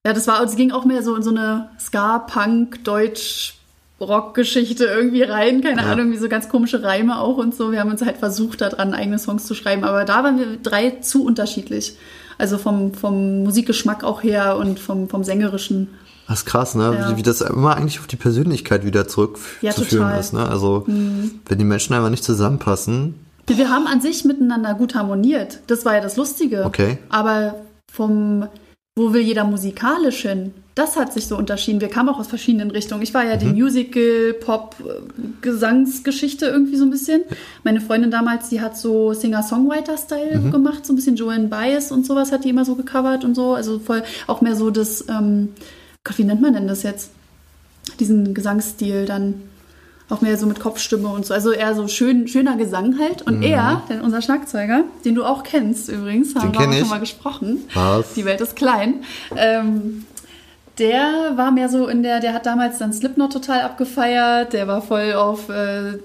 ja, 0.06 0.12
das 0.12 0.26
war, 0.26 0.42
es 0.42 0.56
ging 0.56 0.70
auch 0.72 0.84
mehr 0.84 1.02
so 1.02 1.14
in 1.16 1.22
so 1.22 1.30
eine 1.30 1.68
Ska-Punk, 1.80 2.84
Deutsch, 2.84 3.54
Rock-Geschichte 4.00 4.84
irgendwie 4.84 5.22
rein. 5.22 5.60
Keine 5.62 5.82
Ja. 5.82 5.92
Ahnung, 5.92 6.12
wie 6.12 6.16
so 6.18 6.28
ganz 6.28 6.48
komische 6.48 6.82
Reime 6.82 7.18
auch 7.18 7.36
und 7.38 7.54
so. 7.54 7.72
Wir 7.72 7.80
haben 7.80 7.90
uns 7.90 8.02
halt 8.02 8.18
versucht, 8.18 8.60
daran 8.60 8.92
eigene 8.92 9.18
Songs 9.18 9.46
zu 9.46 9.54
schreiben. 9.54 9.84
Aber 9.84 10.04
da 10.04 10.22
waren 10.24 10.38
wir 10.38 10.56
drei 10.62 10.90
zu 11.00 11.24
unterschiedlich. 11.24 11.96
Also 12.36 12.58
vom, 12.58 12.92
vom 12.94 13.44
Musikgeschmack 13.44 14.02
auch 14.04 14.22
her 14.22 14.56
und 14.56 14.80
vom, 14.80 15.08
vom 15.08 15.22
Sängerischen. 15.24 15.88
Das 16.26 16.40
ist 16.40 16.46
krass, 16.46 16.74
ne? 16.74 16.96
Ja. 16.98 17.10
Wie, 17.12 17.16
wie 17.18 17.22
das 17.22 17.40
immer 17.42 17.76
eigentlich 17.76 18.00
auf 18.00 18.06
die 18.06 18.16
Persönlichkeit 18.16 18.84
wieder 18.84 19.02
Ja, 19.02 19.06
zurückzuführen. 19.08 20.12
Mhm. 20.12 20.18
ist, 20.18 20.32
ne? 20.32 20.48
Also, 20.48 20.84
wenn 20.86 21.58
die 21.58 21.64
Menschen 21.64 21.94
einfach 21.94 22.10
nicht 22.10 22.24
zusammenpassen, 22.24 23.14
Wir 23.46 23.70
haben 23.70 23.86
an 23.86 24.00
sich 24.00 24.24
miteinander 24.24 24.74
gut 24.74 24.94
harmoniert. 24.94 25.60
Das 25.66 25.84
war 25.84 25.94
ja 25.94 26.00
das 26.00 26.16
Lustige. 26.16 26.64
Okay. 26.64 26.98
Aber 27.10 27.56
vom, 27.92 28.46
wo 28.96 29.12
will 29.12 29.22
jeder 29.22 29.44
musikalisch 29.44 30.22
hin? 30.22 30.54
Das 30.76 30.96
hat 30.96 31.12
sich 31.12 31.26
so 31.26 31.36
unterschieden. 31.36 31.80
Wir 31.80 31.88
kamen 31.88 32.08
auch 32.08 32.20
aus 32.20 32.28
verschiedenen 32.28 32.70
Richtungen. 32.70 33.02
Ich 33.02 33.12
war 33.12 33.24
ja 33.24 33.36
die 33.36 33.46
Musical, 33.46 34.34
Pop, 34.34 34.76
Gesangsgeschichte 35.40 36.46
irgendwie 36.46 36.76
so 36.76 36.84
ein 36.84 36.90
bisschen. 36.90 37.22
Meine 37.64 37.80
Freundin 37.80 38.12
damals, 38.12 38.50
die 38.50 38.60
hat 38.60 38.76
so 38.76 39.12
Singer-Songwriter-Style 39.12 40.50
gemacht, 40.50 40.86
so 40.86 40.92
ein 40.92 40.96
bisschen 40.96 41.16
Joan 41.16 41.48
Baez 41.48 41.90
und 41.90 42.06
sowas 42.06 42.30
hat 42.30 42.44
die 42.44 42.50
immer 42.50 42.64
so 42.64 42.76
gecovert 42.76 43.24
und 43.24 43.34
so. 43.34 43.54
Also 43.54 43.80
voll 43.80 44.04
auch 44.28 44.40
mehr 44.40 44.54
so 44.54 44.70
das, 44.70 45.04
ähm, 45.08 45.50
Gott, 46.04 46.18
wie 46.18 46.24
nennt 46.24 46.40
man 46.40 46.54
denn 46.54 46.68
das 46.68 46.84
jetzt? 46.84 47.10
Diesen 47.98 48.32
Gesangsstil 48.32 49.06
dann. 49.06 49.42
Auch 50.10 50.20
mehr 50.20 50.36
so 50.36 50.46
mit 50.46 50.60
Kopfstimme 50.60 51.08
und 51.08 51.24
so. 51.24 51.32
Also 51.32 51.52
eher 51.52 51.74
so 51.74 51.88
schön, 51.88 52.28
schöner 52.28 52.56
Gesang 52.56 52.98
halt. 52.98 53.22
Und 53.22 53.42
er, 53.42 53.82
denn 53.88 54.02
unser 54.02 54.20
Schlagzeuger, 54.20 54.84
den 55.04 55.14
du 55.14 55.24
auch 55.24 55.42
kennst 55.42 55.88
übrigens, 55.88 56.34
haben 56.34 56.52
wir 56.52 56.60
kenn 56.60 56.70
auch 56.70 56.74
schon 56.74 56.88
mal 56.88 57.00
gesprochen. 57.00 57.62
Was? 57.72 58.12
Die 58.12 58.26
Welt 58.26 58.42
ist 58.42 58.54
klein. 58.54 59.02
Ähm, 59.34 60.04
der 60.78 61.32
war 61.36 61.52
mehr 61.52 61.68
so 61.68 61.86
in 61.86 62.02
der, 62.02 62.20
der 62.20 62.34
hat 62.34 62.46
damals 62.46 62.78
dann 62.78 62.92
Slipknot 62.92 63.32
total 63.32 63.62
abgefeiert. 63.62 64.52
Der 64.52 64.68
war 64.68 64.82
voll 64.82 65.12
auf, 65.14 65.48
äh, 65.48 65.98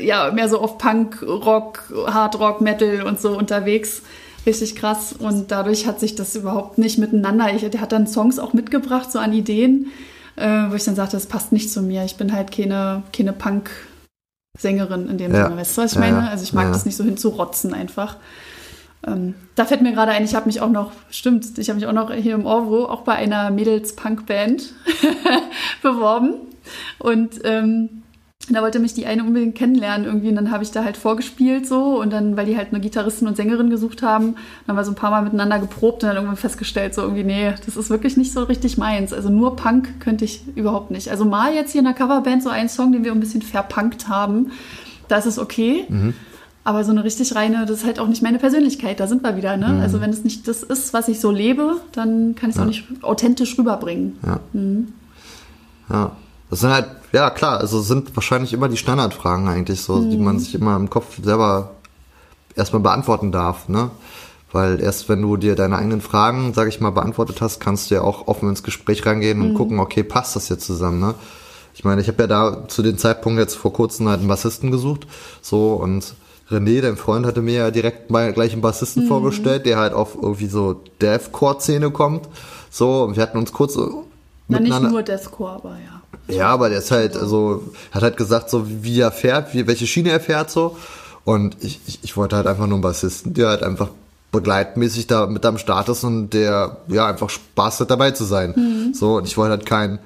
ja, 0.00 0.32
mehr 0.32 0.48
so 0.48 0.58
auf 0.58 0.78
Punk, 0.78 1.22
Rock, 1.22 1.92
Hard 2.06 2.38
Rock, 2.40 2.60
Metal 2.60 3.02
und 3.02 3.20
so 3.20 3.36
unterwegs. 3.36 4.02
Richtig 4.46 4.76
krass. 4.76 5.14
Und 5.16 5.50
dadurch 5.50 5.86
hat 5.86 6.00
sich 6.00 6.14
das 6.14 6.34
überhaupt 6.34 6.78
nicht 6.78 6.98
miteinander. 6.98 7.54
Ich, 7.54 7.68
der 7.68 7.80
hat 7.80 7.92
dann 7.92 8.06
Songs 8.06 8.38
auch 8.38 8.52
mitgebracht, 8.54 9.12
so 9.12 9.18
an 9.18 9.32
Ideen, 9.32 9.88
äh, 10.36 10.70
wo 10.70 10.74
ich 10.74 10.84
dann 10.84 10.94
sagte, 10.96 11.16
das 11.16 11.26
passt 11.26 11.52
nicht 11.52 11.70
zu 11.70 11.82
mir. 11.82 12.04
Ich 12.04 12.16
bin 12.16 12.32
halt 12.32 12.50
keine, 12.52 13.02
keine 13.12 13.32
Punk-Sängerin 13.32 15.08
in 15.08 15.18
dem 15.18 15.32
Ja. 15.34 15.44
Sinne. 15.44 15.56
Weißt 15.60 15.76
du, 15.78 15.82
was 15.82 15.92
ich 15.92 15.98
Ja, 15.98 16.00
meine? 16.00 16.28
Also 16.30 16.44
ich 16.44 16.52
mag 16.52 16.64
Ja. 16.66 16.72
das 16.72 16.84
nicht 16.86 16.96
so 16.96 17.04
hinzurotzen 17.04 17.74
einfach. 17.74 18.16
Ähm, 19.06 19.34
da 19.54 19.66
fällt 19.66 19.82
mir 19.82 19.92
gerade 19.92 20.12
ein, 20.12 20.24
ich 20.24 20.34
habe 20.34 20.46
mich 20.46 20.60
auch 20.62 20.70
noch, 20.70 20.92
stimmt, 21.10 21.58
ich 21.58 21.68
habe 21.68 21.78
mich 21.78 21.86
auch 21.86 21.92
noch 21.92 22.10
hier 22.12 22.34
im 22.34 22.46
Orvro 22.46 22.86
auch 22.86 23.02
bei 23.02 23.12
einer 23.14 23.50
Mädels-Punk-Band 23.50 24.72
beworben. 25.82 26.34
Und 26.98 27.40
ähm, 27.44 28.02
da 28.50 28.60
wollte 28.62 28.78
mich 28.78 28.92
die 28.92 29.06
eine 29.06 29.24
unbedingt 29.24 29.54
kennenlernen 29.54 30.06
irgendwie. 30.06 30.28
Und 30.28 30.36
dann 30.36 30.50
habe 30.50 30.62
ich 30.62 30.70
da 30.70 30.84
halt 30.84 30.96
vorgespielt 30.96 31.66
so. 31.66 32.00
Und 32.00 32.12
dann, 32.12 32.36
weil 32.36 32.46
die 32.46 32.56
halt 32.56 32.68
eine 32.72 32.80
Gitarristin 32.80 33.26
und 33.26 33.36
Sängerin 33.36 33.70
gesucht 33.70 34.02
haben, 34.02 34.34
dann 34.34 34.68
haben 34.68 34.76
wir 34.76 34.84
so 34.84 34.92
ein 34.92 34.96
paar 34.96 35.10
Mal 35.10 35.22
miteinander 35.22 35.58
geprobt 35.58 36.02
und 36.02 36.08
dann 36.08 36.16
irgendwann 36.16 36.36
festgestellt, 36.36 36.94
so 36.94 37.02
irgendwie, 37.02 37.24
nee, 37.24 37.54
das 37.64 37.76
ist 37.76 37.90
wirklich 37.90 38.16
nicht 38.16 38.32
so 38.32 38.42
richtig 38.42 38.76
meins. 38.76 39.12
Also 39.12 39.30
nur 39.30 39.56
Punk 39.56 40.00
könnte 40.00 40.24
ich 40.24 40.42
überhaupt 40.54 40.90
nicht. 40.90 41.08
Also 41.10 41.24
mal 41.24 41.54
jetzt 41.54 41.72
hier 41.72 41.80
in 41.80 41.86
der 41.86 41.94
Coverband 41.94 42.42
so 42.42 42.50
einen 42.50 42.68
Song, 42.68 42.92
den 42.92 43.04
wir 43.04 43.12
ein 43.12 43.20
bisschen 43.20 43.42
verpunkt 43.42 44.08
haben, 44.08 44.52
da 45.08 45.16
ist 45.16 45.38
okay. 45.38 45.86
Aber 46.64 46.84
so 46.84 46.92
eine 46.92 47.04
richtig 47.04 47.34
reine, 47.34 47.66
das 47.66 47.78
ist 47.78 47.86
halt 47.86 47.98
auch 47.98 48.08
nicht 48.08 48.22
meine 48.22 48.38
Persönlichkeit, 48.38 48.98
da 48.98 49.06
sind 49.06 49.22
wir 49.22 49.36
wieder, 49.36 49.56
ne? 49.56 49.80
Also 49.82 50.00
wenn 50.00 50.10
es 50.10 50.24
nicht 50.24 50.48
das 50.48 50.62
ist, 50.62 50.94
was 50.94 51.08
ich 51.08 51.20
so 51.20 51.30
lebe, 51.30 51.76
dann 51.92 52.34
kann 52.34 52.50
ich 52.50 52.56
es 52.56 52.62
auch 52.62 52.66
nicht 52.66 52.86
authentisch 53.02 53.58
rüberbringen. 53.58 54.18
Ja. 54.24 54.40
Ja. 55.90 56.12
Das 56.54 56.60
sind 56.60 56.70
halt, 56.70 56.86
ja 57.10 57.30
klar, 57.30 57.58
also 57.58 57.80
sind 57.80 58.14
wahrscheinlich 58.14 58.52
immer 58.52 58.68
die 58.68 58.76
Standardfragen 58.76 59.48
eigentlich 59.48 59.80
so, 59.82 60.08
die 60.08 60.16
Mhm. 60.16 60.22
man 60.24 60.38
sich 60.38 60.54
immer 60.54 60.76
im 60.76 60.88
Kopf 60.88 61.16
selber 61.20 61.72
erstmal 62.54 62.80
beantworten 62.80 63.32
darf, 63.32 63.68
ne? 63.68 63.90
Weil 64.52 64.80
erst 64.80 65.08
wenn 65.08 65.20
du 65.20 65.36
dir 65.36 65.56
deine 65.56 65.76
eigenen 65.76 66.00
Fragen, 66.00 66.54
sag 66.54 66.68
ich 66.68 66.80
mal, 66.80 66.90
beantwortet 66.90 67.40
hast, 67.40 67.58
kannst 67.58 67.90
du 67.90 67.96
ja 67.96 68.02
auch 68.02 68.28
offen 68.28 68.48
ins 68.50 68.62
Gespräch 68.62 69.04
reingehen 69.04 69.38
Mhm. 69.40 69.46
und 69.46 69.54
gucken, 69.54 69.80
okay, 69.80 70.04
passt 70.04 70.36
das 70.36 70.48
jetzt 70.48 70.64
zusammen, 70.64 71.00
ne? 71.00 71.16
Ich 71.74 71.82
meine, 71.82 72.00
ich 72.00 72.06
habe 72.06 72.22
ja 72.22 72.26
da 72.28 72.68
zu 72.68 72.82
dem 72.84 72.98
Zeitpunkt 72.98 73.40
jetzt 73.40 73.56
vor 73.56 73.72
kurzem 73.72 74.08
halt 74.08 74.20
einen 74.20 74.28
Bassisten 74.28 74.70
gesucht, 74.70 75.08
so 75.42 75.72
und 75.72 76.14
René, 76.52 76.82
dein 76.82 76.96
Freund, 76.96 77.26
hatte 77.26 77.42
mir 77.42 77.54
ja 77.54 77.70
direkt 77.72 78.12
mal 78.12 78.32
gleich 78.32 78.52
einen 78.52 78.62
Bassisten 78.62 79.06
Mhm. 79.06 79.08
vorgestellt, 79.08 79.66
der 79.66 79.78
halt 79.78 79.92
auf 79.92 80.14
irgendwie 80.14 80.46
so 80.46 80.80
Deathcore-Szene 81.02 81.90
kommt, 81.90 82.28
so 82.70 83.02
und 83.02 83.16
wir 83.16 83.24
hatten 83.24 83.38
uns 83.38 83.52
kurz 83.52 83.74
Na, 83.76 83.82
nicht 84.60 84.68
miteinander- 84.68 84.90
nur 84.90 85.02
Deathcore, 85.02 85.50
aber 85.54 85.70
ja. 85.70 86.00
Ja, 86.28 86.48
aber 86.48 86.68
der 86.68 86.78
ist 86.78 86.90
halt, 86.90 87.16
also, 87.16 87.64
hat 87.92 88.02
halt 88.02 88.16
gesagt, 88.16 88.50
so 88.50 88.66
wie 88.66 89.00
er 89.00 89.12
fährt, 89.12 89.54
wie, 89.54 89.66
welche 89.66 89.86
Schiene 89.86 90.10
er 90.10 90.20
fährt, 90.20 90.50
so. 90.50 90.76
Und 91.24 91.56
ich, 91.60 91.80
ich, 91.86 92.00
ich 92.02 92.16
wollte 92.16 92.36
halt 92.36 92.46
einfach 92.46 92.66
nur 92.66 92.76
einen 92.76 92.82
Bassisten, 92.82 93.34
der 93.34 93.48
halt 93.48 93.62
einfach 93.62 93.88
begleitmäßig 94.32 95.06
da 95.06 95.26
mit 95.26 95.46
am 95.46 95.58
Start 95.58 95.88
ist 95.88 96.04
und 96.04 96.30
der 96.30 96.78
ja 96.88 97.06
einfach 97.06 97.30
Spaß 97.30 97.80
hat 97.80 97.90
dabei 97.90 98.10
zu 98.10 98.24
sein. 98.24 98.92
So, 98.94 99.16
und 99.16 99.26
ich 99.26 99.36
wollte 99.36 99.52
halt 99.52 99.66
keinen 99.66 99.98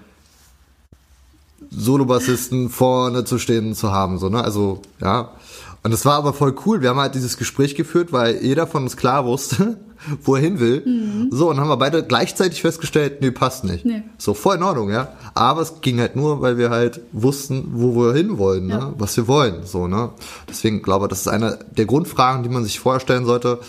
Solobassisten 1.70 2.68
vorne 2.68 3.24
zu 3.24 3.38
stehen 3.38 3.74
zu 3.74 3.92
haben, 3.92 4.18
so, 4.18 4.28
ne? 4.28 4.42
Also, 4.42 4.82
ja. 5.00 5.30
Und 5.82 5.94
es 5.94 6.04
war 6.04 6.14
aber 6.14 6.32
voll 6.32 6.54
cool. 6.66 6.82
Wir 6.82 6.90
haben 6.90 6.98
halt 6.98 7.14
dieses 7.14 7.36
Gespräch 7.36 7.74
geführt, 7.74 8.12
weil 8.12 8.42
jeder 8.42 8.66
von 8.66 8.82
uns 8.82 8.96
klar 8.96 9.24
wusste, 9.24 9.78
wo 10.22 10.34
er 10.34 10.40
hin 10.40 10.60
will. 10.60 11.28
So, 11.30 11.50
und 11.50 11.58
haben 11.60 11.68
wir 11.68 11.76
beide 11.76 12.02
gleichzeitig 12.02 12.62
festgestellt, 12.62 13.20
nee, 13.20 13.30
passt 13.30 13.64
nicht. 13.64 13.84
Nee. 13.84 14.02
So, 14.18 14.34
voll 14.34 14.56
in 14.56 14.62
Ordnung, 14.62 14.90
ja. 14.90 15.12
Aber 15.34 15.62
es 15.62 15.80
ging 15.80 16.00
halt 16.00 16.16
nur, 16.16 16.40
weil 16.40 16.58
wir 16.58 16.70
halt 16.70 17.00
wussten, 17.12 17.68
wo 17.74 17.94
wir 17.96 18.14
hinwollen, 18.14 18.66
ne? 18.66 18.74
Ja. 18.74 18.94
was 18.98 19.16
wir 19.16 19.28
wollen, 19.28 19.64
so, 19.64 19.86
ne. 19.86 20.10
Deswegen 20.48 20.82
glaube 20.82 21.06
ich, 21.06 21.10
das 21.10 21.20
ist 21.20 21.28
eine 21.28 21.58
der 21.76 21.86
Grundfragen, 21.86 22.42
die 22.42 22.48
man 22.48 22.64
sich 22.64 22.80
vorstellen 22.80 23.24
sollte, 23.24 23.60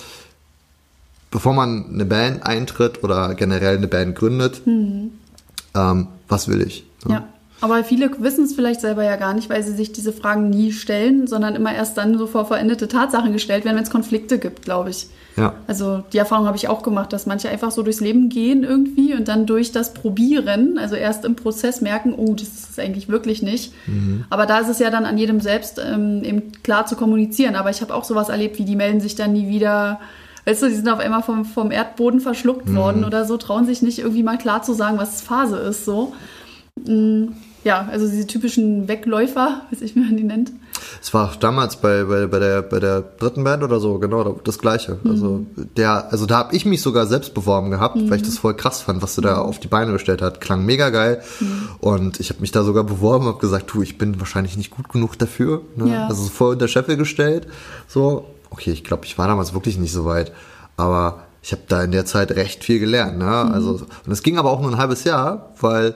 bevor 1.32 1.54
man 1.54 1.86
eine 1.93 2.06
Band 2.06 2.43
eintritt 2.43 3.04
oder 3.04 3.36
generell 3.36 3.78
eine 3.78 3.88
Band 3.88 4.15
gründet. 4.15 4.62
Ähm, 4.65 6.08
was 6.28 6.48
will 6.48 6.62
ich? 6.62 6.86
ne? 7.06 7.13
Ja. 7.13 7.28
Aber 7.62 7.84
viele 7.84 8.10
wissen 8.19 8.45
es 8.45 8.54
vielleicht 8.54 8.82
selber 8.82 9.04
ja 9.04 9.17
gar 9.17 9.34
nicht, 9.34 9.50
weil 9.50 9.63
sie 9.63 9.74
sich 9.74 9.91
diese 9.91 10.13
Fragen 10.13 10.50
nie 10.50 10.72
stellen, 10.72 11.28
sondern 11.28 11.56
immer 11.56 11.74
erst 11.74 11.98
dann 11.98 12.17
so 12.17 12.26
vor 12.26 12.45
vollendete 12.45 12.88
Tatsachen 12.88 13.34
gestellt 13.34 13.65
werden, 13.65 13.76
wenn 13.76 13.84
es 13.84 13.89
Konflikte 13.89 14.39
gibt, 14.39 14.63
glaube 14.63 14.91
ich. 14.91 15.08
Ja. 15.36 15.54
Also 15.67 16.04
die 16.12 16.17
Erfahrung 16.17 16.48
habe 16.48 16.58
ich 16.58 16.67
auch 16.67 16.84
gemacht, 16.84 17.13
dass 17.13 17.26
manche 17.26 17.50
einfach 17.50 17.72
so 17.72 17.82
durchs 17.84 18.02
Leben 18.02 18.30
gehen 18.30 18.63
irgendwie 18.63 19.13
und 19.13 19.28
dann 19.28 19.45
durch 19.45 19.72
das 19.72 19.93
Probieren, 19.93 20.78
also 20.78 20.95
erst 20.95 21.24
im 21.24 21.36
Prozess 21.36 21.82
merken, 21.82 22.13
oh, 22.15 22.34
das 22.34 22.48
ist 22.48 22.69
es 22.72 22.80
eigentlich 22.80 23.10
wirklich 23.10 23.41
nicht. 23.41 23.74
Aber 24.30 24.45
da 24.45 24.60
ist 24.60 24.69
es 24.69 24.80
ja 24.80 24.89
dann 24.89 25.06
an 25.06 25.17
jedem 25.17 25.39
selbst 25.39 25.80
ähm, 25.84 26.24
eben 26.24 26.52
klar 26.63 26.86
zu 26.86 26.95
kommunizieren. 26.95 27.56
Aber 27.56 27.69
ich 27.69 27.82
habe 27.82 27.93
auch 27.93 28.04
sowas 28.04 28.30
erlebt, 28.30 28.58
wie 28.60 28.65
die 28.65 28.76
melden 28.76 29.00
sich 29.02 29.15
dann 29.15 29.34
nie 29.34 29.48
wieder. 29.48 30.00
Weißt 30.45 30.63
du, 30.63 30.67
die 30.67 30.76
sind 30.76 30.89
auf 30.89 31.00
einmal 31.00 31.24
vom, 31.24 31.45
vom 31.45 31.72
Erdboden 31.72 32.22
verschluckt 32.22 32.74
worden 32.74 33.04
oder 33.04 33.26
so, 33.26 33.38
trauen 33.38 33.65
sich 33.65 33.82
nicht 33.82 34.00
irgendwie 34.00 34.24
mal 34.24 34.38
klar 34.38 34.63
zu 34.63 34.74
sagen, 34.74 34.98
was 34.98 35.22
Phase 35.22 35.58
ist. 35.58 35.86
So. 35.86 36.13
Ja, 37.63 37.88
also 37.91 38.08
diese 38.08 38.26
typischen 38.26 38.88
Wegläufer, 38.88 39.63
weiß 39.69 39.82
ich, 39.82 39.95
wie 39.95 40.00
man 40.00 40.15
die 40.15 40.24
nennt. 40.24 40.52
Es 41.02 41.13
war 41.13 41.30
auch 41.30 41.36
damals 41.36 41.78
bei, 41.78 42.04
bei, 42.04 42.28
bei, 42.28 42.39
der, 42.39 42.62
bei 42.62 42.80
der 42.80 43.02
dritten 43.02 43.43
Band 43.43 43.63
oder 43.63 43.80
so, 43.80 44.00
genau, 44.00 44.39
das 44.43 44.60
gleiche. 44.60 45.00
Also 45.06 45.45
der, 45.78 46.12
also 46.12 46.26
da 46.26 46.38
habe 46.38 46.56
ich 46.56 46.65
mich 46.65 46.82
sogar 46.82 47.06
selbst 47.06 47.34
beworben 47.34 47.69
gehabt, 47.69 47.98
weil 48.10 48.17
ich 48.17 48.24
das 48.24 48.38
voll 48.38 48.54
krass 48.54 48.82
fand, 48.82 49.02
was 49.02 49.15
du 49.15 49.22
da 49.22 49.39
auf 49.39 49.60
die 49.60 49.67
Beine 49.67 49.91
gestellt 49.91 50.22
hat. 50.22 50.41
Klang 50.41 50.65
mega 50.65 50.89
geil. 50.89 51.22
Und 51.80 52.19
ich 52.19 52.30
habe 52.30 52.41
mich 52.41 52.52
da 52.52 52.63
sogar 52.63 52.84
beworben, 52.84 53.26
habe 53.26 53.39
gesagt, 53.39 53.74
du, 53.74 53.82
ich 53.82 53.98
bin 53.98 54.19
wahrscheinlich 54.19 54.58
nicht 54.58 54.72
gut 54.72 54.89
genug 54.89 55.17
dafür. 55.17 55.62
Ne? 55.76 55.91
Ja. 55.91 56.08
Also 56.08 56.24
so 56.24 56.30
voll 56.30 56.54
unter 56.54 56.67
Scheffel 56.67 56.98
gestellt. 56.98 57.48
So, 57.88 58.26
okay, 58.50 58.72
ich 58.72 58.84
glaube, 58.84 59.06
ich 59.06 59.17
war 59.17 59.28
damals 59.28 59.54
wirklich 59.54 59.78
nicht 59.78 59.93
so 59.93 60.06
weit. 60.06 60.32
Aber 60.78 61.24
ich 61.41 61.52
habe 61.52 61.62
da 61.67 61.84
in 61.84 61.91
der 61.91 62.06
Zeit 62.06 62.32
recht 62.32 62.63
viel 62.63 62.80
gelernt. 62.80 63.17
Ne? 63.17 63.28
Also, 63.28 63.82
und 64.06 64.12
es 64.12 64.24
ging 64.24 64.38
aber 64.38 64.50
auch 64.50 64.62
nur 64.62 64.72
ein 64.72 64.78
halbes 64.78 65.04
Jahr, 65.04 65.52
weil 65.60 65.95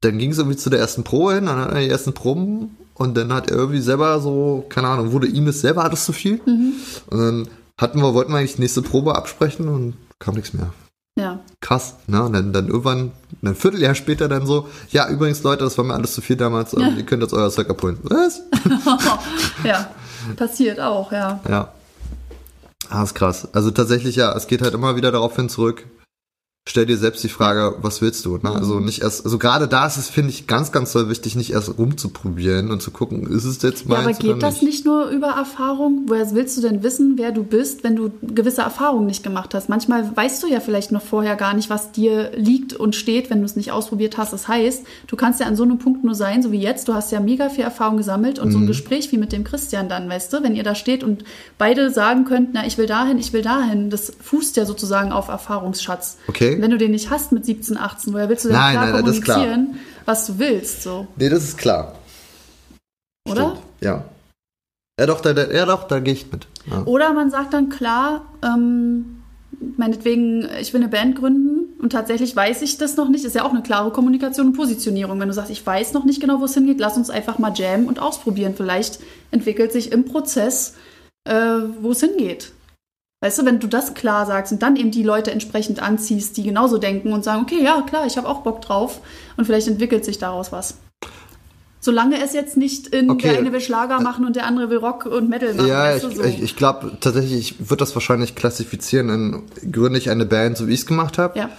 dann 0.00 0.18
ging 0.18 0.30
es 0.30 0.38
irgendwie 0.38 0.56
zu 0.56 0.70
der 0.70 0.78
ersten 0.78 1.04
Probe 1.04 1.34
hin, 1.34 1.46
dann 1.46 1.58
hat 1.58 1.72
er 1.72 1.80
die 1.80 1.88
ersten 1.88 2.12
Proben 2.12 2.76
und 2.94 3.16
dann 3.16 3.32
hat 3.32 3.50
er 3.50 3.56
irgendwie 3.56 3.80
selber 3.80 4.20
so, 4.20 4.64
keine 4.68 4.88
Ahnung, 4.88 5.12
wurde 5.12 5.26
ihm 5.26 5.46
das 5.46 5.60
selber 5.60 5.84
alles 5.84 6.04
zu 6.04 6.12
viel. 6.12 6.40
Und 7.10 7.18
dann 7.18 7.48
hatten 7.76 8.00
wir, 8.00 8.14
wollten 8.14 8.32
wir 8.32 8.38
eigentlich 8.38 8.56
die 8.56 8.62
nächste 8.62 8.82
Probe 8.82 9.14
absprechen 9.16 9.68
und 9.68 9.94
kam 10.18 10.34
nichts 10.34 10.52
mehr. 10.52 10.72
Ja. 11.18 11.40
Krass, 11.60 11.96
ne? 12.06 12.22
Und 12.22 12.32
dann, 12.32 12.52
dann 12.52 12.68
irgendwann, 12.68 13.10
ein 13.42 13.56
Vierteljahr 13.56 13.96
später 13.96 14.28
dann 14.28 14.46
so, 14.46 14.68
ja, 14.90 15.08
übrigens, 15.08 15.42
Leute, 15.42 15.64
das 15.64 15.76
war 15.76 15.84
mir 15.84 15.94
alles 15.94 16.14
zu 16.14 16.20
viel 16.20 16.36
damals, 16.36 16.74
ähm, 16.74 16.94
ihr 16.96 17.04
könnt 17.04 17.22
jetzt 17.22 17.34
euer 17.34 17.50
Zeug 17.50 17.68
abholen. 17.70 17.98
Was? 18.04 18.42
ja, 19.64 19.90
passiert 20.36 20.78
auch, 20.78 21.10
ja. 21.10 21.40
Ja. 21.48 21.72
Ah, 22.88 23.02
ist 23.02 23.14
krass. 23.14 23.48
Also 23.52 23.72
tatsächlich, 23.72 24.14
ja, 24.14 24.32
es 24.36 24.46
geht 24.46 24.62
halt 24.62 24.74
immer 24.74 24.94
wieder 24.94 25.10
darauf 25.10 25.34
hin 25.34 25.48
zurück. 25.48 25.84
Stell 26.66 26.84
dir 26.84 26.98
selbst 26.98 27.24
die 27.24 27.30
Frage, 27.30 27.76
was 27.80 28.02
willst 28.02 28.26
du? 28.26 28.36
Ne? 28.36 28.50
Also 28.50 28.78
nicht 28.78 29.00
erst, 29.00 29.24
also 29.24 29.38
gerade 29.38 29.68
da 29.68 29.86
ist 29.86 29.96
es, 29.96 30.10
finde 30.10 30.28
ich, 30.28 30.46
ganz, 30.46 30.70
ganz 30.70 30.92
doll 30.92 31.08
wichtig, 31.08 31.34
nicht 31.34 31.50
erst 31.50 31.78
rumzuprobieren 31.78 32.70
und 32.70 32.82
zu 32.82 32.90
gucken, 32.90 33.26
ist 33.26 33.44
es 33.46 33.62
jetzt 33.62 33.86
Ja, 33.88 34.02
meins 34.02 34.18
aber 34.18 34.34
geht 34.34 34.42
das 34.42 34.60
nicht 34.60 34.84
nur 34.84 35.06
über 35.08 35.28
Erfahrung? 35.28 36.02
Woher 36.08 36.30
willst 36.34 36.58
du 36.58 36.60
denn 36.60 36.82
wissen, 36.82 37.14
wer 37.16 37.32
du 37.32 37.42
bist, 37.42 37.84
wenn 37.84 37.96
du 37.96 38.10
gewisse 38.20 38.60
Erfahrungen 38.60 39.06
nicht 39.06 39.22
gemacht 39.22 39.54
hast? 39.54 39.70
Manchmal 39.70 40.14
weißt 40.14 40.42
du 40.42 40.46
ja 40.46 40.60
vielleicht 40.60 40.92
noch 40.92 41.00
vorher 41.00 41.36
gar 41.36 41.54
nicht, 41.54 41.70
was 41.70 41.90
dir 41.92 42.32
liegt 42.36 42.74
und 42.74 42.94
steht, 42.94 43.30
wenn 43.30 43.38
du 43.38 43.46
es 43.46 43.56
nicht 43.56 43.72
ausprobiert 43.72 44.18
hast. 44.18 44.34
Das 44.34 44.46
heißt, 44.46 44.84
du 45.06 45.16
kannst 45.16 45.40
ja 45.40 45.46
an 45.46 45.56
so 45.56 45.62
einem 45.62 45.78
Punkt 45.78 46.04
nur 46.04 46.14
sein, 46.14 46.42
so 46.42 46.52
wie 46.52 46.60
jetzt. 46.60 46.86
Du 46.86 46.92
hast 46.92 47.10
ja 47.12 47.20
mega 47.20 47.48
viel 47.48 47.64
Erfahrung 47.64 47.96
gesammelt 47.96 48.38
und 48.38 48.50
so 48.52 48.58
ein 48.58 48.64
Mhm. 48.64 48.68
Gespräch 48.68 49.10
wie 49.10 49.16
mit 49.16 49.32
dem 49.32 49.42
Christian 49.42 49.88
dann, 49.88 50.06
weißt 50.10 50.30
du, 50.34 50.42
wenn 50.42 50.54
ihr 50.54 50.64
da 50.64 50.74
steht 50.74 51.02
und 51.02 51.24
beide 51.56 51.90
sagen 51.90 52.26
könnt, 52.26 52.50
na, 52.52 52.66
ich 52.66 52.76
will 52.76 52.86
dahin, 52.86 53.16
ich 53.16 53.32
will 53.32 53.40
dahin, 53.40 53.88
das 53.88 54.12
fußt 54.20 54.58
ja 54.58 54.66
sozusagen 54.66 55.12
auf 55.12 55.28
Erfahrungsschatz. 55.28 56.18
Okay. 56.28 56.57
Wenn 56.62 56.70
du 56.70 56.78
den 56.78 56.90
nicht 56.90 57.10
hast 57.10 57.32
mit 57.32 57.44
17, 57.44 57.76
18, 57.76 58.12
woher 58.12 58.28
willst 58.28 58.44
du 58.44 58.48
denn 58.48 58.56
Nein, 58.58 58.72
klar 58.76 58.92
nein, 58.92 59.04
das 59.04 59.16
ist 59.16 59.22
klar. 59.24 59.36
kommunizieren, 59.38 59.78
was 60.04 60.26
du 60.26 60.38
willst, 60.38 60.82
so, 60.82 61.06
Nee, 61.16 61.28
das 61.28 61.44
ist 61.44 61.58
klar. 61.58 61.94
oder? 63.28 63.50
Stimmt. 63.50 63.62
Ja. 63.80 64.04
Ja 65.00 65.06
doch, 65.06 65.20
da, 65.20 65.32
da, 65.32 65.50
ja 65.50 65.64
doch, 65.64 65.84
da 65.86 66.00
gehe 66.00 66.14
ich 66.14 66.30
mit. 66.32 66.46
Ja. 66.68 66.82
Oder 66.84 67.12
man 67.12 67.30
sagt 67.30 67.54
dann 67.54 67.68
klar, 67.68 68.24
ähm, 68.42 69.22
meinetwegen, 69.76 70.48
ich 70.60 70.72
will 70.72 70.80
eine 70.80 70.90
Band 70.90 71.14
gründen 71.16 71.80
und 71.80 71.90
tatsächlich 71.92 72.34
weiß 72.34 72.62
ich 72.62 72.78
das 72.78 72.96
noch 72.96 73.08
nicht. 73.08 73.24
Ist 73.24 73.36
ja 73.36 73.44
auch 73.44 73.52
eine 73.52 73.62
klare 73.62 73.92
Kommunikation 73.92 74.48
und 74.48 74.52
Positionierung. 74.54 75.20
Wenn 75.20 75.28
du 75.28 75.34
sagst, 75.34 75.52
ich 75.52 75.64
weiß 75.64 75.92
noch 75.92 76.04
nicht 76.04 76.20
genau, 76.20 76.40
wo 76.40 76.46
es 76.46 76.54
hingeht, 76.54 76.80
lass 76.80 76.96
uns 76.96 77.10
einfach 77.10 77.38
mal 77.38 77.52
jammen 77.54 77.86
und 77.86 78.00
ausprobieren. 78.00 78.54
Vielleicht 78.56 78.98
entwickelt 79.30 79.70
sich 79.70 79.92
im 79.92 80.04
Prozess, 80.04 80.74
äh, 81.24 81.32
wo 81.80 81.92
es 81.92 82.00
hingeht. 82.00 82.50
Weißt 83.20 83.38
du, 83.38 83.44
wenn 83.44 83.58
du 83.58 83.66
das 83.66 83.94
klar 83.94 84.26
sagst 84.26 84.52
und 84.52 84.62
dann 84.62 84.76
eben 84.76 84.92
die 84.92 85.02
Leute 85.02 85.32
entsprechend 85.32 85.82
anziehst, 85.82 86.36
die 86.36 86.44
genauso 86.44 86.78
denken 86.78 87.12
und 87.12 87.24
sagen, 87.24 87.42
okay, 87.42 87.62
ja, 87.62 87.82
klar, 87.82 88.06
ich 88.06 88.16
habe 88.16 88.28
auch 88.28 88.42
Bock 88.42 88.60
drauf 88.62 89.00
und 89.36 89.44
vielleicht 89.44 89.66
entwickelt 89.66 90.04
sich 90.04 90.18
daraus 90.18 90.52
was. 90.52 90.74
Solange 91.80 92.22
es 92.22 92.32
jetzt 92.32 92.56
nicht 92.56 92.88
in 92.88 93.08
Okay. 93.10 93.28
der 93.30 93.38
eine 93.38 93.52
will 93.52 93.60
Schlager 93.60 94.00
machen 94.00 94.24
und 94.26 94.36
der 94.36 94.46
andere 94.46 94.68
will 94.70 94.78
Rock 94.78 95.06
und 95.06 95.28
Metal 95.28 95.54
machen. 95.54 95.68
Ja, 95.68 95.84
weißt 95.84 96.04
ich, 96.04 96.14
du, 96.14 96.16
so. 96.22 96.28
ich, 96.28 96.42
ich 96.42 96.56
glaube 96.56 96.96
tatsächlich, 97.00 97.38
ich 97.38 97.70
würde 97.70 97.76
das 97.78 97.94
wahrscheinlich 97.94 98.34
klassifizieren 98.34 99.08
in 99.62 99.72
gründe 99.72 99.98
ich 99.98 100.10
eine 100.10 100.26
Band, 100.26 100.56
so 100.56 100.66
wie 100.68 100.74
ich 100.74 100.80
es 100.80 100.86
gemacht 100.86 101.18
habe. 101.18 101.38
ja. 101.38 101.50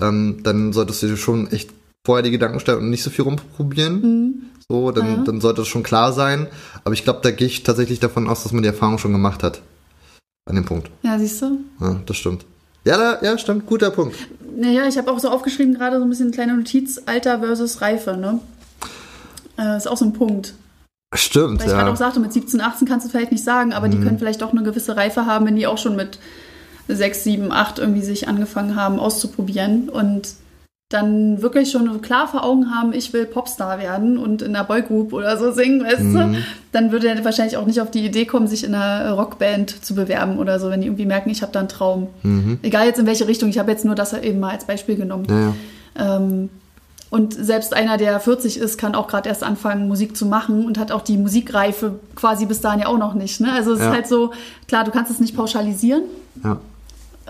Ähm, 0.00 0.40
dann 0.42 0.74
solltest 0.74 1.02
du 1.02 1.06
dir 1.06 1.16
schon 1.16 1.50
echt 1.50 1.70
vorher 2.04 2.22
die 2.22 2.30
Gedanken 2.30 2.60
stellen 2.60 2.78
und 2.80 2.90
nicht 2.90 3.02
so 3.02 3.08
viel 3.08 3.24
rumprobieren. 3.24 4.50
So, 4.68 4.90
dann, 4.90 5.06
Mhm. 5.10 5.16
Ja. 5.18 5.22
dann 5.24 5.40
sollte 5.40 5.62
es 5.62 5.68
schon 5.68 5.82
klar 5.82 6.12
sein. 6.12 6.48
Aber 6.84 6.92
ich 6.92 7.04
glaube, 7.04 7.20
da 7.22 7.30
gehe 7.30 7.46
ich 7.46 7.62
tatsächlich 7.62 8.00
davon 8.00 8.28
aus, 8.28 8.42
dass 8.42 8.52
man 8.52 8.62
die 8.62 8.68
Erfahrung 8.68 8.98
schon 8.98 9.12
gemacht 9.12 9.42
hat. 9.42 9.62
An 10.46 10.54
dem 10.54 10.64
Punkt. 10.64 10.90
Ja, 11.02 11.18
siehst 11.18 11.42
du? 11.42 11.58
Ja, 11.80 12.00
das 12.06 12.16
stimmt. 12.16 12.44
Ja, 12.84 12.96
da, 12.96 13.18
ja, 13.20 13.36
stimmt. 13.36 13.66
Guter 13.66 13.90
Punkt. 13.90 14.16
Naja, 14.56 14.86
ich 14.86 14.96
habe 14.96 15.10
auch 15.10 15.18
so 15.18 15.28
aufgeschrieben, 15.28 15.74
gerade 15.74 15.98
so 15.98 16.04
ein 16.04 16.08
bisschen 16.08 16.26
eine 16.26 16.34
kleine 16.34 16.56
Notiz, 16.56 17.02
Alter 17.04 17.40
versus 17.40 17.80
Reife, 17.80 18.16
ne? 18.16 18.38
Äh, 19.58 19.76
ist 19.76 19.88
auch 19.88 19.96
so 19.96 20.04
ein 20.04 20.12
Punkt. 20.12 20.54
Stimmt, 21.14 21.60
Weil 21.60 21.66
ich 21.66 21.72
gerade 21.72 21.78
ja. 21.78 21.84
Mhm. 21.86 21.92
auch 21.92 21.96
sagte, 21.96 22.20
mit 22.20 22.32
17, 22.32 22.60
18 22.60 22.86
kannst 22.86 23.06
du 23.06 23.10
vielleicht 23.10 23.32
nicht 23.32 23.44
sagen, 23.44 23.72
aber 23.72 23.88
die 23.88 23.98
können 23.98 24.18
vielleicht 24.18 24.42
doch 24.42 24.52
eine 24.52 24.62
gewisse 24.62 24.96
Reife 24.96 25.26
haben, 25.26 25.46
wenn 25.46 25.56
die 25.56 25.66
auch 25.66 25.78
schon 25.78 25.96
mit 25.96 26.18
6, 26.88 27.24
7, 27.24 27.52
8 27.52 27.78
irgendwie 27.78 28.02
sich 28.02 28.28
angefangen 28.28 28.76
haben 28.76 28.98
auszuprobieren 28.98 29.88
und 29.88 30.34
dann 30.88 31.42
wirklich 31.42 31.72
schon 31.72 32.00
klar 32.00 32.28
vor 32.28 32.44
Augen 32.44 32.70
haben, 32.70 32.92
ich 32.92 33.12
will 33.12 33.26
Popstar 33.26 33.80
werden 33.80 34.18
und 34.18 34.40
in 34.40 34.54
einer 34.54 34.62
Boygroup 34.64 35.12
oder 35.12 35.36
so 35.36 35.50
singen, 35.50 35.82
weißt 35.84 36.00
Mhm. 36.00 36.14
du? 36.34 36.38
Dann 36.70 36.92
würde 36.92 37.08
er 37.08 37.24
wahrscheinlich 37.24 37.56
auch 37.56 37.66
nicht 37.66 37.80
auf 37.80 37.90
die 37.90 38.04
Idee 38.06 38.24
kommen, 38.24 38.46
sich 38.46 38.62
in 38.62 38.72
einer 38.72 39.10
Rockband 39.12 39.84
zu 39.84 39.96
bewerben 39.96 40.38
oder 40.38 40.60
so, 40.60 40.70
wenn 40.70 40.80
die 40.82 40.86
irgendwie 40.86 41.06
merken, 41.06 41.30
ich 41.30 41.42
habe 41.42 41.50
da 41.50 41.58
einen 41.58 41.68
Traum. 41.68 42.06
Egal 42.62 42.86
jetzt 42.86 43.00
in 43.00 43.06
welche 43.06 43.26
Richtung, 43.26 43.48
ich 43.48 43.58
habe 43.58 43.72
jetzt 43.72 43.84
nur 43.84 43.96
das 43.96 44.12
eben 44.12 44.38
mal 44.38 44.52
als 44.52 44.64
Beispiel 44.64 44.94
genommen. 44.94 45.26
Mhm. 45.28 45.54
Ja. 45.98 46.16
Ähm, 46.16 46.50
und 47.10 47.34
selbst 47.34 47.74
einer, 47.74 47.96
der 47.96 48.20
40 48.20 48.56
ist, 48.58 48.78
kann 48.78 48.94
auch 48.94 49.08
gerade 49.08 49.28
erst 49.28 49.42
anfangen, 49.42 49.88
Musik 49.88 50.16
zu 50.16 50.26
machen 50.26 50.66
und 50.66 50.78
hat 50.78 50.92
auch 50.92 51.02
die 51.02 51.16
Musikreife 51.16 51.98
quasi 52.14 52.46
bis 52.46 52.60
dahin 52.60 52.80
ja 52.80 52.86
auch 52.86 52.98
noch 52.98 53.14
nicht. 53.14 53.40
Ne? 53.40 53.52
Also 53.52 53.72
es 53.72 53.80
Ja. 53.80 53.86
ist 53.88 53.92
halt 53.92 54.06
so, 54.08 54.30
klar, 54.68 54.84
du 54.84 54.92
kannst 54.92 55.10
es 55.10 55.18
nicht 55.18 55.34
pauschalisieren 55.36 56.02
ja. 56.44 56.58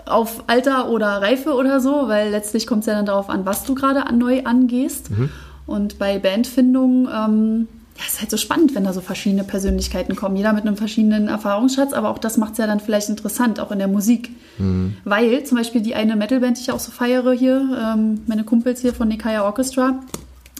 Auf 0.09 0.43
Alter 0.47 0.89
oder 0.89 1.21
Reife 1.21 1.53
oder 1.53 1.79
so, 1.79 2.07
weil 2.07 2.31
letztlich 2.31 2.67
kommt 2.67 2.81
es 2.81 2.87
ja 2.87 2.93
dann 2.93 3.05
darauf 3.05 3.29
an, 3.29 3.45
was 3.45 3.63
du 3.63 3.75
gerade 3.75 4.05
an, 4.05 4.17
neu 4.17 4.43
angehst. 4.43 5.11
Mhm. 5.11 5.29
Und 5.65 5.99
bei 5.99 6.17
Bandfindung, 6.17 7.07
ähm, 7.13 7.67
ja, 7.97 8.03
ist 8.07 8.19
halt 8.19 8.31
so 8.31 8.37
spannend, 8.37 8.75
wenn 8.75 8.83
da 8.83 8.93
so 8.93 9.01
verschiedene 9.01 9.43
Persönlichkeiten 9.43 10.15
kommen, 10.15 10.35
jeder 10.35 10.53
mit 10.53 10.65
einem 10.65 10.77
verschiedenen 10.77 11.27
Erfahrungsschatz, 11.27 11.93
aber 11.93 12.09
auch 12.09 12.19
das 12.19 12.37
macht 12.37 12.53
es 12.53 12.57
ja 12.59 12.67
dann 12.67 12.79
vielleicht 12.79 13.09
interessant, 13.09 13.59
auch 13.59 13.71
in 13.71 13.79
der 13.79 13.87
Musik. 13.87 14.29
Weil 15.03 15.43
zum 15.43 15.57
Beispiel 15.57 15.81
die 15.81 15.95
eine 15.95 16.15
Metalband, 16.15 16.57
die 16.57 16.61
ich 16.61 16.71
auch 16.71 16.79
so 16.79 16.91
feiere 16.91 17.33
hier, 17.33 17.95
ähm, 17.95 18.21
meine 18.27 18.43
Kumpels 18.43 18.81
hier 18.81 18.93
von 18.93 19.07
Nikaya 19.07 19.43
Orchestra, 19.43 19.99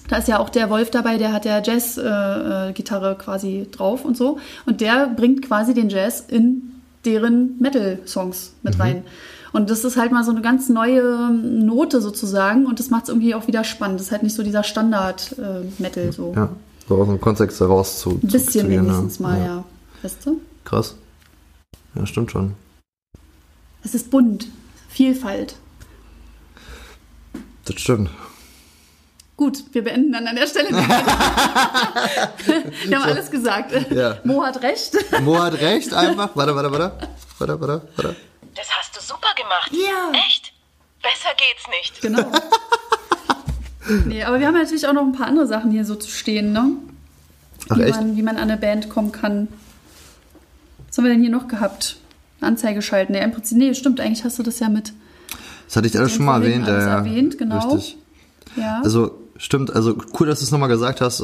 da 0.08 0.18
ist 0.18 0.28
ja 0.28 0.40
auch 0.40 0.50
der 0.50 0.70
Wolf 0.70 0.90
dabei, 0.90 1.18
der 1.18 1.34
hat 1.34 1.46
ja 1.46 1.62
Jazz-Gitarre 1.62 2.70
äh, 2.70 2.74
Gitarre 2.74 3.16
quasi 3.18 3.68
drauf 3.72 4.06
und 4.06 4.16
so. 4.16 4.40
Und 4.66 4.82
der 4.82 5.08
bringt 5.08 5.46
quasi 5.46 5.74
den 5.74 5.90
Jazz 5.90 6.24
in 6.28 6.72
deren 7.06 7.58
Metal-Songs 7.60 8.54
mit 8.64 8.80
rein. 8.80 9.04
Und 9.54 9.70
das 9.70 9.84
ist 9.84 9.98
halt 9.98 10.12
mal 10.12 10.24
so 10.24 10.32
eine 10.32 10.42
ganz 10.42 10.70
neue 10.70 11.32
Note 11.32 12.02
sozusagen 12.02 12.66
und 12.66 12.80
das 12.80 12.90
macht 12.90 13.04
es 13.04 13.10
irgendwie 13.10 13.36
auch 13.36 13.48
wieder 13.48 13.64
spannend. 13.64 14.00
Das 14.00 14.08
ist 14.08 14.12
halt 14.12 14.24
nicht 14.24 14.36
so 14.36 14.44
dieser 14.44 14.64
Standard-Metal 14.64 16.12
so. 16.12 16.34
ja. 16.36 16.50
So 16.88 16.96
aus 16.96 17.08
dem 17.08 17.20
Kontext 17.20 17.60
heraus 17.60 18.00
zu. 18.00 18.12
Ein 18.12 18.20
bisschen 18.22 18.48
zu 18.48 18.60
gehen, 18.60 18.86
wenigstens 18.86 19.20
ja. 19.20 19.28
mal, 19.28 19.44
ja. 19.44 19.64
Weißt 20.02 20.26
du? 20.26 20.40
Krass. 20.64 20.96
Ja, 21.96 22.06
stimmt 22.06 22.32
schon. 22.32 22.54
Es 23.84 23.94
ist 23.94 24.10
bunt, 24.10 24.48
Vielfalt. 24.88 25.56
Das 27.66 27.80
stimmt. 27.82 28.10
Gut, 29.36 29.64
wir 29.74 29.84
beenden 29.84 30.14
dann 30.14 30.26
an 30.26 30.36
der 30.36 30.48
Stelle. 30.48 30.70
wir 30.72 30.80
haben 32.98 33.04
alles 33.04 33.30
gesagt. 33.30 33.92
Ja. 33.92 34.18
Mo 34.24 34.44
hat 34.44 34.64
recht. 34.64 34.98
Mo 35.22 35.38
hat 35.38 35.60
recht, 35.62 35.94
einfach. 35.94 36.36
Warte, 36.36 36.56
warte, 36.56 36.72
warte. 36.72 36.92
Warte, 37.38 37.62
warte, 37.62 37.88
warte. 37.96 38.16
Das 38.58 38.68
hast 38.72 38.96
du 38.96 39.02
super 39.02 39.34
gemacht. 39.36 39.72
Ja. 39.72 40.12
Echt? 40.28 40.52
Besser 41.04 41.30
geht's 41.38 41.68
nicht. 41.70 42.02
Genau. 42.02 42.32
nee, 44.08 44.24
aber 44.24 44.40
wir 44.40 44.48
haben 44.48 44.56
natürlich 44.56 44.88
auch 44.88 44.94
noch 44.94 45.04
ein 45.04 45.12
paar 45.12 45.28
andere 45.28 45.46
Sachen 45.46 45.70
hier 45.70 45.86
so 45.86 45.94
zu 45.96 46.10
stehen, 46.10 46.52
ne? 46.54 46.72
Ach, 47.70 47.78
wie, 47.78 47.84
echt? 47.84 47.98
Man, 47.98 48.18
wie 48.18 48.24
man 48.24 48.38
an 48.38 48.50
eine 48.50 48.58
Band 48.58 48.90
kommen 48.90 49.12
kann. 49.12 49.48
Was 50.88 50.98
haben 50.98 51.06
wir 51.06 51.12
denn 51.12 51.22
hier 51.22 51.30
noch 51.30 51.48
gehabt? 51.48 51.98
Eine 52.40 52.50
Anzeige 52.50 52.82
schalten. 52.82 53.14
Nee, 53.14 53.24
im 53.24 53.32
Prinzip, 53.32 53.58
nee, 53.58 53.74
stimmt, 53.76 54.00
eigentlich 54.00 54.24
hast 54.24 54.40
du 54.40 54.44
das 54.44 54.60
ja 54.60 54.70
mit. 54.70 54.92
Das 55.68 55.76
hatte 55.76 55.88
ich 55.88 55.98
alles 55.98 56.14
schon 56.14 56.26
mal 56.26 56.42
erwähnt. 56.42 56.68
alles 56.68 56.86
ja, 56.86 56.90
ja. 56.90 56.98
erwähnt, 56.98 57.38
genau. 57.38 57.60
Richtig. 57.60 57.98
Ja. 58.56 58.82
Also 58.84 59.20
stimmt, 59.38 59.74
also 59.76 59.96
cool, 60.20 60.28
dass 60.28 60.40
du 60.40 60.46
es 60.46 60.52
nochmal 60.52 60.70
gesagt 60.70 61.02
hast, 61.02 61.20
äh, 61.22 61.24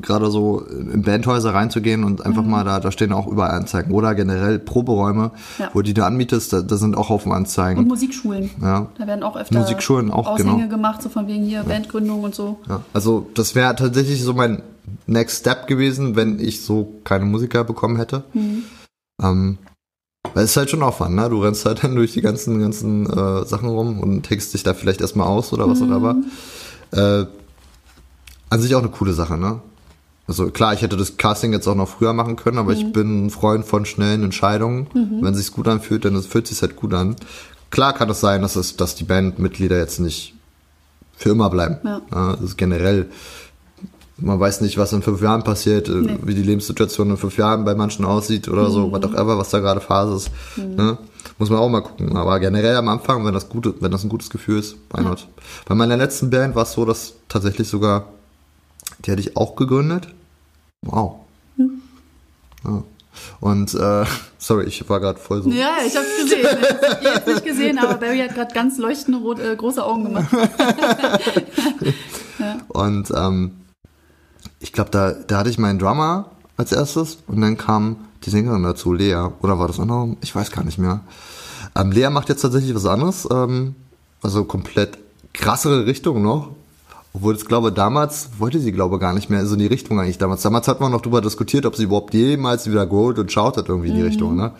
gerade 0.00 0.30
so 0.30 0.60
in 0.60 1.02
Bandhäuser 1.02 1.54
reinzugehen 1.54 2.04
und 2.04 2.24
einfach 2.24 2.44
mal 2.44 2.64
da, 2.64 2.80
da 2.80 2.92
stehen 2.92 3.12
auch 3.12 3.26
überall 3.26 3.50
Anzeigen 3.52 3.92
oder 3.92 4.14
generell 4.14 4.58
Proberäume, 4.58 5.24
Mhm. 5.58 5.62
Ja. 5.64 5.70
wo 5.74 5.82
die 5.82 5.94
du 5.94 6.04
anmietest, 6.04 6.52
da, 6.52 6.62
da 6.62 6.76
sind 6.76 6.96
auch 6.96 7.08
Haufen 7.08 7.32
Anzeigen. 7.32 7.80
und 7.80 7.88
Musikschulen. 7.88 8.50
Ja. 8.60 8.88
Da 8.98 9.06
werden 9.06 9.22
auch 9.22 9.36
öfter 9.36 9.58
Musikschulen 9.58 10.10
auch, 10.10 10.26
Aushänge 10.28 10.56
genau. 10.56 10.68
gemacht, 10.68 11.02
so 11.02 11.08
von 11.08 11.26
wegen 11.26 11.44
hier 11.44 11.62
Bandgründung 11.64 12.22
und 12.22 12.34
so. 12.34 12.58
Ja, 12.68 12.82
also 12.92 13.26
das 13.34 13.54
wäre 13.54 13.74
tatsächlich 13.76 14.22
so 14.22 14.34
mein 14.34 14.62
Next 15.06 15.40
Step 15.40 15.66
gewesen, 15.66 16.16
wenn 16.16 16.38
ich 16.40 16.62
so 16.62 17.00
keine 17.04 17.24
Musiker 17.24 17.64
bekommen 17.64 17.96
hätte. 17.96 18.24
Mhm. 18.34 18.62
Ähm, 19.22 19.58
weil 20.34 20.44
es 20.44 20.50
ist 20.50 20.56
halt 20.56 20.70
schon 20.70 20.82
Aufwand, 20.82 21.14
ne? 21.14 21.28
Du 21.30 21.40
rennst 21.42 21.64
halt 21.64 21.82
dann 21.84 21.94
durch 21.94 22.12
die 22.12 22.20
ganzen, 22.20 22.60
ganzen 22.60 23.06
äh, 23.06 23.44
Sachen 23.46 23.68
rum 23.68 24.00
und 24.00 24.22
tickst 24.24 24.52
dich 24.52 24.62
da 24.62 24.74
vielleicht 24.74 25.00
erstmal 25.00 25.26
aus 25.26 25.52
oder 25.52 25.68
was 25.68 25.80
auch 25.80 25.86
immer. 25.86 26.16
Äh, 26.92 27.26
an 28.50 28.60
sich 28.60 28.74
auch 28.74 28.80
eine 28.80 28.88
coole 28.90 29.12
Sache, 29.12 29.36
ne? 29.36 29.60
Also 30.26 30.50
klar, 30.50 30.74
ich 30.74 30.82
hätte 30.82 30.96
das 30.98 31.16
Casting 31.16 31.52
jetzt 31.52 31.66
auch 31.66 31.74
noch 31.74 31.88
früher 31.88 32.12
machen 32.12 32.36
können, 32.36 32.58
aber 32.58 32.72
ich 32.74 32.92
bin 32.92 33.26
ein 33.26 33.30
Freund 33.30 33.64
von 33.64 33.86
schnellen 33.86 34.22
Entscheidungen. 34.22 34.86
Wenn 35.22 35.34
sich's 35.34 35.52
gut 35.52 35.66
anfühlt, 35.68 36.04
dann 36.04 36.20
fühlt 36.22 36.46
sich's 36.46 36.60
halt 36.60 36.76
gut 36.76 36.92
an. 36.92 37.16
Klar 37.70 37.94
kann 37.94 38.10
es 38.10 38.20
sein, 38.20 38.42
dass 38.42 38.54
es, 38.54 38.76
dass 38.76 38.94
die 38.94 39.04
Bandmitglieder 39.04 39.78
jetzt 39.78 40.00
nicht 40.00 40.34
für 41.16 41.30
immer 41.30 41.48
bleiben. 41.48 41.78
Ja. 41.82 42.02
das 42.34 42.40
ist 42.42 42.56
generell, 42.58 43.06
man 44.18 44.38
weiß 44.38 44.60
nicht, 44.60 44.76
was 44.76 44.92
in 44.92 45.00
fünf 45.02 45.22
Jahren 45.22 45.44
passiert, 45.44 45.88
äh, 45.88 45.92
Nee. 45.92 46.18
wie 46.24 46.34
die 46.34 46.42
Lebenssituation 46.42 47.08
in 47.10 47.16
fünf 47.16 47.38
Jahren 47.38 47.64
bei 47.64 47.74
manchen 47.74 48.04
aussieht 48.04 48.48
oder 48.48 48.70
so, 48.70 48.92
was 48.92 49.02
auch 49.04 49.14
immer, 49.14 49.38
was 49.38 49.48
da 49.50 49.60
gerade 49.60 49.80
Phase 49.80 50.14
ist. 50.16 50.30
Ne? 50.58 50.98
Muss 51.38 51.50
man 51.50 51.58
auch 51.58 51.68
mal 51.68 51.82
gucken. 51.82 52.16
Aber 52.16 52.40
generell 52.40 52.76
am 52.76 52.88
Anfang, 52.88 53.24
wenn 53.24 53.34
das 53.34 53.48
gute, 53.48 53.74
wenn 53.80 53.90
das 53.90 54.04
ein 54.04 54.08
gutes 54.08 54.30
Gefühl 54.30 54.58
ist, 54.58 54.76
why 54.92 55.02
not? 55.02 55.28
Bei 55.66 55.74
meiner 55.74 55.96
letzten 55.96 56.30
Band 56.30 56.54
war 56.54 56.64
es 56.64 56.72
so, 56.72 56.84
dass 56.84 57.14
tatsächlich 57.28 57.68
sogar, 57.68 58.08
die 59.04 59.10
hätte 59.10 59.20
ich 59.20 59.36
auch 59.36 59.56
gegründet. 59.56 60.08
Wow. 60.82 61.20
Ja. 62.64 62.82
Und 63.40 63.74
äh, 63.74 64.04
sorry, 64.38 64.64
ich 64.64 64.88
war 64.88 65.00
gerade 65.00 65.18
voll 65.18 65.42
so. 65.42 65.50
Ja, 65.50 65.76
ich 65.84 65.96
hab's 65.96 66.06
gesehen. 66.20 66.46
Ich 67.00 67.08
hab's 67.08 67.26
nicht 67.26 67.44
gesehen, 67.44 67.78
aber 67.78 67.94
Barry 68.00 68.18
hat 68.18 68.34
gerade 68.34 68.54
ganz 68.54 68.78
leuchtende 68.78 69.20
rot, 69.20 69.38
äh, 69.40 69.56
große 69.56 69.84
Augen 69.84 70.04
gemacht. 70.04 70.28
Und 72.68 73.10
ähm, 73.10 73.52
ich 74.60 74.72
glaube, 74.72 74.90
da, 74.90 75.12
da 75.12 75.38
hatte 75.38 75.50
ich 75.50 75.58
meinen 75.58 75.78
Drummer 75.78 76.30
als 76.56 76.72
erstes 76.72 77.18
und 77.26 77.40
dann 77.40 77.56
kam 77.56 78.07
die 78.24 78.30
Sängerin 78.30 78.62
dazu, 78.62 78.92
Lea. 78.92 79.28
Oder 79.40 79.58
war 79.58 79.68
das 79.68 79.78
auch 79.78 79.86
noch? 79.86 80.16
Ich 80.20 80.34
weiß 80.34 80.50
gar 80.50 80.64
nicht 80.64 80.78
mehr. 80.78 81.00
Ähm, 81.74 81.92
Lea 81.92 82.10
macht 82.10 82.28
jetzt 82.28 82.42
tatsächlich 82.42 82.74
was 82.74 82.86
anderes, 82.86 83.28
ähm, 83.30 83.74
also 84.22 84.44
komplett 84.44 84.98
krassere 85.32 85.86
Richtung 85.86 86.22
noch. 86.22 86.50
Obwohl 87.14 87.34
ich 87.34 87.44
glaube, 87.46 87.72
damals 87.72 88.30
wollte 88.38 88.60
sie, 88.60 88.70
glaube 88.70 88.98
gar 88.98 89.12
nicht 89.12 89.30
mehr 89.30 89.44
so 89.46 89.54
in 89.54 89.60
die 89.60 89.66
Richtung 89.66 89.98
eigentlich 89.98 90.18
damals. 90.18 90.42
Damals 90.42 90.68
hat 90.68 90.80
man 90.80 90.92
noch 90.92 91.00
darüber 91.00 91.20
diskutiert, 91.20 91.64
ob 91.64 91.74
sie 91.74 91.84
überhaupt 91.84 92.12
jemals 92.14 92.70
wieder 92.70 92.86
growt 92.86 93.18
und 93.18 93.32
schaut 93.32 93.56
hat 93.56 93.68
irgendwie 93.68 93.88
in 93.88 93.96
die 93.96 94.02
Richtung, 94.02 94.36
ne? 94.36 94.52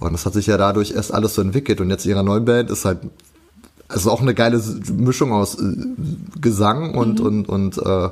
Und 0.00 0.12
das 0.12 0.24
hat 0.24 0.32
sich 0.32 0.46
ja 0.46 0.56
dadurch 0.56 0.92
erst 0.92 1.12
alles 1.12 1.34
so 1.34 1.42
entwickelt. 1.42 1.80
Und 1.80 1.90
jetzt 1.90 2.06
ihrer 2.06 2.22
neuen 2.22 2.46
Band 2.46 2.70
ist 2.70 2.84
halt 2.84 3.00
also 3.86 4.10
auch 4.10 4.22
eine 4.22 4.34
geile 4.34 4.62
Mischung 4.96 5.32
aus 5.32 5.56
äh, 5.56 5.76
Gesang 6.40 6.94
und 6.94 7.20
und 7.20 7.48
und 7.48 7.78
äh, 7.78 8.08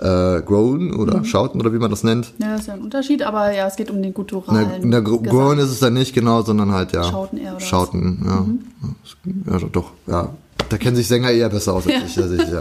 äh, 0.00 0.42
Groan 0.42 0.94
oder 0.94 1.24
Schauten 1.24 1.60
oder 1.60 1.72
wie 1.72 1.78
man 1.78 1.90
das 1.90 2.04
nennt. 2.04 2.32
Ja, 2.38 2.52
das 2.52 2.62
ist 2.62 2.66
ja 2.68 2.74
ein 2.74 2.82
Unterschied, 2.82 3.22
aber 3.22 3.52
ja, 3.52 3.66
es 3.66 3.76
geht 3.76 3.90
um 3.90 3.96
den 4.02 4.10
Na, 4.12 4.16
gutturalen 4.16 4.88
na, 4.88 5.00
Gro- 5.00 5.18
Gesang. 5.18 5.36
Groan 5.38 5.58
ist 5.58 5.70
es 5.70 5.80
dann 5.80 5.94
nicht 5.94 6.14
genau, 6.14 6.42
sondern 6.42 6.72
halt 6.72 6.92
ja 6.92 7.04
Schauten 7.04 7.38
eher, 7.38 7.48
oder 7.52 7.56
was? 7.56 7.64
Schauten, 7.68 8.58
ja. 9.46 9.52
ja, 9.58 9.66
doch, 9.72 9.90
ja. 10.06 10.30
Da 10.68 10.76
kennen 10.76 10.96
sich 10.96 11.08
Sänger 11.08 11.30
eher 11.30 11.48
besser 11.48 11.72
aus 11.74 11.84
als 11.86 12.14
Ja. 12.16 12.26
ich, 12.32 12.40
ich, 12.42 12.48
ja. 12.48 12.60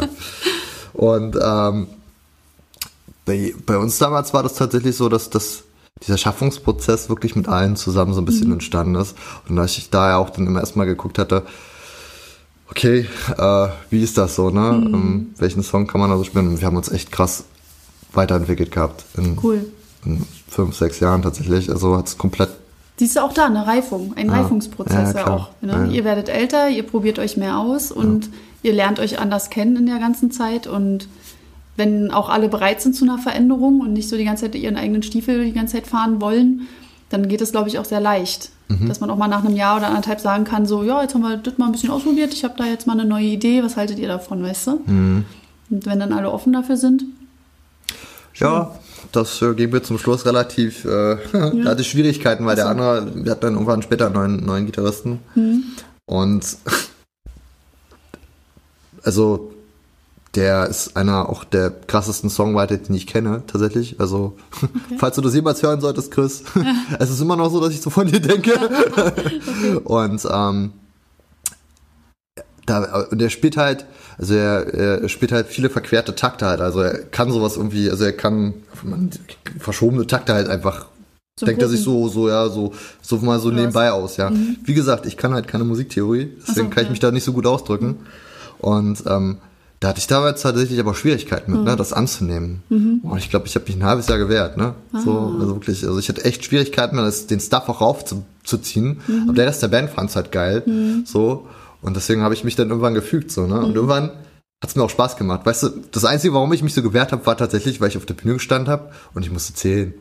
Und 0.93 1.35
ähm, 1.41 1.87
bei, 3.25 3.53
bei 3.65 3.77
uns 3.77 3.97
damals 3.97 4.33
war 4.33 4.43
das 4.43 4.53
tatsächlich 4.55 4.95
so, 4.95 5.09
dass 5.09 5.29
das 5.29 5.63
dieser 6.05 6.17
Schaffungsprozess 6.17 7.09
wirklich 7.09 7.35
mit 7.35 7.47
allen 7.47 7.75
zusammen 7.75 8.13
so 8.13 8.21
ein 8.21 8.23
Mhm. 8.23 8.27
bisschen 8.27 8.51
entstanden 8.51 8.95
ist. 8.95 9.15
Und 9.49 9.55
da 9.55 9.65
ich 9.65 9.89
da 9.89 10.09
ja 10.09 10.17
auch 10.17 10.29
dann 10.29 10.45
immer 10.47 10.59
erstmal 10.59 10.85
geguckt 10.85 11.17
hatte, 11.17 11.43
okay, 12.69 13.07
äh, 13.37 13.67
wie 13.89 14.03
ist 14.03 14.17
das 14.17 14.35
so, 14.35 14.49
ne? 14.49 14.71
Mhm. 14.73 14.93
Ähm, 14.93 15.29
welchen 15.37 15.63
Song 15.63 15.87
kann 15.87 16.01
man 16.01 16.11
also 16.11 16.23
spielen? 16.23 16.47
Und 16.47 16.59
wir 16.59 16.67
haben 16.67 16.77
uns 16.77 16.89
echt 16.89 17.11
krass 17.11 17.45
weiterentwickelt 18.13 18.71
gehabt. 18.71 19.05
In, 19.17 19.37
Cool. 19.41 19.65
in 20.05 20.25
fünf, 20.49 20.75
sechs 20.75 20.99
Jahren 20.99 21.21
tatsächlich. 21.21 21.69
Also 21.69 21.97
hat 21.97 22.07
es 22.07 22.17
komplett 22.17 22.49
Siehst 22.99 23.15
du 23.15 23.19
auch 23.19 23.33
da 23.33 23.45
eine 23.45 23.67
Reifung, 23.67 24.13
ein 24.15 24.25
Ja. 24.27 24.33
Reifungsprozess 24.41 25.13
Ja, 25.13 25.19
ja, 25.19 25.27
auch. 25.27 25.49
Ne? 25.61 25.89
Ihr 25.91 26.03
werdet 26.03 26.29
älter, 26.29 26.67
ihr 26.69 26.81
probiert 26.81 27.19
euch 27.19 27.37
mehr 27.37 27.59
aus 27.59 27.91
und 27.91 28.29
ihr 28.63 28.73
lernt 28.73 28.99
euch 28.99 29.19
anders 29.19 29.51
kennen 29.51 29.75
in 29.75 29.85
der 29.85 29.99
ganzen 29.99 30.31
Zeit. 30.31 30.65
Und 30.65 31.07
wenn 31.75 32.09
auch 32.09 32.27
alle 32.27 32.49
bereit 32.49 32.81
sind 32.81 32.95
zu 32.95 33.05
einer 33.05 33.19
Veränderung 33.19 33.81
und 33.81 33.93
nicht 33.93 34.09
so 34.09 34.17
die 34.17 34.25
ganze 34.25 34.45
Zeit 34.45 34.55
ihren 34.55 34.77
eigenen 34.77 35.03
Stiefel 35.03 35.45
die 35.45 35.53
ganze 35.53 35.73
Zeit 35.75 35.85
fahren 35.85 36.19
wollen, 36.21 36.67
dann 37.09 37.27
geht 37.27 37.41
es, 37.41 37.51
glaube 37.51 37.69
ich, 37.69 37.77
auch 37.77 37.85
sehr 37.85 38.01
leicht. 38.01 38.49
Mhm. 38.69 38.87
Dass 38.87 38.99
man 38.99 39.09
auch 39.09 39.15
mal 39.17 39.27
nach 39.27 39.45
einem 39.45 39.55
Jahr 39.55 39.77
oder 39.77 39.87
anderthalb 39.87 40.19
sagen 40.19 40.43
kann, 40.43 40.65
so, 40.65 40.83
ja, 40.83 41.01
jetzt 41.01 41.13
haben 41.13 41.21
wir 41.21 41.37
das 41.37 41.57
mal 41.57 41.67
ein 41.67 41.71
bisschen 41.71 41.89
ausprobiert, 41.89 42.33
ich 42.33 42.43
habe 42.43 42.55
da 42.57 42.65
jetzt 42.65 42.85
mal 42.87 42.99
eine 42.99 43.05
neue 43.07 43.25
Idee, 43.25 43.63
was 43.63 43.77
haltet 43.77 43.97
ihr 43.99 44.07
davon, 44.07 44.43
weißt 44.43 44.67
du? 44.67 44.81
Mhm. 44.85 45.25
Und 45.69 45.85
wenn 45.85 45.99
dann 45.99 46.13
alle 46.13 46.31
offen 46.31 46.53
dafür 46.53 46.77
sind, 46.77 47.03
Ja, 48.35 48.75
das 49.11 49.41
äh, 49.41 49.53
ging 49.53 49.71
mir 49.71 49.81
zum 49.81 49.97
Schluss 49.97 50.25
relativ, 50.25 50.85
äh, 50.85 51.17
da 51.31 51.69
hatte 51.69 51.81
ich 51.81 51.89
Schwierigkeiten, 51.89 52.45
weil 52.45 52.55
der 52.55 52.67
andere, 52.67 53.11
wir 53.15 53.31
hatten 53.31 53.41
dann 53.41 53.53
irgendwann 53.53 53.81
später 53.81 54.07
einen 54.07 54.15
neuen, 54.15 54.45
neuen 54.45 54.65
Gitarristen. 54.65 55.19
Und 56.05 56.45
also 59.03 59.53
der 60.37 60.67
ist 60.67 60.95
einer 60.95 61.29
auch 61.29 61.43
der 61.43 61.71
krassesten 61.71 62.29
Songwriter, 62.29 62.77
den 62.77 62.95
ich 62.95 63.07
kenne, 63.07 63.41
tatsächlich. 63.47 63.99
Also, 63.99 64.37
falls 64.99 65.15
du 65.15 65.21
das 65.21 65.33
jemals 65.33 65.63
hören 65.63 65.81
solltest, 65.81 66.11
Chris, 66.11 66.43
es 66.99 67.09
ist 67.09 67.19
immer 67.19 67.35
noch 67.35 67.49
so, 67.49 67.59
dass 67.59 67.73
ich 67.73 67.81
so 67.81 67.89
von 67.89 68.05
dir 68.05 68.19
denke. 68.19 68.53
Und 69.83 70.27
ähm, 70.31 70.73
da, 72.67 73.07
und 73.09 73.19
der 73.19 73.29
spielt 73.29 73.55
halt, 73.55 73.85
also 74.17 74.33
er, 74.33 74.73
er 74.73 75.09
spielt 75.09 75.31
halt 75.31 75.47
viele 75.47 75.69
verquerte 75.69 76.15
Takte 76.15 76.45
halt. 76.45 76.59
Also 76.59 76.81
er 76.81 76.97
kann 77.05 77.31
sowas 77.31 77.55
irgendwie, 77.55 77.89
also 77.89 78.03
er 78.03 78.11
kann 78.11 78.55
man, 78.83 79.09
verschobene 79.57 80.05
Takte 80.05 80.33
halt 80.33 80.49
einfach. 80.49 80.87
So 81.39 81.45
denkt 81.45 81.61
er 81.61 81.69
sich 81.69 81.81
so, 81.81 82.09
so, 82.09 82.27
ja, 82.27 82.49
so, 82.49 82.73
so 83.01 83.17
mal 83.19 83.39
so 83.39 83.49
was? 83.49 83.55
nebenbei 83.55 83.89
aus, 83.91 84.17
ja. 84.17 84.33
Wie 84.65 84.73
gesagt, 84.73 85.05
ich 85.05 85.15
kann 85.15 85.33
halt 85.33 85.47
keine 85.47 85.63
Musiktheorie, 85.63 86.33
deswegen 86.45 86.67
so, 86.67 86.73
kann 86.73 86.83
ich 86.83 86.89
mich 86.89 86.99
da 86.99 87.09
nicht 87.09 87.23
so 87.23 87.31
gut 87.31 87.45
ausdrücken. 87.45 87.99
Und 88.59 89.01
ähm, 89.07 89.37
da 89.79 89.89
hatte 89.89 89.99
ich 89.99 90.07
damals 90.07 90.41
tatsächlich 90.41 90.79
aber 90.79 90.95
Schwierigkeiten 90.95 91.51
mit, 91.51 91.63
ne, 91.63 91.75
das 91.75 91.93
anzunehmen. 91.93 92.63
Und 93.03 93.17
ich 93.19 93.29
glaube, 93.29 93.45
ich 93.47 93.55
habe 93.55 93.65
mich 93.65 93.75
ein 93.75 93.83
halbes 93.83 94.07
Jahr 94.07 94.17
gewehrt, 94.17 94.57
ne? 94.57 94.73
So, 95.03 95.35
also 95.39 95.55
wirklich, 95.55 95.85
also 95.85 95.99
ich 95.99 96.09
hatte 96.09 96.25
echt 96.25 96.43
Schwierigkeiten, 96.43 96.97
das, 96.97 97.27
den 97.27 97.39
Stuff 97.39 97.69
auch 97.69 97.81
raufzuziehen. 97.81 99.01
Aber 99.23 99.33
der 99.33 99.45
Rest 99.47 99.61
der 99.61 99.67
Band 99.67 99.91
fand's 99.91 100.15
halt 100.15 100.31
geil. 100.31 100.63
So. 101.05 101.47
Und 101.81 101.95
deswegen 101.95 102.21
habe 102.21 102.33
ich 102.33 102.43
mich 102.43 102.55
dann 102.55 102.69
irgendwann 102.69 102.95
gefügt, 102.95 103.31
so, 103.31 103.45
ne? 103.45 103.59
Und 103.59 103.75
irgendwann 103.75 104.11
hat's 104.63 104.75
mir 104.75 104.83
auch 104.83 104.89
Spaß 104.89 105.15
gemacht. 105.17 105.45
Weißt 105.45 105.63
du, 105.63 105.69
das 105.91 106.05
Einzige, 106.05 106.33
warum 106.33 106.51
ich 106.53 106.63
mich 106.63 106.73
so 106.73 106.81
gewehrt 106.81 107.11
habe, 107.11 107.25
war 107.27 107.37
tatsächlich, 107.37 107.79
weil 107.79 107.89
ich 107.89 107.97
auf 107.97 108.05
der 108.07 108.15
Bühne 108.15 108.33
gestanden 108.33 108.69
habe 108.71 108.89
und 109.13 109.23
ich 109.23 109.31
musste 109.31 109.53
zählen. 109.53 109.93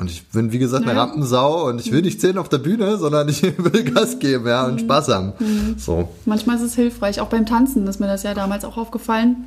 Und 0.00 0.10
ich 0.10 0.28
bin, 0.28 0.52
wie 0.52 0.60
gesagt, 0.60 0.84
eine 0.84 0.94
Ja. 0.94 1.00
Rampensau 1.02 1.66
und 1.68 1.80
ich 1.80 1.90
will 1.90 2.02
nicht 2.02 2.20
zählen 2.20 2.38
auf 2.38 2.48
der 2.48 2.58
Bühne, 2.58 2.98
sondern 2.98 3.28
ich 3.28 3.42
will 3.58 3.82
Gas 3.84 4.20
geben, 4.20 4.46
ja, 4.46 4.64
und 4.66 4.80
Spaß 4.80 5.08
haben. 5.08 5.32
So. 5.76 6.08
Manchmal 6.24 6.56
ist 6.56 6.62
es 6.62 6.74
hilfreich, 6.76 7.20
auch 7.20 7.28
beim 7.28 7.46
Tanzen 7.46 7.86
ist 7.88 7.98
mir 7.98 8.06
das 8.06 8.22
ja 8.22 8.32
damals 8.34 8.64
auch 8.64 8.76
aufgefallen. 8.76 9.46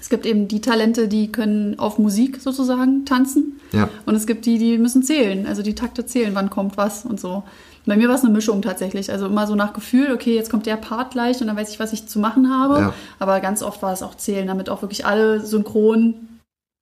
Es 0.00 0.08
gibt 0.08 0.26
eben 0.26 0.48
die 0.48 0.60
Talente, 0.60 1.08
die 1.08 1.30
können 1.30 1.78
auf 1.78 1.98
Musik 1.98 2.40
sozusagen 2.40 3.04
tanzen. 3.06 3.60
Ja. 3.72 3.88
Und 4.06 4.14
es 4.16 4.26
gibt 4.26 4.44
die, 4.44 4.58
die 4.58 4.76
müssen 4.76 5.02
zählen, 5.04 5.46
also 5.46 5.62
die 5.62 5.74
Takte 5.74 6.04
zählen, 6.04 6.34
wann 6.34 6.50
kommt 6.50 6.76
was 6.76 7.04
und 7.04 7.20
so. 7.20 7.44
Bei 7.86 7.96
mir 7.96 8.08
war 8.08 8.16
es 8.16 8.22
eine 8.24 8.32
Mischung 8.32 8.62
tatsächlich. 8.62 9.12
Also 9.12 9.26
immer 9.26 9.46
so 9.46 9.54
nach 9.54 9.72
Gefühl, 9.72 10.12
okay, 10.12 10.34
jetzt 10.34 10.50
kommt 10.50 10.66
der 10.66 10.76
Part 10.76 11.12
gleich 11.12 11.40
und 11.40 11.46
dann 11.46 11.56
weiß 11.56 11.70
ich, 11.70 11.78
was 11.78 11.92
ich 11.92 12.08
zu 12.08 12.18
machen 12.18 12.50
habe. 12.52 12.80
Ja. 12.80 12.94
Aber 13.20 13.38
ganz 13.38 13.62
oft 13.62 13.80
war 13.80 13.92
es 13.92 14.02
auch 14.02 14.16
zählen, 14.16 14.48
damit 14.48 14.68
auch 14.68 14.82
wirklich 14.82 15.06
alle 15.06 15.46
synchron 15.46 16.14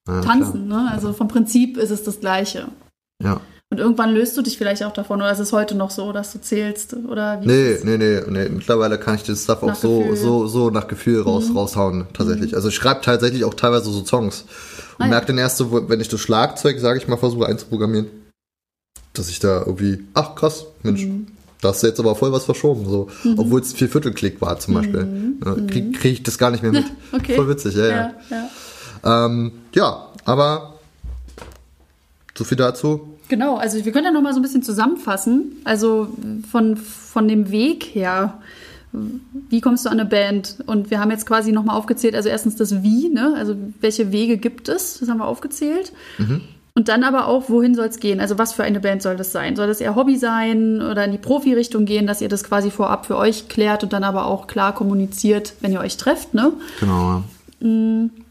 Ja, 0.09 0.23
tanzen. 0.23 0.67
Ne? 0.67 0.89
Also 0.91 1.13
vom 1.13 1.29
Prinzip 1.29 1.77
ist 1.77 1.91
es 1.91 2.03
das 2.05 2.21
Gleiche. 2.21 2.69
Ja. 3.25 3.41
Und 3.70 3.81
irgendwann 3.81 4.12
löst 4.14 4.37
du 4.37 4.43
dich 4.43 4.57
vielleicht 4.57 4.85
auch 4.85 4.93
davon, 4.93 5.20
oder 5.20 5.33
ist 5.33 5.41
es 5.41 5.53
heute 5.53 5.75
noch 5.75 5.91
so, 5.91 6.12
dass 6.12 6.33
du 6.33 6.41
zählst? 6.41 6.95
Oder 6.95 7.41
wie 7.43 7.47
Nee, 7.47 7.79
nee, 7.83 7.97
nee, 7.97 8.20
nee. 8.29 8.49
Mittlerweile 8.49 8.99
kann 8.99 9.16
ich 9.16 9.25
den 9.25 9.35
Stuff 9.35 9.62
auch 9.64 9.75
so, 9.75 9.99
Gefühl. 10.01 10.12
Mhm. 10.12 10.16
so, 10.16 10.47
so 10.47 10.70
nach 10.70 10.87
Gefühl 10.87 11.22
raus, 11.22 11.47
raushauen, 11.53 12.07
tatsächlich. 12.12 12.55
Also 12.55 12.68
ich 12.68 12.75
schreibe 12.77 13.01
tatsächlich 13.01 13.43
auch 13.45 13.55
teilweise 13.55 13.91
so 13.91 14.05
Songs. 14.05 14.43
Und 14.43 14.49
Ah, 14.99 15.05
ja. 15.05 15.11
merke 15.11 15.27
dann 15.29 15.39
erst 15.39 15.57
so, 15.57 15.89
wenn 15.89 16.01
ich 16.01 16.09
das 16.09 16.20
Schlagzeug, 16.20 16.79
sage 16.79 16.99
ich 16.99 17.09
mal, 17.09 17.16
versuche 17.16 17.47
einzuprogrammieren, 17.47 18.07
dass 19.14 19.29
ich 19.29 19.41
da 19.41 19.61
irgendwie, 19.61 20.05
ach 20.14 20.37
krass, 20.37 20.66
Mensch, 20.85 21.05
Mhm. 21.07 21.27
da 21.61 21.70
hast 21.70 21.83
du 21.83 21.89
jetzt 21.89 21.99
aber 21.99 22.14
voll 22.14 22.31
was 22.31 22.45
verschoben, 22.45 22.85
so. 22.89 23.09
Obwohl 23.39 23.61
es 23.61 23.72
vier 23.72 23.89
Viertelklick 23.89 24.41
war 24.41 24.57
zum 24.61 24.75
Beispiel. 24.75 25.37
Ja, 25.45 25.55
Krieg, 25.66 25.99
krieg 25.99 26.12
ich 26.12 26.22
das 26.22 26.39
gar 26.39 26.51
nicht 26.53 26.62
mehr 26.62 26.70
mit. 26.72 26.85
Mhm. 26.85 26.97
Okay. 27.18 27.35
Voll 27.35 27.49
witzig, 27.49 27.75
ja, 27.75 27.87
ja. 27.87 27.97
Ja, 28.31 28.49
ja. 29.03 29.27
Ähm, 29.27 29.53
ja, 29.75 30.07
aber 30.27 30.75
so 32.37 32.45
viel 32.45 32.57
dazu. 32.59 33.14
Genau, 33.29 33.57
also 33.57 33.85
wir 33.85 33.93
können 33.93 34.05
ja 34.05 34.11
noch 34.11 34.22
mal 34.22 34.33
so 34.33 34.41
ein 34.41 34.43
bisschen 34.43 34.62
zusammenfassen. 34.62 35.57
Also 35.64 36.09
von, 36.51 36.77
von 36.77 37.27
dem 37.29 37.51
Weg 37.51 37.85
her, 37.85 38.41
wie 39.49 39.61
kommst 39.61 39.85
du 39.85 39.91
an 39.91 39.99
eine 39.99 40.09
Band? 40.09 40.59
Und 40.66 40.91
wir 40.91 41.01
haben 41.01 41.11
jetzt 41.11 41.27
quasi 41.27 41.53
noch 41.53 41.64
mal 41.64 41.75
aufgezählt, 41.75 42.14
also 42.14 42.29
erstens 42.29 42.57
das 42.57 42.83
Wie, 42.83 43.09
ne? 43.09 43.35
also 43.37 43.57
welche 43.81 44.12
Wege 44.12 44.37
gibt 44.37 44.68
es, 44.68 44.99
das 45.01 45.09
haben 45.09 45.18
wir 45.18 45.27
aufgezählt. 45.27 45.93
Und 46.77 46.89
dann 46.89 47.05
aber 47.05 47.29
auch, 47.29 47.49
wohin 47.49 47.77
soll 47.77 47.87
es 47.87 48.01
gehen? 48.01 48.18
Also 48.18 48.37
was 48.37 48.53
für 48.53 48.64
eine 48.64 48.81
Band 48.81 49.01
soll 49.01 49.16
das 49.16 49.31
sein? 49.31 49.55
Soll 49.55 49.68
das 49.68 49.81
eher 49.81 49.95
Hobby 49.95 50.16
sein 50.16 50.83
oder 50.83 51.05
in 51.05 51.12
die 51.12 51.18
Profi-Richtung 51.18 51.85
gehen, 51.85 52.07
dass 52.07 52.20
ihr 52.20 52.29
das 52.29 52.43
quasi 52.43 52.70
vorab 52.72 53.07
für 53.07 53.16
euch 53.16 53.49
klärt 53.49 53.85
und 53.85 53.93
dann 53.93 54.03
aber 54.03 54.27
auch 54.27 54.49
klar 54.49 54.75
kommuniziert, 54.75 55.55
wenn 55.61 55.72
ihr 55.72 55.81
euch 55.81 55.97
trefft, 55.97 56.35
ne? 56.35 56.53
Genau. 56.81 57.22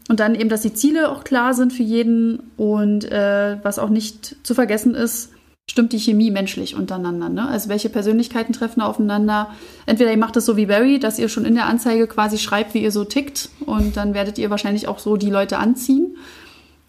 Und 0.08 0.20
dann 0.20 0.34
eben, 0.34 0.48
dass 0.48 0.62
die 0.62 0.74
Ziele 0.74 1.10
auch 1.10 1.24
klar 1.24 1.54
sind 1.54 1.72
für 1.72 1.82
jeden 1.82 2.50
und 2.56 3.04
äh, 3.10 3.56
was 3.62 3.78
auch 3.78 3.88
nicht 3.88 4.36
zu 4.42 4.54
vergessen 4.54 4.94
ist, 4.94 5.30
stimmt 5.66 5.92
die 5.92 5.98
Chemie 5.98 6.30
menschlich 6.30 6.74
untereinander. 6.74 7.30
Ne? 7.30 7.48
Also 7.48 7.70
welche 7.70 7.88
Persönlichkeiten 7.88 8.52
treffen 8.52 8.80
da 8.80 8.86
aufeinander? 8.86 9.50
Entweder 9.86 10.10
ihr 10.10 10.18
macht 10.18 10.36
es 10.36 10.44
so 10.44 10.58
wie 10.58 10.66
Barry, 10.66 10.98
dass 10.98 11.18
ihr 11.18 11.30
schon 11.30 11.46
in 11.46 11.54
der 11.54 11.66
Anzeige 11.66 12.06
quasi 12.06 12.36
schreibt, 12.36 12.74
wie 12.74 12.82
ihr 12.82 12.92
so 12.92 13.04
tickt 13.04 13.48
und 13.64 13.96
dann 13.96 14.12
werdet 14.12 14.36
ihr 14.38 14.50
wahrscheinlich 14.50 14.88
auch 14.88 14.98
so 14.98 15.16
die 15.16 15.30
Leute 15.30 15.56
anziehen. 15.56 16.16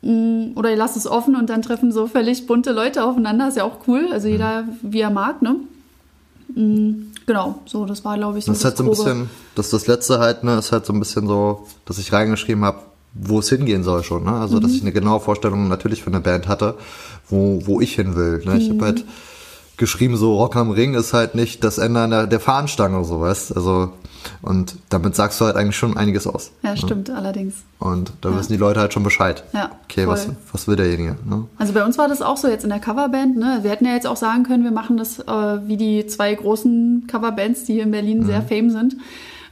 Mm, 0.02 0.52
Oder 0.56 0.72
ihr 0.72 0.78
lasst 0.78 0.98
es 0.98 1.08
offen 1.08 1.38
und 1.38 1.50
dann 1.50 1.62
treffen 1.62 1.94
so 1.94 2.08
völlig 2.08 2.48
bunte 2.48 2.74
Leute 2.74 3.06
aufeinander. 3.06 3.48
Ist 3.48 3.56
ja 3.58 3.64
auch 3.64 3.88
cool. 3.88 4.10
Also 4.12 4.28
jeder, 4.28 4.66
wie 4.82 5.00
er 5.00 5.10
mag, 5.10 5.42
ne? 5.42 5.56
Mm, 6.54 7.12
Genau, 7.26 7.60
so, 7.66 7.86
das 7.86 8.06
war, 8.06 8.18
glaube 8.18 8.38
ich, 8.38 8.46
so 8.46 8.52
Das 8.52 8.60
ist 8.60 8.66
halt 8.66 8.78
so 8.78 8.84
ein 8.84 8.90
bisschen, 8.90 9.30
das 9.56 9.72
das 9.72 9.88
letzte 9.88 10.20
halt, 10.20 10.44
ne, 10.44 10.60
ist 10.60 10.72
halt 10.72 10.86
so 10.86 10.94
ein 10.94 11.00
bisschen 11.00 11.28
so, 11.28 11.66
dass 11.86 11.98
ich 11.98 12.14
reingeschrieben 12.14 12.64
habe, 12.64 12.82
wo 13.16 13.40
es 13.40 13.50
hingehen 13.50 13.84
soll 13.84 14.04
schon, 14.04 14.26
ne? 14.26 14.34
Also, 14.34 14.60
dass 14.60 14.74
ich 14.74 14.82
eine 14.82 14.92
genaue 14.92 15.22
Vorstellung 15.22 15.68
natürlich 15.70 16.04
von 16.04 16.14
der 16.14 16.20
Band 16.20 16.48
hatte, 16.48 16.76
wo, 17.30 17.62
wo 17.66 17.82
ich 17.82 17.96
hin 17.96 18.16
will. 18.16 18.44
Ne? 18.46 18.58
Ich 18.58 18.70
habe 18.70 18.84
halt 18.84 19.06
geschrieben, 19.78 20.18
so 20.18 20.38
Rock 20.38 20.56
am 20.56 20.72
Ring 20.72 20.94
ist 20.94 21.14
halt 21.14 21.36
nicht 21.36 21.64
das 21.64 21.78
Ende 21.78 22.02
an 22.02 22.30
der, 22.30 22.40
Fahnenstange, 22.40 23.04
so 23.04 23.22
weißt 23.22 23.56
Also, 23.56 23.92
und 24.42 24.76
damit 24.90 25.16
sagst 25.16 25.40
du 25.40 25.46
halt 25.46 25.56
eigentlich 25.56 25.76
schon 25.78 25.98
einiges 25.98 26.28
aus. 26.28 26.52
Ja, 26.64 26.76
stimmt, 26.76 27.10
allerdings. 27.10 27.56
Und 27.80 28.12
da 28.22 28.36
wissen 28.36 28.54
die 28.54 28.58
Leute 28.58 28.80
halt 28.80 28.94
schon 28.94 29.04
Bescheid. 29.04 29.44
Ja, 29.54 29.72
Okay, 29.84 30.08
was, 30.08 30.26
voll. 30.26 30.36
was 30.52 30.68
will 30.68 30.76
derjenige? 30.76 31.18
Ne? 31.26 31.46
Also 31.58 31.74
bei 31.74 31.86
uns 31.86 31.98
war 31.98 32.08
das 32.08 32.22
auch 32.22 32.38
so 32.38 32.48
jetzt 32.48 32.64
in 32.64 32.70
der 32.70 32.80
Coverband. 32.80 33.38
Ne? 33.38 33.60
Wir 33.62 33.72
hätten 33.72 33.86
ja 33.86 33.94
jetzt 33.94 34.08
auch 34.08 34.18
sagen 34.18 34.44
können, 34.44 34.64
wir 34.64 34.72
machen 34.72 34.98
das 34.98 35.20
äh, 35.20 35.68
wie 35.68 35.78
die 35.78 36.06
zwei 36.08 36.34
großen 36.34 37.06
Coverbands, 37.08 37.66
die 37.66 37.74
hier 37.74 37.84
in 37.84 37.92
Berlin 37.92 38.26
sehr 38.26 38.42
fame 38.42 38.72
sind. 38.72 38.96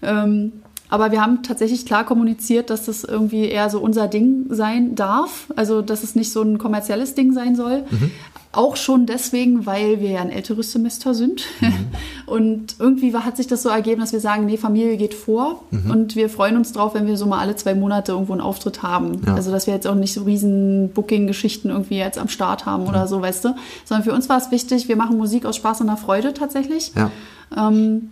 Ähm, 0.02 0.54
aber 0.90 1.12
wir 1.12 1.22
haben 1.22 1.42
tatsächlich 1.42 1.86
klar 1.86 2.06
kommuniziert, 2.06 2.70
dass 2.70 2.86
das 2.86 3.04
irgendwie 3.04 3.46
eher 3.46 3.70
so 3.70 3.80
unser 3.80 4.08
Ding 4.08 4.46
sein 4.50 4.96
darf. 4.96 5.48
Also 5.56 5.82
dass 5.82 6.04
es 6.04 6.16
nicht 6.16 6.32
so 6.32 6.42
ein 6.42 6.58
kommerzielles 6.60 7.16
Ding 7.16 7.34
sein 7.34 7.56
soll. 7.56 7.84
Auch 8.52 8.76
schon 8.76 9.08
deswegen, 9.08 9.66
weil 9.66 10.00
wir 10.00 10.12
ja 10.12 10.22
ein 10.22 10.30
älteres 10.30 10.72
Semester 10.72 11.16
sind. 11.16 11.46
Und 12.28 12.76
irgendwie 12.78 13.16
hat 13.16 13.38
sich 13.38 13.48
das 13.48 13.64
so 13.64 13.70
ergeben, 13.70 14.02
dass 14.02 14.14
wir 14.14 14.20
sagen, 14.20 14.46
nee, 14.46 14.58
Familie 14.58 14.98
geht 14.98 15.16
vor. 15.16 15.64
Und 15.72 16.16
wir 16.16 16.30
freuen 16.30 16.58
uns 16.58 16.74
drauf, 16.74 16.94
wenn 16.94 17.08
wir 17.08 17.18
so 17.18 17.26
mal 17.26 17.40
alle 17.40 17.56
zwei 17.56 17.74
Monate 17.74 18.12
irgendwo 18.12 18.34
einen 18.34 18.42
Auftritt 18.42 18.84
haben. 18.84 19.24
Ja. 19.26 19.34
Also 19.34 19.52
dass 19.52 19.66
wir 19.66 19.74
jetzt 19.74 19.88
auch 19.88 19.96
nicht 19.96 20.14
so 20.14 20.24
riesen 20.24 20.90
Booking-Geschichten 20.94 21.70
irgendwie 21.70 21.98
jetzt 21.98 22.20
am 22.20 22.30
Start 22.30 22.68
haben 22.68 22.86
oder 22.86 23.08
so, 23.08 23.20
weißt 23.20 23.46
du. 23.46 23.56
Sondern 23.86 24.04
für 24.04 24.14
uns 24.14 24.30
war 24.30 24.38
es 24.38 24.52
wichtig, 24.52 24.88
wir 24.88 24.96
machen 24.96 25.18
Musik 25.18 25.46
aus 25.46 25.56
Spaß 25.56 25.82
und 25.82 25.88
der 25.88 25.98
Freude 25.98 26.36
tatsächlich. 26.36 26.92
Ja. 26.96 27.10
Ähm, 27.58 28.12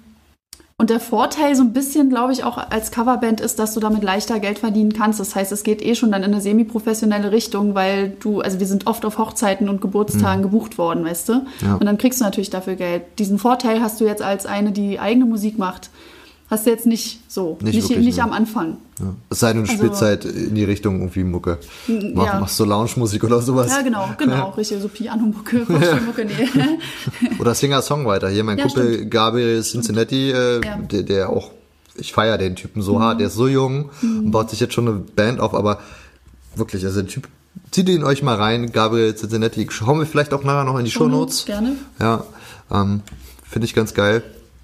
und 0.77 0.89
der 0.89 0.99
Vorteil 0.99 1.55
so 1.55 1.61
ein 1.61 1.73
bisschen, 1.73 2.09
glaube 2.09 2.33
ich, 2.33 2.43
auch 2.43 2.57
als 2.57 2.91
Coverband 2.91 3.39
ist, 3.39 3.59
dass 3.59 3.73
du 3.73 3.79
damit 3.79 4.03
leichter 4.03 4.39
Geld 4.39 4.59
verdienen 4.59 4.93
kannst. 4.93 5.19
Das 5.19 5.35
heißt, 5.35 5.51
es 5.51 5.63
geht 5.63 5.81
eh 5.83 5.93
schon 5.93 6.11
dann 6.11 6.23
in 6.23 6.31
eine 6.31 6.41
semi-professionelle 6.41 7.31
Richtung, 7.31 7.75
weil 7.75 8.09
du, 8.19 8.41
also 8.41 8.59
wir 8.59 8.65
sind 8.65 8.87
oft 8.87 9.05
auf 9.05 9.17
Hochzeiten 9.17 9.69
und 9.69 9.81
Geburtstagen 9.81 10.41
gebucht 10.41 10.77
worden, 10.77 11.05
weißt 11.05 11.29
du? 11.29 11.33
Mhm. 11.35 11.47
Ja. 11.61 11.73
Und 11.75 11.85
dann 11.85 11.97
kriegst 11.97 12.19
du 12.19 12.23
natürlich 12.23 12.49
dafür 12.49 12.75
Geld. 12.75 13.03
Diesen 13.19 13.37
Vorteil 13.37 13.81
hast 13.81 14.01
du 14.01 14.05
jetzt 14.05 14.21
als 14.21 14.45
eine, 14.45 14.71
die 14.71 14.99
eigene 14.99 15.25
Musik 15.25 15.59
macht, 15.59 15.91
hast 16.51 16.65
du 16.67 16.69
jetzt 16.69 16.85
nicht 16.85 17.21
so. 17.27 17.57
Nicht 17.61 17.73
Nicht, 17.75 17.89
wirklich, 17.89 18.05
nicht 18.05 18.17
ne. 18.17 18.23
am 18.23 18.33
Anfang. 18.33 18.77
Ja. 18.99 19.05
Es 19.31 19.39
sei 19.39 19.53
denn, 19.53 19.63
du 19.63 19.69
Also- 19.71 19.83
spielst 19.83 20.01
halt 20.03 20.25
in 20.25 20.53
die 20.53 20.63
Richtung 20.63 20.99
irgendwie 20.99 21.23
Mucke. 21.23 21.57
Mach, 22.13 22.25
ja. 22.25 22.39
Machst 22.39 22.59
du 22.59 22.65
Lounge-Musik 22.65 23.23
oder 23.23 23.41
sowas? 23.41 23.71
Ja, 23.71 23.81
genau, 23.81 24.07
genau, 24.19 24.49
richtig. 24.51 24.79
So 24.81 24.87
Piano-Mucke, 24.89 25.65
Vorstellmucke, 25.65 26.25
nee. 26.25 26.49
Oder 27.39 27.55
Singer-Songwriter. 27.55 28.29
Hier 28.29 28.43
mein 28.43 28.59
Ja, 28.59 28.65
Kumpel 28.65 29.07
Gabriel 29.07 29.63
Cincinnati, 29.63 30.29
äh, 30.31 30.63
Ja. 30.63 30.77
Mhm. 30.77 30.87
der, 30.89 31.03
der 31.03 31.29
auch, 31.29 31.49
ich 31.95 32.13
feiere 32.13 32.37
den 32.37 32.55
Typen 32.55 32.81
so 32.83 32.99
hart, 32.99 33.19
der 33.19 33.27
ist 33.27 33.35
so 33.35 33.47
jung 33.47 33.89
und 34.03 34.29
baut 34.31 34.49
sich 34.51 34.59
jetzt 34.59 34.73
schon 34.75 34.87
eine 34.87 34.97
Band 34.99 35.39
auf, 35.39 35.55
aber 35.55 35.79
wirklich, 36.55 36.85
also 36.85 37.01
der 37.01 37.09
Typ, 37.09 37.27
zieht 37.71 37.89
ihn 37.89 38.03
euch 38.03 38.21
mal 38.23 38.35
rein, 38.35 38.71
Gabriel 38.71 39.15
Cincinnati. 39.15 39.65
Schauen 39.71 39.99
wir 39.99 40.05
vielleicht 40.05 40.33
auch 40.33 40.43
nachher 40.43 40.65
noch 40.65 40.77
in 40.77 40.85
die 40.85 40.91
Shownotes. 40.91 41.45
Gerne. 41.45 41.73
Ja, 41.99 42.23
ähm, 42.71 43.01
finde 43.49 43.65
ich 43.65 43.73
ganz 43.73 43.93
geil. 43.93 44.21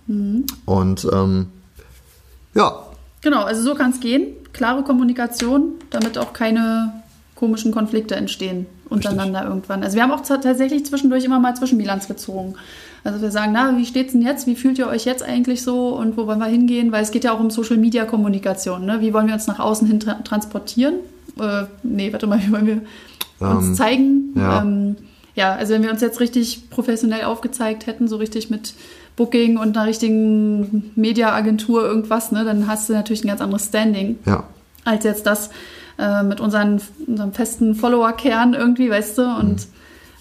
Mhm. 0.08 0.46
Und 0.66 1.08
ähm, 1.12 1.48
ja, 2.56 2.84
Genau, 3.22 3.42
also 3.44 3.62
so 3.64 3.74
kann 3.76 3.90
es 3.92 4.00
gehen. 4.00 4.28
Klare 4.54 4.84
Kommunikation, 4.84 5.72
damit 5.90 6.18
auch 6.20 6.34
keine 6.34 6.94
komischen 7.36 7.72
Konflikte 7.72 8.16
entstehen 8.16 8.68
untereinander 8.90 9.44
irgendwann. 9.44 9.84
Also 9.84 9.96
wir 9.96 10.04
haben 10.04 10.12
auch 10.12 10.22
ta- 10.22 10.38
tatsächlich 10.38 10.86
zwischendurch 10.86 11.26
immer 11.26 11.40
mal 11.40 11.56
Zwischenbilanz 11.56 12.08
gezogen. 12.08 12.54
Also 13.04 13.22
wir 13.22 13.32
sagen, 13.32 13.52
na, 13.54 13.76
wie 13.76 13.86
steht's 13.86 14.14
denn 14.14 14.22
jetzt? 14.22 14.48
Wie 14.48 14.56
fühlt 14.56 14.78
ihr 14.78 14.88
euch 14.88 15.04
jetzt 15.06 15.24
eigentlich 15.24 15.62
so 15.64 15.90
und 15.96 16.16
wo 16.16 16.26
wollen 16.28 16.40
wir 16.40 16.46
hingehen? 16.46 16.92
Weil 16.92 17.04
es 17.04 17.12
geht 17.12 17.24
ja 17.24 17.34
auch 17.34 17.40
um 17.40 17.50
Social 17.50 17.78
Media 17.78 18.06
Kommunikation. 18.06 18.86
Ne? 18.86 19.02
Wie 19.02 19.14
wollen 19.14 19.28
wir 19.28 19.34
uns 19.34 19.48
nach 19.48 19.60
außen 19.60 19.88
hin 19.88 20.00
tra 20.00 20.14
transportieren? 20.24 20.96
Äh, 21.40 21.64
nee, 21.84 22.12
warte 22.14 22.28
mal, 22.28 22.40
wie 22.46 22.52
wollen 22.52 22.68
wir 22.68 22.82
uns 23.50 23.68
Ähm, 23.70 23.76
zeigen? 23.76 24.34
ja. 24.36 24.62
Ähm, 24.62 24.96
ja, 25.36 25.54
also 25.56 25.74
wenn 25.74 25.84
wir 25.84 25.92
uns 25.92 26.02
jetzt 26.02 26.20
richtig 26.20 26.70
professionell 26.70 27.24
aufgezeigt 27.26 27.88
hätten, 27.88 28.08
so 28.08 28.16
richtig 28.18 28.50
mit 28.50 28.74
Booking 29.18 29.58
und 29.58 29.76
einer 29.76 29.86
richtigen 29.88 30.92
Mediaagentur 30.96 31.84
irgendwas, 31.84 32.32
ne, 32.32 32.46
dann 32.46 32.68
hast 32.68 32.88
du 32.88 32.94
natürlich 32.94 33.24
ein 33.26 33.28
ganz 33.28 33.42
anderes 33.42 33.66
Standing 33.66 34.18
ja, 34.26 34.44
als 34.86 35.04
jetzt 35.04 35.26
das 35.26 35.50
äh, 36.00 36.24
mit 36.24 36.40
unseren, 36.40 36.80
unserem 37.06 37.34
festen 37.34 37.76
Follower-Kern 37.76 38.54
irgendwie, 38.54 38.90
weißt 38.90 39.18
du. 39.18 39.24
Und 39.24 39.50
Mhm. 39.50 39.58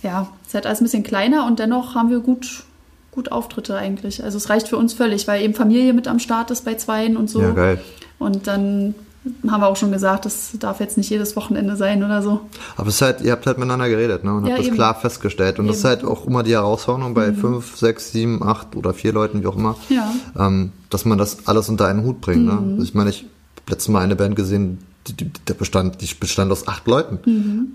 ja, 0.02 0.28
es 0.42 0.48
ist 0.48 0.54
halt 0.54 0.66
alles 0.66 0.80
ein 0.80 0.84
bisschen 0.84 1.02
kleiner 1.04 1.46
und 1.46 1.58
dennoch 1.60 1.94
haben 1.94 2.10
wir 2.10 2.20
gut, 2.20 2.64
gut 3.12 3.30
Auftritte 3.30 3.76
eigentlich. 3.76 4.24
Also 4.24 4.38
es 4.38 4.48
reicht 4.50 4.66
für 4.68 4.76
uns 4.78 4.94
völlig, 4.94 5.28
weil 5.28 5.42
eben 5.42 5.54
Familie 5.54 5.92
mit 5.92 6.08
am 6.08 6.18
Start 6.18 6.50
ist 6.50 6.64
bei 6.64 6.74
Zweien 6.74 7.16
und 7.16 7.28
so. 7.30 7.42
ja, 7.42 7.50
geil. 7.50 7.80
Und 8.18 8.46
dann 8.46 8.94
haben 9.48 9.60
wir 9.60 9.66
auch 9.68 9.76
schon 9.76 9.92
gesagt, 9.92 10.24
das 10.24 10.50
darf 10.58 10.80
jetzt 10.80 10.96
nicht 10.96 11.10
jedes 11.10 11.36
Wochenende 11.36 11.76
sein 11.76 12.02
oder 12.04 12.22
so. 12.22 12.40
Aber 12.76 12.88
es 12.88 12.96
ist 12.96 13.02
halt, 13.02 13.20
ihr 13.22 13.32
habt 13.32 13.46
halt 13.46 13.58
miteinander 13.58 13.88
geredet, 13.88 14.24
ne? 14.24 14.34
Und 14.34 14.44
Ja, 14.44 14.50
habt 14.50 14.60
das 14.60 14.66
eben. 14.66 14.76
klar 14.76 14.94
festgestellt. 14.94 15.58
Und 15.58 15.66
das 15.66 15.76
ist 15.76 15.84
Eben. 15.84 15.88
halt 15.90 16.04
auch 16.04 16.26
immer 16.26 16.42
die 16.42 16.52
Herausforderung 16.52 17.14
bei 17.14 17.32
fünf, 17.32 17.76
sechs, 17.76 18.12
sieben, 18.12 18.42
acht 18.42 18.76
oder 18.76 18.94
vier 18.94 19.12
Leuten, 19.12 19.42
wie 19.42 19.46
auch 19.46 19.56
immer. 19.56 19.76
Ja. 19.88 20.10
Ähm, 20.38 20.72
dass 20.90 21.04
man 21.04 21.18
das 21.18 21.46
alles 21.46 21.68
unter 21.68 21.86
einen 21.86 22.04
Hut 22.04 22.20
bringt. 22.20 22.42
Mhm. 22.42 22.46
Ne? 22.46 22.72
Also 22.72 22.82
ich 22.84 22.94
meine, 22.94 23.10
ich 23.10 23.20
habe 23.20 23.70
letztes 23.70 23.88
Mal 23.88 24.00
eine 24.02 24.16
Band 24.16 24.36
gesehen, 24.36 24.78
die, 25.08 25.12
die, 25.14 25.30
der 25.48 25.54
bestand, 25.54 26.00
die 26.00 26.14
bestand 26.18 26.50
aus 26.52 26.68
acht 26.68 26.86
Leuten. 26.86 27.18
Mhm. 27.24 27.68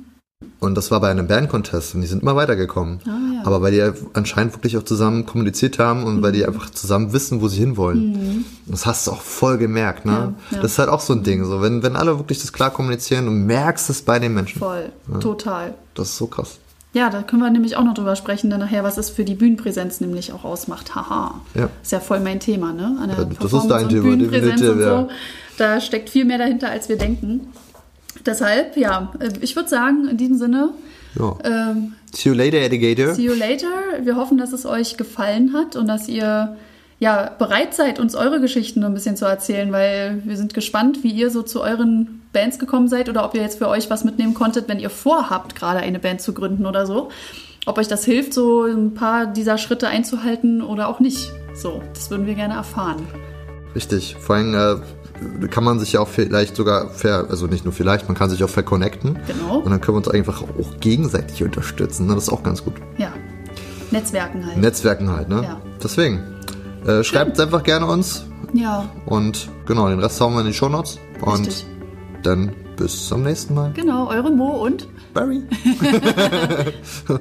Und 0.60 0.76
das 0.76 0.89
war 0.91 0.99
bei 0.99 1.10
einem 1.12 1.28
Band-Contest 1.28 1.95
und 1.95 2.02
die 2.02 2.08
sind 2.08 2.24
immer 2.24 2.36
weitergekommen. 2.36 2.99
Ah, 3.06 3.30
ja. 3.43 3.49
Mhm. 3.49 3.55
Aber 3.55 3.61
weil 3.61 3.71
die 3.71 3.91
anscheinend 4.13 4.53
wirklich 4.53 4.77
auch 4.77 4.83
zusammen 4.83 5.25
kommuniziert 5.25 5.79
haben 5.79 6.03
und 6.03 6.21
weil 6.21 6.31
die 6.31 6.45
einfach 6.45 6.69
zusammen 6.69 7.13
wissen, 7.13 7.41
wo 7.41 7.47
sie 7.47 7.59
hinwollen. 7.59 8.45
Das 8.67 8.85
hast 8.85 9.07
du 9.07 9.11
auch 9.11 9.21
voll 9.21 9.57
gemerkt, 9.57 10.05
ne? 10.05 10.11
Ja, 10.11 10.33
ja. 10.55 10.61
Das 10.61 10.73
ist 10.73 10.79
halt 10.79 10.89
auch 10.89 11.01
so 11.01 11.13
ein 11.13 11.23
Ding. 11.23 11.45
So, 11.45 11.61
wenn, 11.61 11.83
wenn 11.83 11.95
alle 11.95 12.17
wirklich 12.17 12.39
das 12.39 12.53
klar 12.53 12.71
kommunizieren, 12.71 13.25
du 13.25 13.31
merkst 13.31 13.89
es 13.89 14.01
bei 14.01 14.19
den 14.19 14.33
Menschen. 14.33 14.59
Voll, 14.59 14.91
total. 15.19 15.73
Das 15.95 16.09
ist 16.09 16.17
so 16.17 16.27
krass. 16.27 16.59
Ja, 16.93 17.09
da 17.09 17.21
können 17.23 17.41
wir 17.41 17.49
nämlich 17.49 17.77
auch 17.77 17.83
noch 17.85 17.93
drüber 17.93 18.17
sprechen, 18.17 18.49
dann 18.49 18.59
nachher, 18.59 18.83
was 18.83 18.97
es 18.97 19.09
für 19.09 19.23
die 19.23 19.35
Bühnenpräsenz 19.35 20.01
nämlich 20.01 20.33
auch 20.33 20.43
ausmacht. 20.43 20.93
Haha. 20.93 21.39
Ja. 21.53 21.69
Ist 21.81 21.93
ja 21.93 22.01
voll 22.01 22.19
mein 22.19 22.41
Thema, 22.41 22.73
ne? 22.73 22.97
An 23.01 23.07
der 23.07 23.17
Ja, 23.19 23.23
das 23.25 23.53
ist 23.53 23.67
dein 23.67 23.83
und 23.85 23.89
Thema, 23.89 24.17
definitiv, 24.17 24.69
und 24.69 24.79
ja. 24.81 25.01
so. 25.01 25.09
Da 25.57 25.79
steckt 25.79 26.09
viel 26.09 26.25
mehr 26.25 26.37
dahinter, 26.37 26.69
als 26.69 26.89
wir 26.89 26.97
denken. 26.97 27.47
Deshalb, 28.25 28.75
ja, 28.75 29.13
äh, 29.19 29.29
ich 29.39 29.55
würde 29.55 29.69
sagen, 29.69 30.07
in 30.09 30.17
diesem 30.17 30.37
Sinne, 30.37 30.71
Ja. 31.20 31.36
ähm, 31.43 31.93
See 32.14 32.30
you 32.30 32.36
later, 32.36 32.57
Alligator. 32.59 33.14
see 33.16 33.24
you 33.26 33.34
later. 33.34 33.68
Wir 34.03 34.16
hoffen, 34.16 34.38
dass 34.38 34.53
es 34.53 34.66
euch 34.66 34.97
gefallen 34.97 35.53
hat 35.53 35.76
und 35.76 35.88
dass 35.88 36.07
ihr 36.07 36.55
ja 36.99 37.32
bereit 37.38 37.74
seid, 37.74 37.99
uns 37.99 38.16
eure 38.16 38.39
Geschichten 38.39 38.84
ein 38.84 38.93
bisschen 38.93 39.16
zu 39.18 39.26
erzählen, 39.26 39.72
weil 39.72 40.22
wir 40.26 40.38
sind 40.38 40.53
gespannt, 40.53 41.03
wie 41.03 41.12
ihr 41.12 41.30
so 41.32 41.41
zu 41.41 41.62
euren 41.62 42.22
Bands 42.32 42.59
gekommen 42.59 42.88
seid 42.88 43.09
oder 43.09 43.26
ob 43.26 43.34
ihr 43.34 43.41
jetzt 43.41 43.57
für 43.57 43.68
euch 43.68 43.89
was 43.89 44.03
mitnehmen 44.03 44.34
konntet, 44.34 44.68
wenn 44.70 44.80
ihr 44.80 44.89
vorhabt, 44.89 45.55
gerade 45.55 45.80
eine 45.80 45.99
Band 45.99 46.22
zu 46.22 46.34
gründen 46.34 46.66
oder 46.66 46.86
so. 46.86 47.09
ob 47.66 47.78
euch 47.78 47.88
das 47.88 48.05
hilft, 48.05 48.34
so 48.34 48.64
ein 48.66 48.93
paar 48.93 49.26
dieser 49.26 49.57
Schritte 49.57 49.88
einzuhalten 49.88 50.62
oder 50.62 50.88
auch 50.88 50.99
nicht. 50.99 51.32
So, 51.55 51.82
das 51.93 52.09
würden 52.09 52.26
wir 52.26 52.36
gerne 52.36 52.53
erfahren. 52.55 53.05
Richtig. 53.76 54.16
Vor 54.20 54.36
allem 54.36 54.53
äh, 54.53 54.76
kann 55.49 55.63
man 55.63 55.80
sich 55.80 55.93
ja 55.93 55.99
auch 55.99 56.07
vielleicht 56.07 56.55
sogar, 56.55 56.89
ver, 56.89 57.28
also 57.30 57.47
nicht 57.47 57.63
nur 57.65 57.74
vielleicht, 57.74 58.07
man 58.07 58.17
kann 58.17 58.30
sich 58.30 58.43
auch 58.43 58.49
verconnecten. 58.49 59.19
Genau. 59.28 59.57
Und 59.59 59.69
dann 59.72 59.82
können 59.82 59.95
wir 59.95 59.99
uns 59.99 60.07
einfach 60.07 60.41
auch 60.43 60.80
gegenseitig 60.80 61.43
unterstützen. 61.43 62.07
Ne? 62.07 62.15
Das 62.15 62.24
ist 62.24 62.30
auch 62.30 62.43
ganz 62.43 62.63
gut. 62.63 62.74
Ja. 62.97 63.11
Netzwerken 63.91 64.45
halt. 64.45 64.57
Netzwerken 64.57 65.09
halt, 65.11 65.30
ne? 65.30 65.43
Ja. 65.43 65.61
Deswegen. 65.84 66.22
Äh, 66.86 67.03
schreibt 67.03 67.39
einfach 67.39 67.61
gerne 67.63 67.86
uns. 67.86 68.26
ja, 68.53 68.89
Und 69.05 69.49
genau, 69.65 69.89
den 69.89 69.99
Rest 69.99 70.19
hauen 70.22 70.34
wir 70.34 70.41
in 70.41 70.47
die 70.47 70.53
Shownotes. 70.53 70.97
Und 71.22 71.47
Richtig. 71.47 71.65
dann 72.24 72.53
bis 72.78 73.07
zum 73.07 73.22
nächsten 73.24 73.53
Mal. 73.53 73.72
genau. 73.74 74.09
Eure 74.09 74.32
Mo 74.32 74.63
und 74.63 74.88
Barry. 75.13 75.43